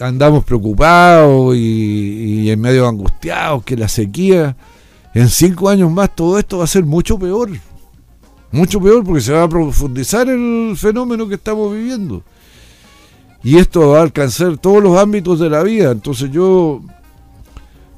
andamos 0.00 0.44
preocupados 0.44 1.54
y, 1.54 2.44
y 2.44 2.50
en 2.50 2.58
medio 2.58 2.88
angustiados 2.88 3.64
que 3.64 3.76
la 3.76 3.88
sequía 3.88 4.56
en 5.16 5.30
cinco 5.30 5.70
años 5.70 5.90
más 5.90 6.14
todo 6.14 6.38
esto 6.38 6.58
va 6.58 6.64
a 6.64 6.66
ser 6.66 6.84
mucho 6.84 7.18
peor. 7.18 7.48
Mucho 8.52 8.78
peor 8.82 9.02
porque 9.02 9.22
se 9.22 9.32
va 9.32 9.44
a 9.44 9.48
profundizar 9.48 10.28
el 10.28 10.74
fenómeno 10.76 11.26
que 11.26 11.36
estamos 11.36 11.72
viviendo. 11.72 12.22
Y 13.42 13.56
esto 13.56 13.88
va 13.88 14.00
a 14.00 14.02
alcanzar 14.02 14.58
todos 14.58 14.82
los 14.82 14.98
ámbitos 14.98 15.40
de 15.40 15.48
la 15.48 15.62
vida. 15.62 15.90
Entonces 15.90 16.30
yo, 16.30 16.82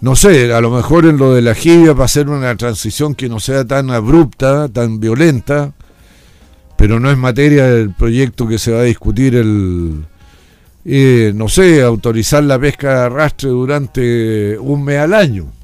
no 0.00 0.14
sé, 0.14 0.52
a 0.52 0.60
lo 0.60 0.70
mejor 0.70 1.06
en 1.06 1.16
lo 1.16 1.34
de 1.34 1.42
la 1.42 1.56
jibia 1.56 1.92
para 1.92 2.04
hacer 2.04 2.28
una 2.28 2.56
transición 2.56 3.16
que 3.16 3.28
no 3.28 3.40
sea 3.40 3.64
tan 3.64 3.90
abrupta, 3.90 4.68
tan 4.68 5.00
violenta, 5.00 5.72
pero 6.76 7.00
no 7.00 7.10
es 7.10 7.18
materia 7.18 7.66
del 7.66 7.92
proyecto 7.94 8.46
que 8.46 8.60
se 8.60 8.70
va 8.70 8.82
a 8.82 8.84
discutir 8.84 9.34
el, 9.34 10.04
eh, 10.84 11.32
no 11.34 11.48
sé, 11.48 11.82
autorizar 11.82 12.44
la 12.44 12.60
pesca 12.60 12.90
de 12.90 13.06
arrastre 13.06 13.48
durante 13.48 14.56
un 14.56 14.84
mes 14.84 15.00
al 15.00 15.14
año 15.14 15.57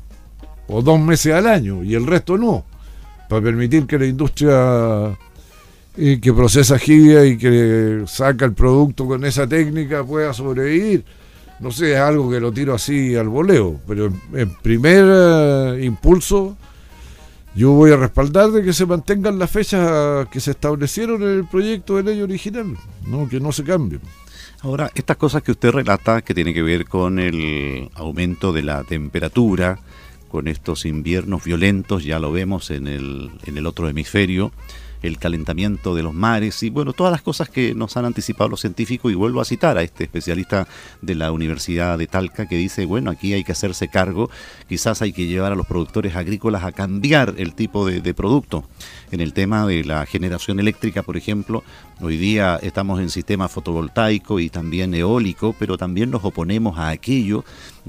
o 0.68 0.82
dos 0.82 1.00
meses 1.00 1.34
al 1.34 1.46
año 1.46 1.82
y 1.82 1.94
el 1.94 2.06
resto 2.06 2.36
no, 2.36 2.64
para 3.28 3.42
permitir 3.42 3.86
que 3.86 3.98
la 3.98 4.06
industria 4.06 5.16
eh, 5.96 6.18
que 6.20 6.32
procesa 6.32 6.78
jibia 6.78 7.24
y 7.24 7.36
que 7.36 8.02
saca 8.06 8.44
el 8.44 8.52
producto 8.52 9.06
con 9.06 9.24
esa 9.24 9.46
técnica 9.46 10.04
pueda 10.04 10.32
sobrevivir. 10.32 11.04
No 11.60 11.70
sé, 11.70 11.92
es 11.92 11.98
algo 11.98 12.30
que 12.30 12.40
lo 12.40 12.52
tiro 12.52 12.74
así 12.74 13.14
al 13.14 13.28
voleo, 13.28 13.80
pero 13.86 14.12
en, 14.32 14.54
primer 14.56 15.04
eh, 15.06 15.84
impulso 15.84 16.56
yo 17.54 17.70
voy 17.70 17.92
a 17.92 17.96
respaldar 17.96 18.50
de 18.50 18.64
que 18.64 18.72
se 18.72 18.84
mantengan 18.84 19.38
las 19.38 19.50
fechas 19.50 20.26
que 20.28 20.40
se 20.40 20.50
establecieron 20.50 21.22
en 21.22 21.28
el 21.28 21.44
proyecto 21.46 21.96
de 21.96 22.02
ley 22.02 22.20
original, 22.20 22.76
no 23.06 23.28
que 23.28 23.38
no 23.38 23.52
se 23.52 23.62
cambien. 23.62 24.00
Ahora, 24.62 24.90
estas 24.94 25.16
cosas 25.16 25.42
que 25.42 25.52
usted 25.52 25.70
relata, 25.70 26.22
que 26.22 26.34
tiene 26.34 26.52
que 26.52 26.62
ver 26.62 26.86
con 26.86 27.20
el 27.20 27.88
aumento 27.94 28.52
de 28.52 28.62
la 28.62 28.82
temperatura, 28.82 29.78
con 30.34 30.48
estos 30.48 30.84
inviernos 30.84 31.44
violentos, 31.44 32.02
ya 32.02 32.18
lo 32.18 32.32
vemos 32.32 32.72
en 32.72 32.88
el, 32.88 33.30
en 33.46 33.56
el 33.56 33.66
otro 33.68 33.88
hemisferio, 33.88 34.50
el 35.00 35.16
calentamiento 35.16 35.94
de 35.94 36.02
los 36.02 36.12
mares 36.12 36.60
y 36.64 36.70
bueno, 36.70 36.92
todas 36.92 37.12
las 37.12 37.22
cosas 37.22 37.48
que 37.48 37.72
nos 37.72 37.96
han 37.96 38.04
anticipado 38.04 38.50
los 38.50 38.60
científicos 38.60 39.12
y 39.12 39.14
vuelvo 39.14 39.40
a 39.40 39.44
citar 39.44 39.78
a 39.78 39.84
este 39.84 40.02
especialista 40.02 40.66
de 41.02 41.14
la 41.14 41.30
Universidad 41.30 41.96
de 41.98 42.08
Talca 42.08 42.48
que 42.48 42.56
dice, 42.56 42.84
bueno, 42.84 43.12
aquí 43.12 43.32
hay 43.32 43.44
que 43.44 43.52
hacerse 43.52 43.86
cargo, 43.86 44.28
quizás 44.68 45.02
hay 45.02 45.12
que 45.12 45.26
llevar 45.26 45.52
a 45.52 45.54
los 45.54 45.68
productores 45.68 46.16
agrícolas 46.16 46.64
a 46.64 46.72
cambiar 46.72 47.34
el 47.38 47.54
tipo 47.54 47.86
de, 47.86 48.00
de 48.00 48.12
producto. 48.12 48.64
En 49.10 49.20
el 49.20 49.32
tema 49.32 49.66
de 49.66 49.84
la 49.84 50.06
generación 50.06 50.60
eléctrica, 50.60 51.02
por 51.02 51.16
ejemplo, 51.16 51.62
hoy 52.00 52.16
día 52.16 52.58
estamos 52.62 53.00
en 53.00 53.10
sistema 53.10 53.48
fotovoltaico 53.48 54.40
y 54.40 54.48
también 54.48 54.94
eólico, 54.94 55.54
pero 55.58 55.76
también 55.76 56.10
nos 56.10 56.24
oponemos 56.24 56.78
a 56.78 56.88
aquello. 56.88 57.44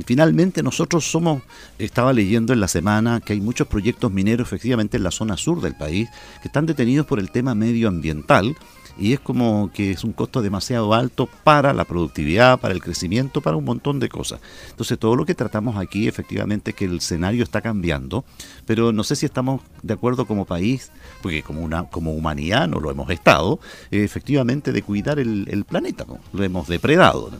Finalmente 0.05 0.61
nosotros 0.61 1.09
somos, 1.09 1.41
estaba 1.79 2.13
leyendo 2.13 2.53
en 2.53 2.59
la 2.59 2.67
semana 2.67 3.21
que 3.21 3.33
hay 3.33 3.41
muchos 3.41 3.67
proyectos 3.67 4.11
mineros 4.11 4.47
efectivamente 4.47 4.97
en 4.97 5.03
la 5.03 5.11
zona 5.11 5.37
sur 5.37 5.61
del 5.61 5.75
país 5.75 6.09
que 6.41 6.47
están 6.47 6.65
detenidos 6.65 7.05
por 7.05 7.19
el 7.19 7.31
tema 7.31 7.55
medioambiental 7.55 8.55
y 8.97 9.13
es 9.13 9.19
como 9.19 9.71
que 9.73 9.91
es 9.91 10.03
un 10.03 10.13
costo 10.13 10.41
demasiado 10.41 10.93
alto 10.93 11.27
para 11.43 11.73
la 11.73 11.85
productividad, 11.85 12.59
para 12.59 12.73
el 12.73 12.81
crecimiento, 12.81 13.41
para 13.41 13.57
un 13.57 13.65
montón 13.65 13.99
de 13.99 14.09
cosas. 14.09 14.39
Entonces 14.69 14.97
todo 14.97 15.15
lo 15.15 15.25
que 15.25 15.35
tratamos 15.35 15.77
aquí 15.77 16.07
efectivamente 16.07 16.73
que 16.73 16.85
el 16.85 16.97
escenario 16.97 17.43
está 17.43 17.61
cambiando, 17.61 18.25
pero 18.65 18.91
no 18.91 19.03
sé 19.03 19.15
si 19.15 19.25
estamos 19.25 19.61
de 19.83 19.93
acuerdo 19.93 20.25
como 20.25 20.45
país, 20.45 20.91
porque 21.21 21.43
como, 21.43 21.61
una, 21.61 21.85
como 21.85 22.13
humanidad 22.13 22.67
no 22.67 22.79
lo 22.79 22.91
hemos 22.91 23.09
estado, 23.09 23.59
eh, 23.91 24.03
efectivamente 24.03 24.71
de 24.71 24.81
cuidar 24.81 25.19
el, 25.19 25.65
planeta, 25.67 26.05
lo 26.33 26.43
hemos 26.43 26.67
depredado. 26.67 27.31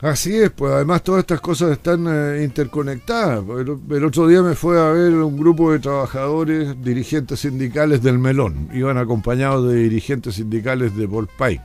Así 0.00 0.36
es, 0.36 0.50
pues 0.50 0.74
además 0.74 1.02
todas 1.02 1.20
estas 1.20 1.40
cosas 1.40 1.72
están 1.72 2.06
eh, 2.06 2.44
interconectadas. 2.44 3.42
El, 3.90 4.04
otro 4.04 4.26
día 4.26 4.42
me 4.42 4.54
fue 4.54 4.78
a 4.78 4.90
ver 4.90 5.14
un 5.14 5.38
grupo 5.38 5.72
de 5.72 5.78
trabajadores, 5.78 6.76
dirigentes 6.82 7.40
sindicales 7.40 8.02
del 8.02 8.18
Melón. 8.18 8.68
Iban 8.74 8.98
acompañados 8.98 9.70
de 9.70 9.76
dirigentes 9.76 10.34
sindicales 10.34 10.94
de 10.94 11.06
Volpay. 11.06 11.60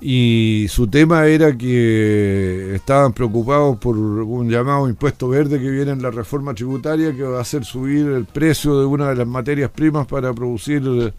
Y 0.00 0.66
su 0.68 0.88
tema 0.88 1.26
era 1.26 1.56
que 1.56 2.74
estaban 2.74 3.12
preocupados 3.12 3.78
por 3.78 3.96
un 3.96 4.50
llamado 4.50 4.88
impuesto 4.88 5.28
verde 5.28 5.60
que 5.60 5.70
viene 5.70 5.92
en 5.92 6.02
la 6.02 6.10
reforma 6.10 6.52
tributaria 6.52 7.14
que 7.14 7.22
va 7.22 7.38
a 7.38 7.42
hacer 7.42 7.64
subir 7.64 8.06
el 8.06 8.24
precio 8.24 8.78
de 8.80 8.86
una 8.86 9.08
de 9.10 9.16
las 9.16 9.26
materias 9.26 9.70
primas 9.70 10.06
para 10.06 10.34
producir 10.34 11.12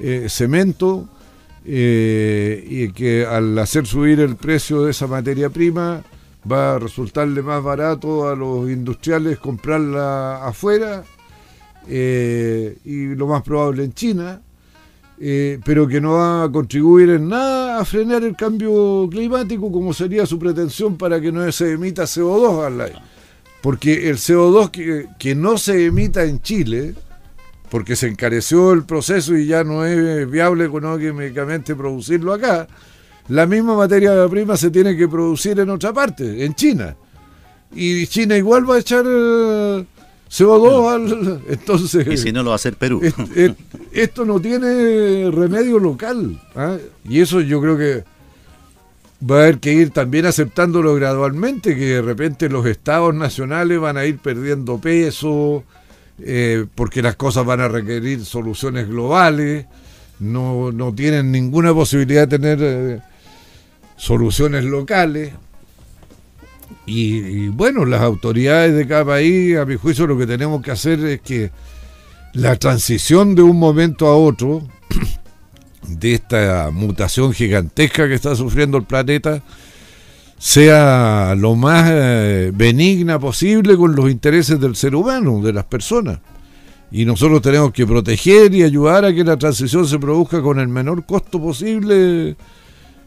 eh, 0.00 0.26
cemento 0.28 1.08
eh, 1.68 2.64
y 2.64 2.92
que 2.92 3.26
al 3.26 3.58
hacer 3.58 3.86
subir 3.86 4.20
el 4.20 4.36
precio 4.36 4.82
de 4.82 4.92
esa 4.92 5.08
materia 5.08 5.50
prima 5.50 6.00
va 6.50 6.76
a 6.76 6.78
resultarle 6.78 7.42
más 7.42 7.60
barato 7.60 8.28
a 8.28 8.36
los 8.36 8.70
industriales 8.70 9.38
comprarla 9.38 10.46
afuera 10.46 11.02
eh, 11.88 12.78
y 12.84 13.16
lo 13.16 13.26
más 13.26 13.42
probable 13.42 13.82
en 13.82 13.92
China, 13.94 14.40
eh, 15.18 15.58
pero 15.64 15.88
que 15.88 16.00
no 16.00 16.12
va 16.12 16.44
a 16.44 16.52
contribuir 16.52 17.10
en 17.10 17.28
nada 17.28 17.80
a 17.80 17.84
frenar 17.84 18.22
el 18.22 18.36
cambio 18.36 19.08
climático 19.10 19.72
como 19.72 19.92
sería 19.92 20.24
su 20.24 20.38
pretensión 20.38 20.96
para 20.96 21.20
que 21.20 21.32
no 21.32 21.50
se 21.50 21.72
emita 21.72 22.04
CO2 22.04 22.64
al 22.64 22.80
aire. 22.80 22.98
Porque 23.60 24.08
el 24.08 24.18
CO2 24.18 24.70
que, 24.70 25.08
que 25.18 25.34
no 25.34 25.58
se 25.58 25.86
emita 25.86 26.22
en 26.22 26.40
Chile, 26.40 26.94
porque 27.70 27.96
se 27.96 28.08
encareció 28.08 28.72
el 28.72 28.84
proceso 28.84 29.36
y 29.36 29.46
ya 29.46 29.64
no 29.64 29.84
es 29.84 30.30
viable 30.30 30.64
económicamente 30.64 31.74
producirlo 31.74 32.32
acá, 32.32 32.66
la 33.28 33.46
misma 33.46 33.76
materia 33.76 34.26
prima 34.28 34.56
se 34.56 34.70
tiene 34.70 34.96
que 34.96 35.08
producir 35.08 35.58
en 35.58 35.70
otra 35.70 35.92
parte, 35.92 36.44
en 36.44 36.54
China. 36.54 36.96
Y 37.74 38.06
China 38.06 38.36
igual 38.36 38.68
va 38.68 38.76
a 38.76 38.78
echar 38.78 39.04
eh, 39.06 39.84
CO2 40.30 40.94
al... 40.94 41.42
Entonces, 41.48 42.06
y 42.06 42.16
si 42.16 42.32
no 42.32 42.42
lo 42.42 42.50
va 42.50 42.54
a 42.54 42.56
hacer 42.56 42.76
Perú. 42.76 43.02
esto 43.92 44.24
no 44.24 44.40
tiene 44.40 45.30
remedio 45.30 45.78
local. 45.78 46.40
¿ah? 46.54 46.76
Y 47.08 47.20
eso 47.20 47.40
yo 47.40 47.60
creo 47.60 47.76
que 47.76 48.04
va 49.28 49.36
a 49.36 49.42
haber 49.42 49.58
que 49.58 49.72
ir 49.72 49.90
también 49.90 50.26
aceptándolo 50.26 50.94
gradualmente, 50.94 51.74
que 51.76 51.86
de 51.86 52.02
repente 52.02 52.48
los 52.48 52.66
estados 52.66 53.14
nacionales 53.14 53.80
van 53.80 53.96
a 53.96 54.04
ir 54.04 54.18
perdiendo 54.18 54.78
peso, 54.78 55.64
eh, 56.18 56.66
porque 56.74 57.02
las 57.02 57.16
cosas 57.16 57.44
van 57.44 57.60
a 57.60 57.68
requerir 57.68 58.24
soluciones 58.24 58.88
globales, 58.88 59.66
no, 60.18 60.72
no 60.72 60.94
tienen 60.94 61.30
ninguna 61.30 61.74
posibilidad 61.74 62.26
de 62.26 62.38
tener 62.38 62.58
eh, 62.62 63.00
soluciones 63.96 64.64
locales. 64.64 65.32
Y, 66.86 67.48
bueno, 67.48 67.84
las 67.84 68.00
autoridades 68.00 68.74
de 68.74 68.86
cada 68.86 69.04
país, 69.04 69.56
a 69.56 69.64
mi 69.64 69.76
juicio, 69.76 70.06
lo 70.06 70.16
que 70.16 70.26
tenemos 70.26 70.62
que 70.62 70.70
hacer 70.70 71.00
es 71.04 71.20
que 71.20 71.50
la 72.32 72.56
transición 72.56 73.34
de 73.34 73.42
un 73.42 73.58
momento 73.58 74.06
a 74.06 74.16
otro, 74.16 74.62
de 75.88 76.14
esta 76.14 76.70
mutación 76.72 77.32
gigantesca 77.32 78.06
que 78.06 78.14
está 78.14 78.36
sufriendo 78.36 78.78
el 78.78 78.84
planeta, 78.84 79.42
sea 80.38 81.34
lo 81.36 81.54
más 81.54 81.88
eh, 81.90 82.52
benigna 82.54 83.18
posible 83.18 83.76
con 83.76 83.94
los 83.96 84.10
intereses 84.10 84.60
del 84.60 84.76
ser 84.76 84.94
humano, 84.94 85.40
de 85.42 85.52
las 85.52 85.64
personas. 85.64 86.18
Y 86.90 87.04
nosotros 87.04 87.42
tenemos 87.42 87.72
que 87.72 87.86
proteger 87.86 88.54
y 88.54 88.62
ayudar 88.62 89.04
a 89.04 89.12
que 89.12 89.24
la 89.24 89.36
transición 89.36 89.86
se 89.86 89.98
produzca 89.98 90.40
con 90.40 90.60
el 90.60 90.68
menor 90.68 91.04
costo 91.04 91.40
posible 91.40 92.36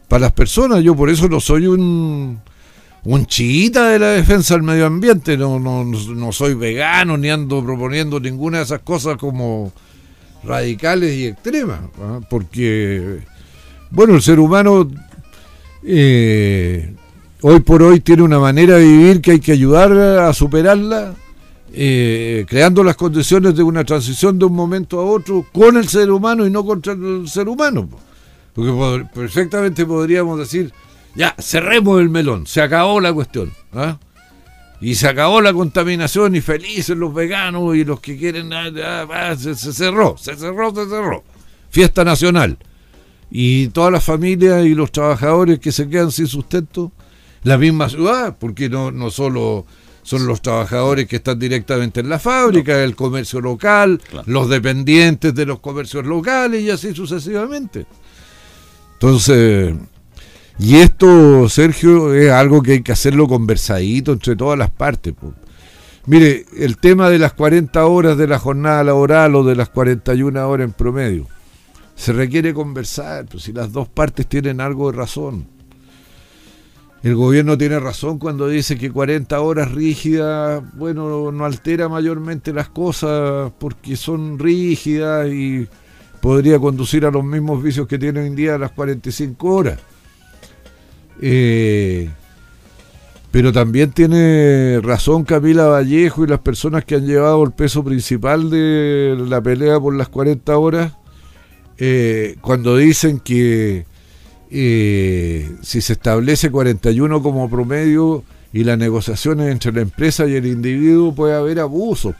para 0.08 0.22
las 0.22 0.32
personas. 0.32 0.82
Yo 0.82 0.94
por 0.94 1.08
eso 1.08 1.28
no 1.28 1.40
soy 1.40 1.66
un, 1.66 2.40
un 3.04 3.26
chiita 3.26 3.88
de 3.88 3.98
la 3.98 4.08
defensa 4.08 4.54
del 4.54 4.62
medio 4.62 4.86
ambiente, 4.86 5.36
no, 5.36 5.58
no, 5.58 5.84
no 5.84 6.32
soy 6.32 6.54
vegano 6.54 7.16
ni 7.16 7.30
ando 7.30 7.64
proponiendo 7.64 8.20
ninguna 8.20 8.58
de 8.58 8.64
esas 8.64 8.80
cosas 8.80 9.16
como 9.16 9.72
radicales 10.44 11.14
y 11.14 11.26
extremas, 11.26 11.80
¿ah? 12.02 12.20
porque, 12.28 13.20
bueno, 13.90 14.14
el 14.14 14.22
ser 14.22 14.40
humano 14.40 14.88
eh, 15.82 16.94
hoy 17.42 17.60
por 17.60 17.82
hoy 17.82 18.00
tiene 18.00 18.22
una 18.22 18.38
manera 18.38 18.76
de 18.76 18.84
vivir 18.84 19.20
que 19.20 19.32
hay 19.32 19.40
que 19.40 19.52
ayudar 19.52 19.92
a 19.92 20.32
superarla, 20.32 21.14
eh, 21.72 22.44
creando 22.48 22.82
las 22.82 22.96
condiciones 22.96 23.54
de 23.54 23.62
una 23.62 23.84
transición 23.84 24.38
de 24.38 24.44
un 24.46 24.54
momento 24.54 24.98
a 25.00 25.04
otro 25.04 25.46
con 25.52 25.76
el 25.76 25.88
ser 25.88 26.10
humano 26.10 26.46
y 26.46 26.50
no 26.50 26.64
contra 26.64 26.92
el 26.92 27.28
ser 27.28 27.48
humano. 27.48 27.88
Porque 28.54 29.06
perfectamente 29.14 29.86
podríamos 29.86 30.38
decir, 30.38 30.72
ya, 31.14 31.34
cerremos 31.38 32.00
el 32.00 32.08
melón, 32.08 32.46
se 32.46 32.60
acabó 32.60 33.00
la 33.00 33.12
cuestión. 33.12 33.52
¿ah? 33.72 33.98
Y 34.80 34.94
se 34.94 35.08
acabó 35.08 35.40
la 35.40 35.52
contaminación 35.52 36.34
y 36.34 36.40
felices 36.40 36.96
los 36.96 37.14
veganos 37.14 37.76
y 37.76 37.84
los 37.84 38.00
que 38.00 38.16
quieren... 38.16 38.52
Ah, 38.52 38.70
ah, 39.12 39.36
se, 39.36 39.54
se 39.54 39.72
cerró, 39.72 40.16
se 40.16 40.36
cerró, 40.36 40.74
se 40.74 40.88
cerró. 40.88 41.22
Fiesta 41.70 42.02
nacional. 42.02 42.58
Y 43.30 43.68
todas 43.68 43.92
las 43.92 44.02
familias 44.02 44.64
y 44.64 44.74
los 44.74 44.90
trabajadores 44.90 45.60
que 45.60 45.70
se 45.70 45.88
quedan 45.88 46.10
sin 46.10 46.26
sustento 46.26 46.90
la 47.42 47.58
misma 47.58 47.88
ciudad, 47.88 48.36
porque 48.38 48.68
no, 48.68 48.90
no 48.90 49.10
solo 49.10 49.66
son 50.02 50.26
los 50.26 50.42
trabajadores 50.42 51.06
que 51.06 51.16
están 51.16 51.38
directamente 51.38 52.00
en 52.00 52.08
la 52.08 52.18
fábrica, 52.18 52.82
el 52.82 52.96
comercio 52.96 53.40
local, 53.40 54.00
los 54.26 54.48
dependientes 54.48 55.34
de 55.34 55.46
los 55.46 55.60
comercios 55.60 56.06
locales 56.06 56.62
y 56.62 56.70
así 56.70 56.94
sucesivamente. 56.94 57.86
Entonces, 58.94 59.74
y 60.58 60.76
esto, 60.76 61.48
Sergio, 61.48 62.12
es 62.12 62.30
algo 62.30 62.62
que 62.62 62.72
hay 62.72 62.82
que 62.82 62.92
hacerlo 62.92 63.26
conversadito 63.28 64.12
entre 64.12 64.36
todas 64.36 64.58
las 64.58 64.70
partes. 64.70 65.14
Mire, 66.06 66.44
el 66.58 66.76
tema 66.76 67.08
de 67.08 67.18
las 67.18 67.32
40 67.34 67.86
horas 67.86 68.18
de 68.18 68.26
la 68.26 68.38
jornada 68.38 68.84
laboral 68.84 69.34
o 69.36 69.44
de 69.44 69.54
las 69.54 69.68
41 69.68 70.48
horas 70.48 70.66
en 70.66 70.72
promedio, 70.72 71.26
se 71.94 72.12
requiere 72.12 72.52
conversar, 72.52 73.26
pues 73.26 73.44
si 73.44 73.52
las 73.52 73.72
dos 73.72 73.88
partes 73.88 74.26
tienen 74.26 74.60
algo 74.60 74.90
de 74.90 74.98
razón. 74.98 75.46
El 77.02 77.14
gobierno 77.14 77.56
tiene 77.56 77.80
razón 77.80 78.18
cuando 78.18 78.46
dice 78.46 78.76
que 78.76 78.90
40 78.90 79.40
horas 79.40 79.72
rígidas, 79.72 80.62
bueno, 80.74 81.32
no 81.32 81.44
altera 81.46 81.88
mayormente 81.88 82.52
las 82.52 82.68
cosas 82.68 83.50
porque 83.58 83.96
son 83.96 84.38
rígidas 84.38 85.28
y 85.28 85.66
podría 86.20 86.58
conducir 86.58 87.06
a 87.06 87.10
los 87.10 87.24
mismos 87.24 87.62
vicios 87.62 87.86
que 87.86 87.98
tiene 87.98 88.20
hoy 88.20 88.26
en 88.26 88.36
día 88.36 88.58
las 88.58 88.72
45 88.72 89.48
horas. 89.48 89.78
Eh, 91.22 92.10
pero 93.30 93.50
también 93.50 93.92
tiene 93.92 94.80
razón 94.82 95.24
Camila 95.24 95.66
Vallejo 95.68 96.24
y 96.24 96.28
las 96.28 96.40
personas 96.40 96.84
que 96.84 96.96
han 96.96 97.06
llevado 97.06 97.42
el 97.44 97.52
peso 97.52 97.82
principal 97.82 98.50
de 98.50 99.16
la 99.26 99.40
pelea 99.40 99.80
por 99.80 99.94
las 99.94 100.10
40 100.10 100.58
horas, 100.58 100.92
eh, 101.78 102.36
cuando 102.42 102.76
dicen 102.76 103.20
que 103.20 103.86
eh, 104.50 105.56
si 105.62 105.80
se 105.80 105.92
establece 105.92 106.50
41 106.50 107.22
como 107.22 107.48
promedio 107.48 108.24
y 108.52 108.64
las 108.64 108.76
negociaciones 108.78 109.50
entre 109.50 109.72
la 109.72 109.82
empresa 109.82 110.26
y 110.26 110.34
el 110.34 110.46
individuo 110.46 111.14
puede 111.14 111.34
haber 111.34 111.60
abusos. 111.60 112.14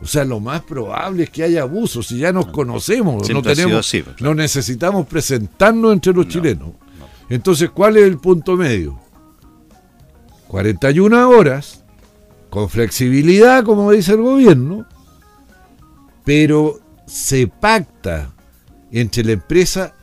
O 0.00 0.06
sea, 0.06 0.24
lo 0.24 0.40
más 0.40 0.62
probable 0.62 1.24
es 1.24 1.30
que 1.30 1.42
haya 1.42 1.62
abusos. 1.62 2.06
Si 2.06 2.18
ya 2.18 2.32
nos 2.32 2.46
conocemos, 2.46 3.28
no 3.30 3.42
tenemos, 3.42 3.90
pues, 3.90 4.20
no 4.20 4.34
necesitamos 4.34 5.06
presentarnos 5.06 5.92
entre 5.92 6.12
los 6.12 6.28
chilenos. 6.28 6.70
Entonces, 7.28 7.70
¿cuál 7.70 7.96
es 7.96 8.04
el 8.04 8.18
punto 8.18 8.56
medio? 8.56 9.00
41 10.48 11.28
horas, 11.30 11.84
con 12.50 12.68
flexibilidad, 12.68 13.64
como 13.64 13.90
dice 13.92 14.12
el 14.12 14.22
gobierno, 14.22 14.86
pero 16.24 16.78
se 17.06 17.46
pacta 17.46 18.32
entre 18.92 19.24
la 19.24 19.32
empresa 19.32 19.94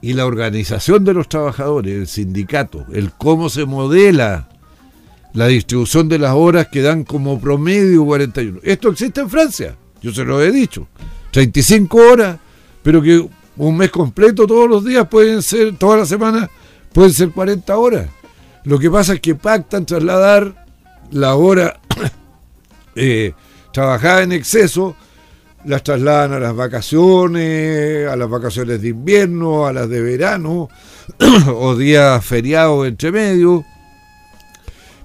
y 0.00 0.12
la 0.12 0.26
organización 0.26 1.04
de 1.04 1.14
los 1.14 1.28
trabajadores, 1.28 1.94
el 1.94 2.06
sindicato, 2.06 2.84
el 2.92 3.12
cómo 3.12 3.48
se 3.48 3.64
modela 3.64 4.48
la 5.32 5.46
distribución 5.48 6.08
de 6.08 6.18
las 6.18 6.32
horas 6.34 6.68
que 6.68 6.82
dan 6.82 7.04
como 7.04 7.40
promedio 7.40 8.04
41. 8.04 8.60
Esto 8.62 8.88
existe 8.88 9.20
en 9.20 9.30
Francia, 9.30 9.76
yo 10.00 10.12
se 10.12 10.24
lo 10.24 10.40
he 10.42 10.50
dicho. 10.50 10.88
35 11.30 11.98
horas, 11.98 12.38
pero 12.82 13.02
que 13.02 13.28
un 13.56 13.76
mes 13.76 13.90
completo 13.90 14.46
todos 14.46 14.68
los 14.68 14.84
días 14.84 15.06
pueden 15.08 15.42
ser, 15.42 15.76
toda 15.76 15.98
la 15.98 16.06
semana 16.06 16.50
pueden 16.92 17.12
ser 17.12 17.30
40 17.30 17.76
horas. 17.76 18.06
Lo 18.64 18.78
que 18.78 18.90
pasa 18.90 19.14
es 19.14 19.20
que 19.20 19.34
pactan 19.34 19.86
trasladar 19.86 20.66
la 21.10 21.34
hora 21.34 21.80
eh, 22.96 23.32
trabajada 23.72 24.22
en 24.22 24.32
exceso 24.32 24.96
las 25.66 25.82
trasladan 25.82 26.32
a 26.32 26.38
las 26.38 26.54
vacaciones, 26.54 28.08
a 28.08 28.16
las 28.16 28.28
vacaciones 28.28 28.80
de 28.80 28.88
invierno, 28.88 29.66
a 29.66 29.72
las 29.72 29.88
de 29.88 30.00
verano, 30.00 30.68
o 31.54 31.76
días 31.76 32.24
feriados 32.24 32.86
entre 32.86 33.12
medio. 33.12 33.64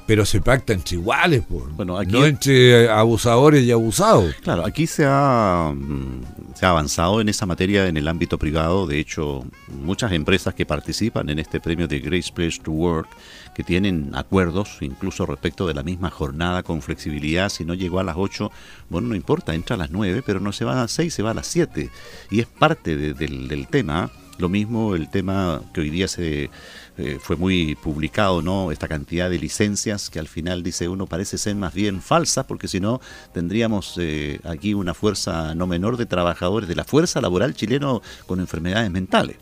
Pero 0.07 0.25
se 0.25 0.41
pacta 0.41 0.73
entre 0.73 0.97
iguales, 0.97 1.43
bueno, 1.47 1.97
aquí, 1.97 2.11
no 2.11 2.25
entre 2.25 2.89
abusadores 2.89 3.63
y 3.63 3.71
abusados. 3.71 4.35
Claro, 4.41 4.65
aquí 4.65 4.85
se 4.85 5.05
ha, 5.07 5.71
mm, 5.73 6.55
se 6.55 6.65
ha 6.65 6.69
avanzado 6.69 7.21
en 7.21 7.29
esa 7.29 7.45
materia 7.45 7.87
en 7.87 7.95
el 7.95 8.07
ámbito 8.07 8.37
privado. 8.37 8.87
De 8.87 8.99
hecho, 8.99 9.45
muchas 9.69 10.11
empresas 10.11 10.53
que 10.53 10.65
participan 10.65 11.29
en 11.29 11.39
este 11.39 11.61
premio 11.61 11.87
de 11.87 11.99
Great 11.99 12.29
Place 12.31 12.59
to 12.61 12.71
Work 12.71 13.07
que 13.53 13.63
tienen 13.63 14.11
acuerdos 14.13 14.77
incluso 14.81 15.25
respecto 15.25 15.67
de 15.67 15.73
la 15.73 15.83
misma 15.83 16.09
jornada 16.09 16.63
con 16.63 16.81
flexibilidad. 16.81 17.49
Si 17.49 17.65
no 17.65 17.73
llegó 17.73 17.99
a 17.99 18.03
las 18.03 18.15
8, 18.17 18.51
bueno, 18.89 19.09
no 19.09 19.15
importa, 19.15 19.53
entra 19.53 19.75
a 19.75 19.79
las 19.79 19.91
9, 19.91 20.23
pero 20.25 20.39
no 20.39 20.51
se 20.51 20.65
va 20.65 20.73
a 20.73 20.81
las 20.81 20.91
6, 20.91 21.13
se 21.13 21.23
va 21.23 21.31
a 21.31 21.35
las 21.35 21.47
7. 21.47 21.89
Y 22.29 22.39
es 22.39 22.47
parte 22.47 22.95
del, 22.95 23.67
tema. 23.69 24.11
Lo 24.37 24.49
mismo 24.49 24.95
el 24.95 25.09
tema 25.09 25.61
que 25.73 25.81
hoy 25.81 25.89
día 25.89 26.07
se 26.07 26.49
eh, 26.97 27.19
fue 27.21 27.35
muy 27.35 27.75
publicado, 27.75 28.41
¿no? 28.41 28.71
Esta 28.71 28.87
cantidad 28.87 29.29
de 29.29 29.37
licencias 29.37 30.09
que 30.09 30.19
al 30.19 30.27
final 30.27 30.63
dice 30.63 30.87
uno 30.87 31.05
parece 31.05 31.37
ser 31.37 31.55
más 31.55 31.73
bien 31.73 32.01
falsa, 32.01 32.47
porque 32.47 32.67
si 32.67 32.79
no 32.79 33.01
tendríamos 33.33 33.95
eh, 33.99 34.39
aquí 34.43 34.73
una 34.73 34.93
fuerza 34.93 35.53
no 35.53 35.67
menor 35.67 35.97
de 35.97 36.07
trabajadores 36.07 36.67
de 36.67 36.75
la 36.75 36.83
fuerza 36.83 37.21
laboral 37.21 37.53
chileno 37.53 38.01
con 38.25 38.39
enfermedades 38.39 38.89
mentales. 38.89 39.37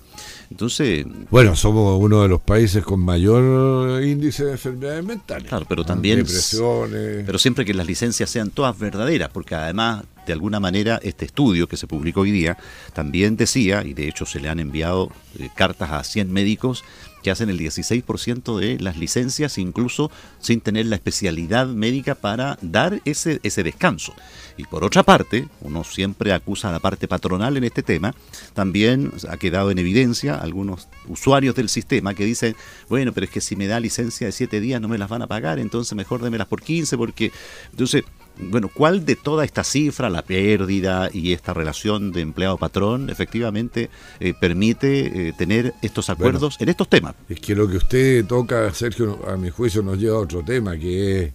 Entonces. 0.50 1.06
Bueno, 1.30 1.56
somos 1.56 2.02
uno 2.02 2.24
de 2.24 2.28
los 2.28 2.41
países 2.41 2.84
con 2.84 3.00
mayor 3.00 4.04
índice 4.04 4.45
de 4.45 4.52
enfermedades 4.54 5.04
mentales. 5.04 5.47
Claro, 5.47 5.66
pero 5.70 5.84
también. 5.84 6.18
Depresiones. 6.18 7.24
Pero 7.26 7.38
siempre 7.38 7.66
que 7.66 7.74
las 7.74 7.86
licencias 7.86 8.30
sean 8.30 8.50
todas 8.50 8.78
verdaderas, 8.78 9.30
porque 9.30 9.56
además, 9.56 10.04
de 10.26 10.34
alguna 10.34 10.60
manera, 10.60 11.00
este 11.04 11.26
estudio 11.26 11.68
que 11.68 11.78
se 11.78 11.88
publicó 11.88 12.22
hoy 12.22 12.32
día 12.32 12.58
también 12.93 13.38
decía, 13.38 13.84
y 13.84 13.93
de 13.93 14.08
hecho 14.08 14.26
se 14.26 14.39
le 14.39 14.50
han 14.50 14.60
enviado 14.60 15.12
eh, 15.38 15.50
cartas 15.56 15.91
a 15.91 16.04
100 16.04 16.32
médicos 16.32 16.84
que 17.24 17.32
hacen 17.32 17.49
el 17.49 17.59
16% 17.59 18.57
de 18.59 18.80
las 18.80 18.97
licencias, 18.97 19.57
incluso 19.57 20.11
sin 20.39 20.61
tener 20.61 20.86
la 20.86 20.95
especialidad 20.95 21.67
médica 21.67 22.15
para 22.15 22.57
dar 22.61 23.01
ese, 23.05 23.39
ese 23.43 23.63
descanso. 23.63 24.13
Y 24.57 24.65
por 24.65 24.84
otra 24.84 25.03
parte, 25.03 25.47
uno 25.61 25.84
siempre 25.84 26.34
acusa 26.34 26.70
a 26.70 26.72
la 26.74 26.80
parte 26.80 27.07
patronal 27.07 27.55
en 27.55 27.63
este 27.63 27.82
tema, 27.82 28.13
también 28.53 29.11
ha 29.30 29.38
quedado 29.38 29.72
en 29.72 29.80
evidencia 29.80 30.36
algunos 30.36 30.89
usuarios 31.07 31.55
del 31.55 31.70
sistema 31.70 32.13
que 32.13 32.26
dicen, 32.26 32.55
bueno, 32.89 33.13
pero 33.13 33.26
es 33.26 33.32
que 33.32 33.41
si 33.41 33.55
me 33.55 33.67
da 33.67 33.80
licencia 33.80 34.28
de 34.28 34.34
7 34.34 34.59
días 34.59 34.82
no 34.82 34.89
me 34.89 34.97
las 34.97 35.09
van 35.09 35.22
a 35.22 35.28
pagar, 35.28 35.59
entonces 35.59 35.95
mejor 35.95 36.22
démelas 36.22 36.47
por 36.47 36.61
15, 36.61 36.97
porque... 36.97 37.32
Entonces, 37.72 38.03
bueno, 38.40 38.70
¿cuál 38.74 39.06
de 39.06 39.16
toda 39.16 39.44
esta 39.44 39.64
cifra, 39.64 40.10
la 40.10 40.22
pérdida 40.22 41.10
y 41.12 41.34
esta 41.34 41.54
relación 41.54 42.12
de 42.12 42.22
empleado-patrón, 42.22 43.10
efectivamente 43.10 43.90
eh, 44.20 44.34
permite 44.40 45.30
eh, 45.30 45.34
tener 45.38 45.74
estos 45.82 46.10
acuerdos 46.10 46.58
en 46.60 46.70
estos 46.70 46.88
temas? 46.88 47.16
Es 47.28 47.40
que 47.40 47.56
lo 47.56 47.68
que 47.70 47.78
usted 47.78 48.26
toca, 48.26 48.74
Sergio, 48.74 49.20
a 49.28 49.36
mi 49.36 49.50
juicio 49.50 49.82
nos 49.84 49.98
lleva 49.98 50.18
a 50.18 50.22
otro 50.22 50.44
tema, 50.44 50.78
que 50.78 51.24
es 51.24 51.34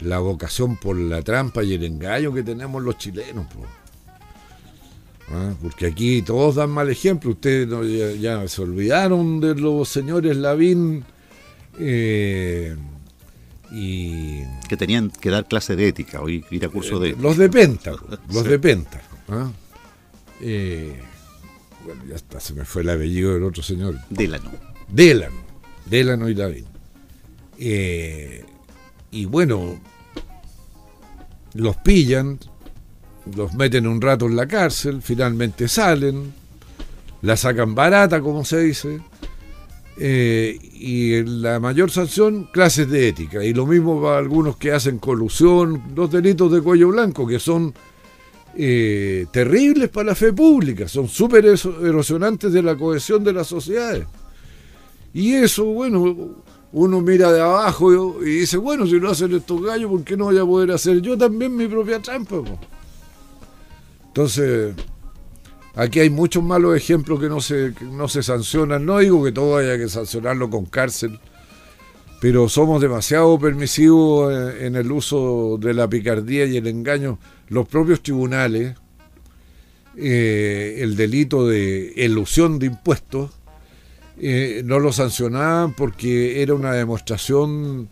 la 0.00 0.18
vocación 0.18 0.76
por 0.76 0.96
la 0.96 1.22
trampa 1.22 1.62
y 1.62 1.74
el 1.74 1.84
engaño 1.84 2.32
que 2.32 2.42
tenemos 2.42 2.82
los 2.82 2.96
chilenos. 2.96 3.46
¿Ah? 5.32 5.52
Porque 5.60 5.86
aquí 5.86 6.22
todos 6.22 6.56
dan 6.56 6.70
mal 6.70 6.90
ejemplo. 6.90 7.30
Ustedes 7.30 8.20
ya, 8.20 8.46
se 8.48 8.62
olvidaron 8.62 9.40
de 9.40 9.54
los 9.54 9.88
señores 9.88 10.36
Lavín 10.36 11.04
eh, 11.78 12.76
y... 13.70 14.42
Que 14.68 14.76
tenían 14.76 15.10
que 15.10 15.30
dar 15.30 15.46
clase 15.46 15.76
de 15.76 15.88
ética, 15.88 16.20
hoy 16.20 16.44
ir 16.50 16.64
a 16.64 16.68
curso 16.68 16.98
de... 16.98 17.16
los 17.16 17.36
de 17.36 17.48
Penta, 17.48 17.92
los 18.32 18.44
de 18.44 18.58
Penta. 18.58 19.00
¿ah? 19.28 19.50
Eh, 20.40 21.00
bueno, 21.84 22.02
ya 22.08 22.16
está, 22.16 22.40
se 22.40 22.54
me 22.54 22.64
fue 22.64 22.82
el 22.82 22.90
apellido 22.90 23.34
del 23.34 23.44
otro 23.44 23.62
señor. 23.62 23.96
Delano. 24.10 24.50
Delano. 24.88 25.36
Delano 25.86 26.28
y 26.28 26.34
Lavín. 26.34 26.66
Eh, 27.58 28.44
y 29.10 29.24
bueno, 29.24 29.80
los 31.54 31.76
pillan, 31.76 32.38
los 33.36 33.54
meten 33.54 33.86
un 33.86 34.00
rato 34.00 34.26
en 34.26 34.36
la 34.36 34.46
cárcel, 34.46 35.02
finalmente 35.02 35.68
salen, 35.68 36.32
la 37.22 37.36
sacan 37.36 37.74
barata, 37.74 38.20
como 38.20 38.44
se 38.44 38.60
dice, 38.60 39.00
eh, 40.02 40.58
y 40.72 41.22
la 41.24 41.60
mayor 41.60 41.90
sanción, 41.90 42.48
clases 42.50 42.88
de 42.88 43.08
ética. 43.08 43.44
Y 43.44 43.52
lo 43.52 43.66
mismo 43.66 44.00
para 44.00 44.16
algunos 44.16 44.56
que 44.56 44.72
hacen 44.72 44.98
colusión, 44.98 45.92
los 45.94 46.10
delitos 46.10 46.50
de 46.50 46.62
cuello 46.62 46.88
blanco, 46.88 47.26
que 47.26 47.38
son 47.38 47.74
eh, 48.56 49.26
terribles 49.30 49.90
para 49.90 50.06
la 50.06 50.14
fe 50.14 50.32
pública, 50.32 50.88
son 50.88 51.06
súper 51.06 51.44
erosionantes 51.44 52.50
de 52.50 52.62
la 52.62 52.76
cohesión 52.76 53.22
de 53.22 53.34
las 53.34 53.48
sociedades. 53.48 54.06
Y 55.12 55.34
eso, 55.34 55.66
bueno, 55.66 56.16
uno 56.72 57.00
mira 57.02 57.30
de 57.30 57.42
abajo 57.42 58.24
y 58.24 58.36
dice, 58.36 58.56
bueno, 58.56 58.86
si 58.86 58.98
lo 58.98 59.10
hacen 59.10 59.34
estos 59.34 59.62
gallos, 59.62 59.90
¿por 59.90 60.02
qué 60.02 60.16
no 60.16 60.24
voy 60.24 60.38
a 60.38 60.46
poder 60.46 60.70
hacer 60.70 61.02
yo 61.02 61.18
también 61.18 61.54
mi 61.54 61.68
propia 61.68 62.00
trampa? 62.00 62.36
Entonces, 64.06 64.74
aquí 65.74 66.00
hay 66.00 66.10
muchos 66.10 66.42
malos 66.42 66.76
ejemplos 66.76 67.20
que 67.20 67.28
no 67.28 67.40
se, 67.40 67.74
no 67.92 68.08
se 68.08 68.22
sancionan. 68.22 68.84
No 68.84 68.98
digo 68.98 69.24
que 69.24 69.32
todo 69.32 69.56
haya 69.56 69.78
que 69.78 69.88
sancionarlo 69.88 70.50
con 70.50 70.66
cárcel, 70.66 71.18
pero 72.20 72.48
somos 72.48 72.80
demasiado 72.80 73.38
permisivos 73.38 74.32
en 74.60 74.76
el 74.76 74.90
uso 74.92 75.58
de 75.58 75.74
la 75.74 75.88
picardía 75.88 76.44
y 76.46 76.56
el 76.56 76.66
engaño. 76.66 77.18
Los 77.48 77.66
propios 77.68 78.02
tribunales, 78.02 78.76
eh, 79.96 80.78
el 80.80 80.96
delito 80.96 81.46
de 81.46 81.92
elusión 81.96 82.58
de 82.58 82.66
impuestos, 82.66 83.30
eh, 84.22 84.60
no 84.66 84.78
lo 84.78 84.92
sancionaban 84.92 85.72
porque 85.72 86.42
era 86.42 86.52
una 86.52 86.72
demostración 86.72 87.88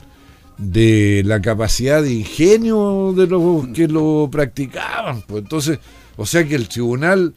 de 0.58 1.22
la 1.24 1.40
capacidad 1.40 2.02
de 2.02 2.12
ingenio 2.12 3.14
de 3.16 3.26
los 3.26 3.68
que 3.68 3.88
lo 3.88 4.28
practicaban. 4.30 5.22
Pues 5.22 5.44
entonces, 5.44 5.78
o 6.16 6.26
sea 6.26 6.46
que 6.46 6.56
el 6.56 6.68
tribunal, 6.68 7.34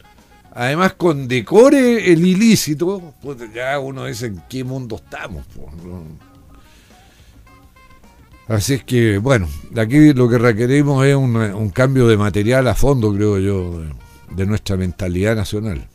además 0.54 0.94
condecore 0.94 2.12
el 2.12 2.26
ilícito, 2.26 3.14
pues 3.22 3.38
ya 3.54 3.78
uno 3.78 4.06
dice 4.06 4.26
en 4.26 4.42
qué 4.48 4.64
mundo 4.64 4.96
estamos. 4.96 5.44
Pues, 5.54 5.72
Así 8.48 8.74
es 8.74 8.84
que, 8.84 9.18
bueno, 9.18 9.48
aquí 9.76 10.12
lo 10.12 10.28
que 10.28 10.36
requerimos 10.36 11.06
es 11.06 11.14
un, 11.14 11.70
cambio 11.70 12.08
de 12.08 12.16
material 12.16 12.66
a 12.68 12.74
fondo, 12.74 13.14
creo 13.14 13.38
yo, 13.38 13.82
de 14.30 14.46
nuestra 14.46 14.76
mentalidad 14.76 15.36
nacional. 15.36 15.88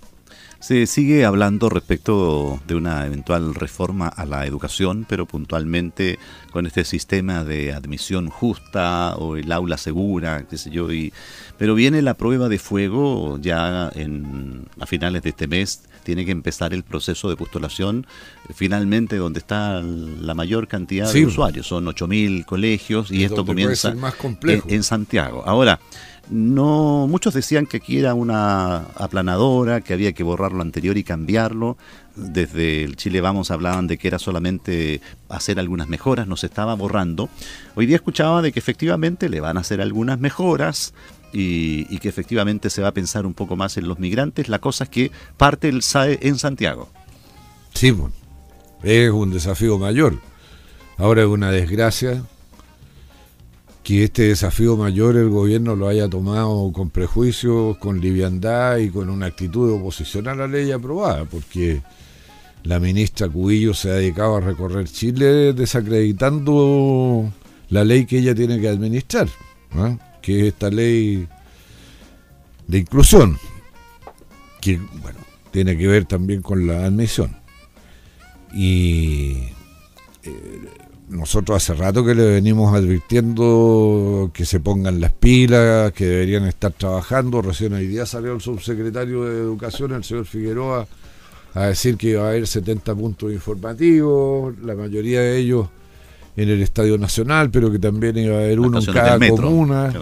Se 0.60 0.88
sigue 0.88 1.24
hablando 1.24 1.70
respecto 1.70 2.60
de 2.68 2.76
una 2.76 3.06
eventual 3.06 3.54
reforma 3.54 4.08
a 4.08 4.26
la 4.26 4.46
educación, 4.46 5.06
pero 5.08 5.28
puntualmente 5.28 6.18
con 6.52 6.66
este 6.66 6.84
sistema 6.84 7.44
de 7.44 7.74
admisión 7.74 8.30
justa 8.30 9.16
o 9.18 9.38
el 9.38 9.52
aula 9.52 9.78
segura, 9.78 10.46
qué 10.50 10.58
sé 10.58 10.72
yo. 10.72 10.92
Y, 10.92 11.14
pero 11.58 11.76
viene 11.76 12.02
la 12.02 12.16
prueba 12.16 12.50
de 12.50 12.58
fuego 12.58 13.38
ya 13.40 13.92
en, 13.94 14.66
a 14.80 14.88
finales 14.88 15.22
de 15.22 15.30
este 15.30 15.48
mes. 15.48 15.84
Tiene 16.04 16.26
que 16.26 16.32
empezar 16.32 16.74
el 16.74 16.84
proceso 16.84 17.30
de 17.30 17.36
postulación, 17.36 18.08
finalmente 18.56 19.18
donde 19.18 19.40
está 19.40 19.82
la 19.82 20.34
mayor 20.34 20.68
cantidad 20.68 21.12
de 21.12 21.26
usuarios. 21.26 21.68
Son 21.68 21.86
8.000 21.86 22.46
colegios 22.46 23.12
y 23.12 23.26
esto 23.26 23.46
comienza 23.46 23.94
en 24.68 24.84
Santiago. 24.84 25.44
Ahora, 25.46 25.80
no, 26.30 27.08
muchos 27.08 27.34
decían 27.34 27.66
que 27.68 27.78
aquí 27.78 28.00
era 28.00 28.14
una 28.14 28.78
aplanadora, 28.96 29.82
que 29.82 29.94
había 29.94 30.12
que 30.12 30.24
borrar 30.24 30.52
lo 30.52 30.62
anterior 30.62 30.98
y 30.98 31.04
cambiarlo. 31.04 31.78
Desde 32.16 32.84
el 32.84 32.96
Chile 32.98 33.22
Vamos 33.22 33.52
hablaban 33.52 33.88
de 33.88 33.98
que 33.98 34.08
era 34.08 34.20
solamente 34.20 35.02
hacer 35.30 35.60
algunas 35.60 35.88
mejoras, 35.88 36.28
no 36.28 36.36
se 36.36 36.48
estaba 36.48 36.76
borrando. 36.76 37.30
Hoy 37.76 37.86
día 37.86 37.96
escuchaba 37.96 38.42
de 38.42 38.52
que 38.52 38.60
efectivamente 38.60 39.30
le 39.30 39.40
van 39.40 39.58
a 39.58 39.62
hacer 39.62 39.80
algunas 39.80 40.20
mejoras 40.20 40.94
y, 41.32 41.98
que 42.00 42.10
efectivamente 42.10 42.70
se 42.70 42.82
va 42.82 42.90
a 42.90 42.94
pensar 42.94 43.26
un 43.26 43.34
poco 43.34 43.56
más 43.56 43.78
en 43.78 43.88
los 43.88 44.00
migrantes. 44.00 44.50
La 44.50 44.60
cosa 44.60 44.86
es 44.86 44.90
que 44.90 45.12
parte 45.38 45.70
el 45.70 45.82
SAE 45.82 46.20
en 46.22 46.38
Santiago. 46.38 46.90
Sí, 47.74 47.96
es 48.84 49.12
un 49.12 49.32
desafío 49.32 49.78
mayor. 49.78 50.20
Ahora 50.98 51.22
es 51.22 51.28
una 51.28 51.52
desgracia 51.52 52.24
que 53.88 54.04
este 54.04 54.24
desafío 54.24 54.76
mayor 54.76 55.16
el 55.16 55.30
gobierno 55.30 55.78
lo 55.78 55.88
haya 55.88 56.10
tomado 56.10 56.74
con 56.74 56.90
prejuicios, 56.90 57.78
con 57.78 58.02
liviandad 58.02 58.80
y 58.80 58.90
con 58.90 59.10
una 59.10 59.28
actitud 59.28 59.70
de 59.70 59.80
oposición 59.80 60.28
a 60.28 60.36
la 60.36 60.46
ley 60.46 60.74
aprobada, 60.74 61.24
porque 61.24 61.82
la 62.64 62.82
ministra 62.82 63.30
Cubillo 63.30 63.74
se 63.74 63.90
ha 63.90 63.94
dedicado 63.94 64.36
a 64.36 64.42
recorrer 64.42 64.90
Chile 64.90 65.54
desacreditando 65.54 67.32
la 67.70 67.86
ley 67.86 68.06
que 68.06 68.18
ella 68.18 68.36
tiene 68.36 68.60
que 68.60 68.68
administrar, 68.68 69.30
que 70.22 70.42
es 70.42 70.48
esta 70.48 70.70
ley 70.70 71.26
de 72.68 72.78
inclusión, 72.80 73.38
que 74.60 74.82
bueno, 75.02 75.20
tiene 75.52 75.78
que 75.78 75.88
ver 75.88 76.04
también 76.04 76.42
con 76.42 76.68
la 76.68 76.84
admisión. 76.84 77.38
Y 78.54 79.44
eh, 80.24 80.87
nosotros 81.10 81.58
hace 81.58 81.74
rato 81.74 82.04
que 82.04 82.14
le 82.14 82.26
venimos 82.26 82.76
advirtiendo 82.76 84.30
que 84.34 84.46
se 84.46 84.60
pongan 84.60 85.00
las 85.00 85.14
pilas, 85.14 85.92
que 85.94 86.06
deberían 86.06 86.46
estar 86.46 86.72
trabajando. 86.74 87.42
Recién 87.42 87.74
hoy 87.74 87.88
día 87.88 88.06
salió 88.06 88.34
el 88.34 88.42
subsecretario 88.42 89.24
de 89.24 89.40
Educación, 89.40 89.94
el 89.94 90.04
señor 90.04 90.26
Figueroa, 90.26 90.88
a 91.54 91.66
decir 91.68 91.98
que 91.98 92.10
iba 92.10 92.26
a 92.26 92.30
haber 92.30 92.46
70 92.46 92.94
puntos 92.96 93.32
informativos, 93.32 94.58
la 94.60 94.76
mayoría 94.76 95.22
de 95.22 95.38
ellos 95.38 95.68
en 96.36 96.50
el 96.50 96.62
Estadio 96.62 96.98
Nacional, 96.98 97.50
pero 97.50 97.72
que 97.72 97.80
también 97.80 98.18
iba 98.18 98.36
a 98.36 98.40
haber 98.40 98.60
uno 98.60 98.80
en 98.80 98.86
cada 98.86 99.18
comuna 99.30 99.94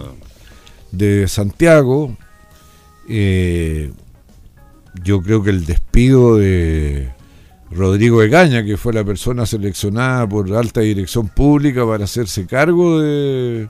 de 0.90 1.28
Santiago. 1.28 2.16
Eh, 3.08 3.92
yo 5.02 5.22
creo 5.22 5.42
que 5.42 5.50
el 5.50 5.64
despido 5.64 6.36
de 6.36 7.15
Rodrigo 7.70 8.22
Egaña, 8.22 8.64
que 8.64 8.76
fue 8.76 8.92
la 8.92 9.04
persona 9.04 9.44
seleccionada 9.44 10.28
por 10.28 10.52
alta 10.54 10.80
dirección 10.80 11.28
pública 11.28 11.86
para 11.86 12.04
hacerse 12.04 12.46
cargo 12.46 13.00
de 13.00 13.68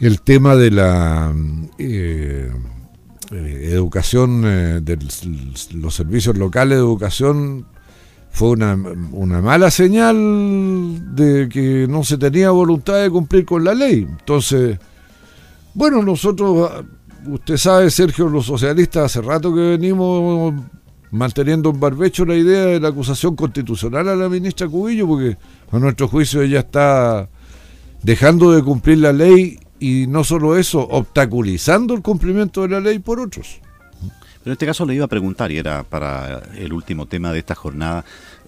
el 0.00 0.20
tema 0.22 0.56
de 0.56 0.70
la 0.70 1.32
eh, 1.78 2.50
eh, 3.30 3.68
educación, 3.72 4.42
eh, 4.44 4.80
de 4.82 4.98
los 5.74 5.94
servicios 5.94 6.36
locales 6.36 6.78
de 6.78 6.82
educación, 6.82 7.66
fue 8.30 8.50
una, 8.50 8.74
una 9.12 9.40
mala 9.40 9.70
señal 9.70 11.14
de 11.14 11.48
que 11.48 11.86
no 11.88 12.02
se 12.02 12.18
tenía 12.18 12.50
voluntad 12.50 13.00
de 13.00 13.10
cumplir 13.10 13.44
con 13.44 13.62
la 13.62 13.74
ley. 13.74 14.06
Entonces, 14.08 14.78
bueno, 15.74 16.02
nosotros, 16.02 16.84
usted 17.26 17.56
sabe, 17.56 17.90
Sergio, 17.90 18.28
los 18.28 18.46
socialistas 18.46 19.04
hace 19.04 19.20
rato 19.20 19.54
que 19.54 19.60
venimos 19.60 20.54
manteniendo 21.12 21.70
en 21.70 21.78
barbecho 21.78 22.24
la 22.24 22.34
idea 22.34 22.64
de 22.64 22.80
la 22.80 22.88
acusación 22.88 23.36
constitucional 23.36 24.08
a 24.08 24.16
la 24.16 24.28
ministra 24.28 24.66
Cubillo, 24.66 25.06
porque 25.06 25.36
a 25.70 25.78
nuestro 25.78 26.08
juicio 26.08 26.42
ella 26.42 26.60
está 26.60 27.28
dejando 28.02 28.50
de 28.50 28.62
cumplir 28.62 28.98
la 28.98 29.12
ley 29.12 29.60
y 29.78 30.06
no 30.08 30.24
solo 30.24 30.56
eso, 30.56 30.80
obstaculizando 30.80 31.94
el 31.94 32.02
cumplimiento 32.02 32.62
de 32.62 32.68
la 32.68 32.80
ley 32.80 32.98
por 32.98 33.20
otros. 33.20 33.60
Pero 34.00 34.46
en 34.46 34.52
este 34.52 34.66
caso 34.66 34.86
le 34.86 34.94
iba 34.94 35.04
a 35.04 35.08
preguntar, 35.08 35.52
y 35.52 35.58
era 35.58 35.84
para 35.84 36.42
el 36.56 36.72
último 36.72 37.06
tema 37.06 37.30
de 37.30 37.40
esta 37.40 37.54
jornada, 37.54 38.04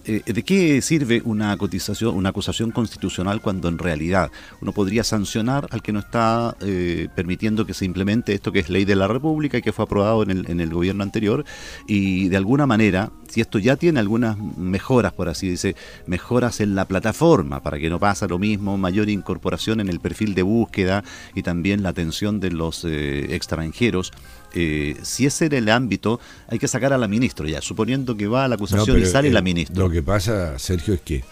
eh, 0.07 0.21
¿de 0.25 0.43
qué 0.43 0.81
sirve 0.81 1.21
una 1.25 1.55
cotización, 1.57 2.15
una 2.15 2.29
acusación 2.29 2.71
constitucional 2.71 3.41
cuando 3.41 3.67
en 3.67 3.77
realidad 3.77 4.31
uno 4.61 4.71
podría 4.71 5.03
sancionar 5.03 5.67
al 5.71 5.81
que 5.81 5.91
no 5.91 5.99
está 5.99 6.55
eh, 6.61 7.07
permitiendo 7.15 7.65
que 7.65 7.73
se 7.73 7.85
implemente 7.85 8.33
esto 8.33 8.51
que 8.51 8.59
es 8.59 8.69
ley 8.69 8.85
de 8.85 8.95
la 8.95 9.07
República 9.07 9.57
y 9.57 9.61
que 9.61 9.73
fue 9.73 9.83
aprobado 9.83 10.23
en 10.23 10.59
el, 10.59 10.69
gobierno 10.69 11.03
anterior? 11.03 11.45
Y 11.87 12.29
de 12.29 12.37
alguna 12.37 12.65
manera, 12.65 13.11
si 13.27 13.41
esto 13.41 13.59
ya 13.59 13.75
tiene 13.75 13.99
algunas 13.99 14.37
mejoras, 14.37 15.13
por 15.13 15.29
así 15.29 15.49
decir, 15.49 15.75
mejoras 16.05 16.59
en 16.59 16.75
la 16.75 16.85
plataforma 16.85 17.61
para 17.61 17.79
que 17.79 17.89
no 17.89 17.99
pase 17.99 18.27
lo 18.27 18.39
mismo, 18.39 18.77
mayor 18.77 19.09
incorporación 19.09 19.79
en 19.79 19.89
el 19.89 19.99
perfil 19.99 20.35
de 20.35 20.43
búsqueda 20.43 21.03
y 21.33 21.43
también 21.43 21.83
la 21.83 21.89
atención 21.89 22.39
de 22.39 22.51
los 22.51 22.85
eh, 22.85 23.33
extranjeros, 23.35 24.11
eh, 24.55 24.95
si 25.03 25.25
ese 25.25 25.45
era 25.47 25.57
el 25.57 25.69
ámbito, 25.69 26.19
hay 26.47 26.57
que 26.57 26.67
sacar 26.67 26.93
a 26.93 26.97
la 26.97 27.07
ministra 27.07 27.47
ya, 27.47 27.61
suponiendo 27.61 28.15
que 28.15 28.27
va 28.27 28.45
a 28.45 28.47
la 28.47 28.55
acusación 28.55 28.99
y 29.01 29.05
sale 29.05 29.29
la 29.29 29.41
ministra. 29.41 29.77
Lo 29.77 29.89
que 29.89 30.01
pasa, 30.01 30.57
Sergio, 30.57 30.93
es 30.93 31.01
que 31.01 31.23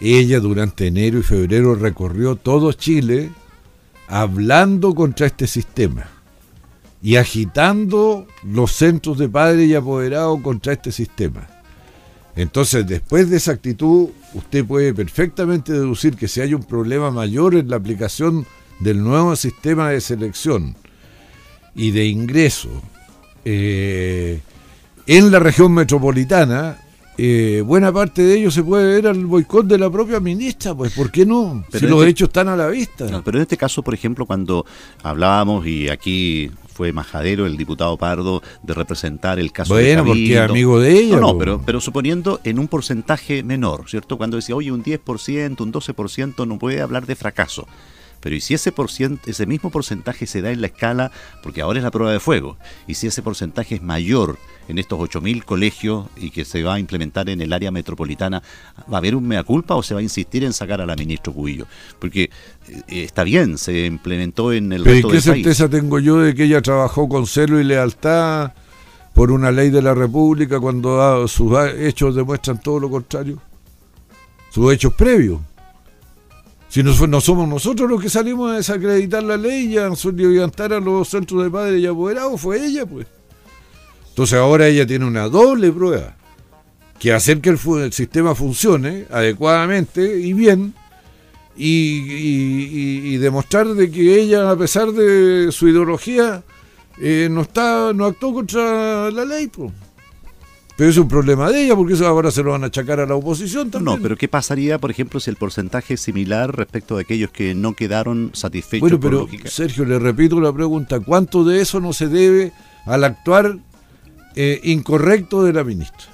ella 0.00 0.40
durante 0.40 0.86
enero 0.86 1.18
y 1.18 1.22
febrero 1.22 1.74
recorrió 1.74 2.36
todo 2.36 2.72
Chile 2.72 3.30
hablando 4.08 4.94
contra 4.94 5.26
este 5.26 5.46
sistema 5.46 6.08
y 7.02 7.16
agitando 7.16 8.26
los 8.42 8.72
centros 8.72 9.18
de 9.18 9.28
padres 9.28 9.68
y 9.68 9.74
apoderados 9.74 10.40
contra 10.40 10.72
este 10.72 10.90
sistema. 10.90 11.46
Entonces, 12.36 12.86
después 12.86 13.30
de 13.30 13.36
esa 13.36 13.52
actitud, 13.52 14.08
usted 14.32 14.64
puede 14.64 14.92
perfectamente 14.92 15.72
deducir 15.72 16.16
que 16.16 16.28
si 16.28 16.40
hay 16.40 16.54
un 16.54 16.64
problema 16.64 17.10
mayor 17.10 17.54
en 17.54 17.68
la 17.68 17.76
aplicación 17.76 18.46
del 18.80 19.02
nuevo 19.02 19.36
sistema 19.36 19.90
de 19.90 20.00
selección, 20.00 20.74
y 21.74 21.90
de 21.90 22.06
ingreso 22.06 22.70
eh, 23.44 24.40
en 25.06 25.30
la 25.30 25.38
región 25.38 25.72
metropolitana, 25.72 26.78
eh, 27.16 27.62
buena 27.64 27.92
parte 27.92 28.22
de 28.22 28.38
ello 28.38 28.50
se 28.50 28.62
puede 28.62 28.94
ver 28.94 29.06
al 29.06 29.26
boicot 29.26 29.66
de 29.66 29.78
la 29.78 29.90
propia 29.90 30.18
ministra, 30.18 30.74
pues 30.74 30.92
¿por 30.94 31.10
qué 31.10 31.26
no? 31.26 31.64
si 31.70 31.86
los 31.86 31.98
este 32.00 32.10
hechos 32.10 32.28
están 32.28 32.48
a 32.48 32.56
la 32.56 32.68
vista. 32.68 33.06
pero 33.24 33.38
en 33.38 33.42
este 33.42 33.56
caso, 33.56 33.82
por 33.82 33.94
ejemplo, 33.94 34.26
cuando 34.26 34.64
hablábamos 35.02 35.66
y 35.66 35.88
aquí 35.90 36.50
fue 36.74 36.92
majadero 36.92 37.46
el 37.46 37.56
diputado 37.56 37.96
Pardo 37.96 38.42
de 38.62 38.74
representar 38.74 39.38
el 39.38 39.52
caso 39.52 39.74
bueno, 39.74 39.86
de 39.86 39.94
Bueno, 39.96 40.04
porque 40.08 40.38
amigo 40.38 40.80
de 40.80 40.98
ella. 40.98 41.16
No, 41.16 41.32
no 41.32 41.38
pero, 41.38 41.62
pero 41.64 41.80
suponiendo 41.80 42.40
en 42.42 42.58
un 42.58 42.66
porcentaje 42.66 43.44
menor, 43.44 43.84
¿cierto? 43.88 44.16
Cuando 44.18 44.36
decía, 44.36 44.56
oye, 44.56 44.72
un 44.72 44.82
10%, 44.82 45.60
un 45.60 45.72
12% 45.72 46.48
no 46.48 46.58
puede 46.58 46.80
hablar 46.80 47.06
de 47.06 47.14
fracaso. 47.14 47.68
Pero 48.24 48.36
¿y 48.36 48.40
si 48.40 48.54
ese, 48.54 48.72
ese 49.26 49.44
mismo 49.44 49.68
porcentaje 49.68 50.26
se 50.26 50.40
da 50.40 50.50
en 50.50 50.62
la 50.62 50.68
escala, 50.68 51.12
porque 51.42 51.60
ahora 51.60 51.78
es 51.78 51.82
la 51.84 51.90
prueba 51.90 52.10
de 52.10 52.20
fuego, 52.20 52.56
y 52.88 52.94
si 52.94 53.06
ese 53.06 53.20
porcentaje 53.20 53.74
es 53.74 53.82
mayor 53.82 54.38
en 54.66 54.78
estos 54.78 54.98
8.000 54.98 55.44
colegios 55.44 56.06
y 56.16 56.30
que 56.30 56.46
se 56.46 56.62
va 56.62 56.76
a 56.76 56.78
implementar 56.78 57.28
en 57.28 57.42
el 57.42 57.52
área 57.52 57.70
metropolitana, 57.70 58.42
¿va 58.90 58.96
a 58.96 58.96
haber 58.96 59.14
un 59.14 59.28
mea 59.28 59.42
culpa 59.42 59.74
o 59.74 59.82
se 59.82 59.92
va 59.92 60.00
a 60.00 60.02
insistir 60.02 60.42
en 60.42 60.54
sacar 60.54 60.80
a 60.80 60.86
la 60.86 60.96
ministra 60.96 61.34
Cubillo? 61.34 61.66
Porque 61.98 62.30
eh, 62.66 62.82
está 62.88 63.24
bien, 63.24 63.58
se 63.58 63.84
implementó 63.84 64.54
en 64.54 64.72
el 64.72 64.86
resto 64.86 65.10
¿Qué 65.10 65.20
certeza 65.20 65.68
tengo 65.68 65.98
yo 65.98 66.16
de 66.20 66.34
que 66.34 66.44
ella 66.44 66.62
trabajó 66.62 67.06
con 67.10 67.26
celo 67.26 67.60
y 67.60 67.64
lealtad 67.64 68.54
por 69.12 69.32
una 69.32 69.50
ley 69.50 69.68
de 69.68 69.82
la 69.82 69.92
República 69.92 70.58
cuando 70.60 71.28
sus 71.28 71.52
hechos 71.76 72.14
demuestran 72.14 72.58
todo 72.58 72.80
lo 72.80 72.88
contrario? 72.88 73.38
Sus 74.48 74.72
hechos 74.72 74.94
previos. 74.94 75.40
Si 76.74 76.82
no, 76.82 77.20
somos 77.20 77.48
nosotros 77.48 77.88
los 77.88 78.02
que 78.02 78.08
salimos 78.08 78.50
a 78.50 78.56
desacreditar 78.56 79.22
la 79.22 79.36
ley 79.36 79.74
y 79.74 79.78
a 79.78 79.88
levantar 80.12 80.72
a 80.72 80.80
los 80.80 81.08
centros 81.08 81.44
de 81.44 81.48
padres 81.48 81.80
y 81.80 81.86
apoderados, 81.86 82.40
fue 82.40 82.66
ella, 82.66 82.84
pues. 82.84 83.06
Entonces 84.08 84.36
ahora 84.36 84.66
ella 84.66 84.84
tiene 84.84 85.04
una 85.04 85.28
doble 85.28 85.70
prueba, 85.70 86.16
que 86.98 87.12
hacer 87.12 87.40
que 87.40 87.50
el, 87.50 87.92
sistema 87.92 88.34
funcione 88.34 89.06
adecuadamente 89.08 90.18
y 90.18 90.32
bien, 90.32 90.74
y, 91.56 93.18
demostrar 93.18 93.68
de 93.68 93.88
que 93.88 94.20
ella, 94.20 94.50
a 94.50 94.56
pesar 94.56 94.90
de 94.90 95.52
su 95.52 95.68
ideología, 95.68 96.42
eh, 97.00 97.28
no 97.30 97.42
está, 97.42 97.92
no 97.94 98.04
actuó 98.04 98.34
contra 98.34 99.12
la 99.12 99.24
ley, 99.24 99.46
pues. 99.46 99.70
Pero 100.76 100.90
es 100.90 100.96
un 100.96 101.06
problema 101.06 101.50
de 101.50 101.64
ella, 101.64 101.76
porque 101.76 101.94
eso 101.94 102.06
ahora 102.06 102.32
se 102.32 102.42
lo 102.42 102.50
van 102.50 102.64
a 102.64 102.66
achacar 102.66 102.98
a 102.98 103.06
la 103.06 103.14
oposición 103.14 103.70
también. 103.70 103.96
No, 103.96 104.02
pero 104.02 104.16
¿qué 104.16 104.26
pasaría, 104.26 104.78
por 104.78 104.90
ejemplo, 104.90 105.20
si 105.20 105.30
el 105.30 105.36
porcentaje 105.36 105.94
es 105.94 106.00
similar 106.00 106.54
respecto 106.56 106.96
de 106.96 107.02
aquellos 107.02 107.30
que 107.30 107.54
no 107.54 107.74
quedaron 107.74 108.30
satisfechos? 108.32 108.80
Bueno, 108.80 108.98
pero 109.00 109.28
Sergio, 109.44 109.84
le 109.84 110.00
repito 110.00 110.40
la 110.40 110.52
pregunta, 110.52 110.98
¿cuánto 110.98 111.44
de 111.44 111.60
eso 111.60 111.78
no 111.78 111.92
se 111.92 112.08
debe 112.08 112.52
al 112.86 113.04
actuar 113.04 113.56
eh, 114.34 114.60
incorrecto 114.64 115.44
de 115.44 115.52
la 115.52 115.62
ministra? 115.62 116.08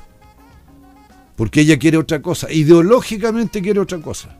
Porque 1.36 1.62
ella 1.62 1.78
quiere 1.78 1.96
otra 1.96 2.20
cosa, 2.20 2.52
ideológicamente 2.52 3.62
quiere 3.62 3.80
otra 3.80 3.98
cosa. 3.98 4.36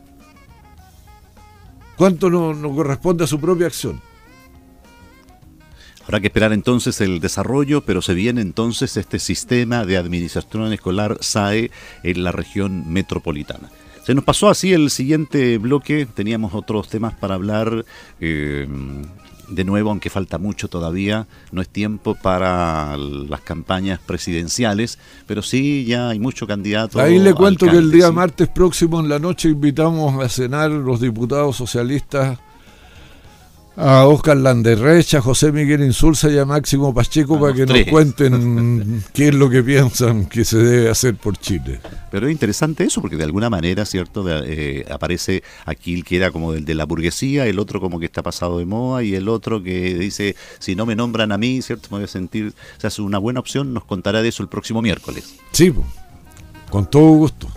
¿Cuánto 1.97 2.29
no 2.29 2.75
corresponde 2.75 3.23
a 3.23 3.27
su 3.27 3.39
propia 3.39 3.67
acción? 3.67 3.99
Habrá 6.03 6.19
que 6.19 6.27
esperar 6.27 6.53
entonces 6.53 6.99
el 7.01 7.19
desarrollo, 7.19 7.81
pero 7.81 8.01
se 8.01 8.13
viene 8.13 8.41
entonces 8.41 8.97
este 8.97 9.19
sistema 9.19 9.85
de 9.85 9.97
administración 9.97 10.73
escolar 10.73 11.17
SAE 11.21 11.71
en 12.03 12.23
la 12.23 12.31
región 12.31 12.91
metropolitana. 12.91 13.69
Se 14.03 14.15
nos 14.15 14.23
pasó 14.23 14.49
así 14.49 14.73
el 14.73 14.89
siguiente 14.89 15.57
bloque, 15.59 16.07
teníamos 16.07 16.55
otros 16.55 16.89
temas 16.89 17.13
para 17.13 17.35
hablar. 17.35 17.85
Eh, 18.19 18.67
de 19.51 19.65
nuevo, 19.65 19.89
aunque 19.89 20.09
falta 20.09 20.37
mucho 20.37 20.69
todavía, 20.69 21.27
no 21.51 21.61
es 21.61 21.67
tiempo 21.67 22.15
para 22.15 22.95
las 22.97 23.41
campañas 23.41 23.99
presidenciales, 23.99 24.97
pero 25.27 25.41
sí 25.41 25.83
ya 25.85 26.09
hay 26.09 26.19
mucho 26.19 26.47
candidato. 26.47 26.99
Ahí 26.99 27.19
le 27.19 27.33
cuento 27.33 27.65
que 27.65 27.77
el 27.77 27.91
día 27.91 28.11
martes 28.11 28.47
próximo 28.47 28.99
en 29.01 29.09
la 29.09 29.19
noche 29.19 29.49
invitamos 29.49 30.23
a 30.23 30.29
cenar 30.29 30.71
los 30.71 31.01
diputados 31.01 31.57
socialistas 31.57 32.39
a 33.77 34.05
Oscar 34.05 34.37
Landerrecha, 34.37 35.19
a 35.19 35.21
José 35.21 35.51
Miguel 35.51 35.83
Insulza 35.83 36.29
y 36.29 36.37
a 36.37 36.45
Máximo 36.45 36.93
Pacheco 36.93 37.39
para 37.39 37.53
que 37.53 37.65
nos 37.65 37.83
cuenten 37.83 39.03
qué 39.13 39.29
es 39.29 39.33
lo 39.33 39.49
que 39.49 39.63
piensan 39.63 40.25
que 40.25 40.43
se 40.43 40.57
debe 40.57 40.89
hacer 40.89 41.15
por 41.15 41.37
Chile. 41.37 41.79
Pero 42.11 42.27
es 42.27 42.31
interesante 42.31 42.83
eso, 42.83 43.01
porque 43.01 43.15
de 43.15 43.23
alguna 43.23 43.49
manera, 43.49 43.85
¿cierto? 43.85 44.25
Eh, 44.43 44.85
aparece 44.91 45.43
aquí 45.65 45.93
el 45.93 46.03
que 46.03 46.17
era 46.17 46.31
como 46.31 46.53
el 46.53 46.65
de 46.65 46.75
la 46.75 46.85
burguesía, 46.85 47.47
el 47.47 47.59
otro 47.59 47.79
como 47.79 47.99
que 47.99 48.05
está 48.05 48.21
pasado 48.21 48.59
de 48.59 48.65
moda 48.65 49.03
y 49.03 49.15
el 49.15 49.29
otro 49.29 49.63
que 49.63 49.95
dice, 49.95 50.35
si 50.59 50.75
no 50.75 50.85
me 50.85 50.95
nombran 50.95 51.31
a 51.31 51.37
mí, 51.37 51.61
¿cierto? 51.61 51.87
Me 51.91 51.97
voy 51.97 52.05
a 52.05 52.07
sentir, 52.07 52.53
o 52.77 52.81
sea, 52.81 52.89
es 52.89 52.99
una 52.99 53.19
buena 53.19 53.39
opción, 53.39 53.73
nos 53.73 53.85
contará 53.85 54.21
de 54.21 54.29
eso 54.29 54.43
el 54.43 54.49
próximo 54.49 54.81
miércoles. 54.81 55.35
Sí, 55.51 55.73
con 56.69 56.89
todo 56.89 57.09
gusto. 57.11 57.47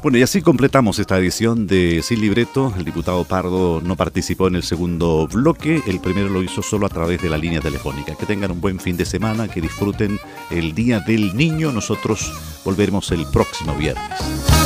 Bueno, 0.00 0.16
y 0.16 0.22
así 0.22 0.42
completamos 0.42 1.00
esta 1.00 1.18
edición 1.18 1.66
de 1.66 2.02
Sin 2.04 2.20
Libreto. 2.20 2.72
El 2.78 2.84
diputado 2.84 3.24
Pardo 3.24 3.80
no 3.80 3.96
participó 3.96 4.46
en 4.46 4.54
el 4.54 4.62
segundo 4.62 5.26
bloque. 5.26 5.82
El 5.88 5.98
primero 6.00 6.28
lo 6.28 6.40
hizo 6.40 6.62
solo 6.62 6.86
a 6.86 6.88
través 6.88 7.20
de 7.20 7.28
la 7.28 7.36
línea 7.36 7.60
telefónica. 7.60 8.14
Que 8.14 8.24
tengan 8.24 8.52
un 8.52 8.60
buen 8.60 8.78
fin 8.78 8.96
de 8.96 9.04
semana, 9.04 9.48
que 9.48 9.60
disfruten 9.60 10.20
el 10.50 10.72
Día 10.72 11.00
del 11.00 11.36
Niño. 11.36 11.72
Nosotros 11.72 12.32
volveremos 12.64 13.10
el 13.10 13.26
próximo 13.26 13.74
viernes. 13.74 14.57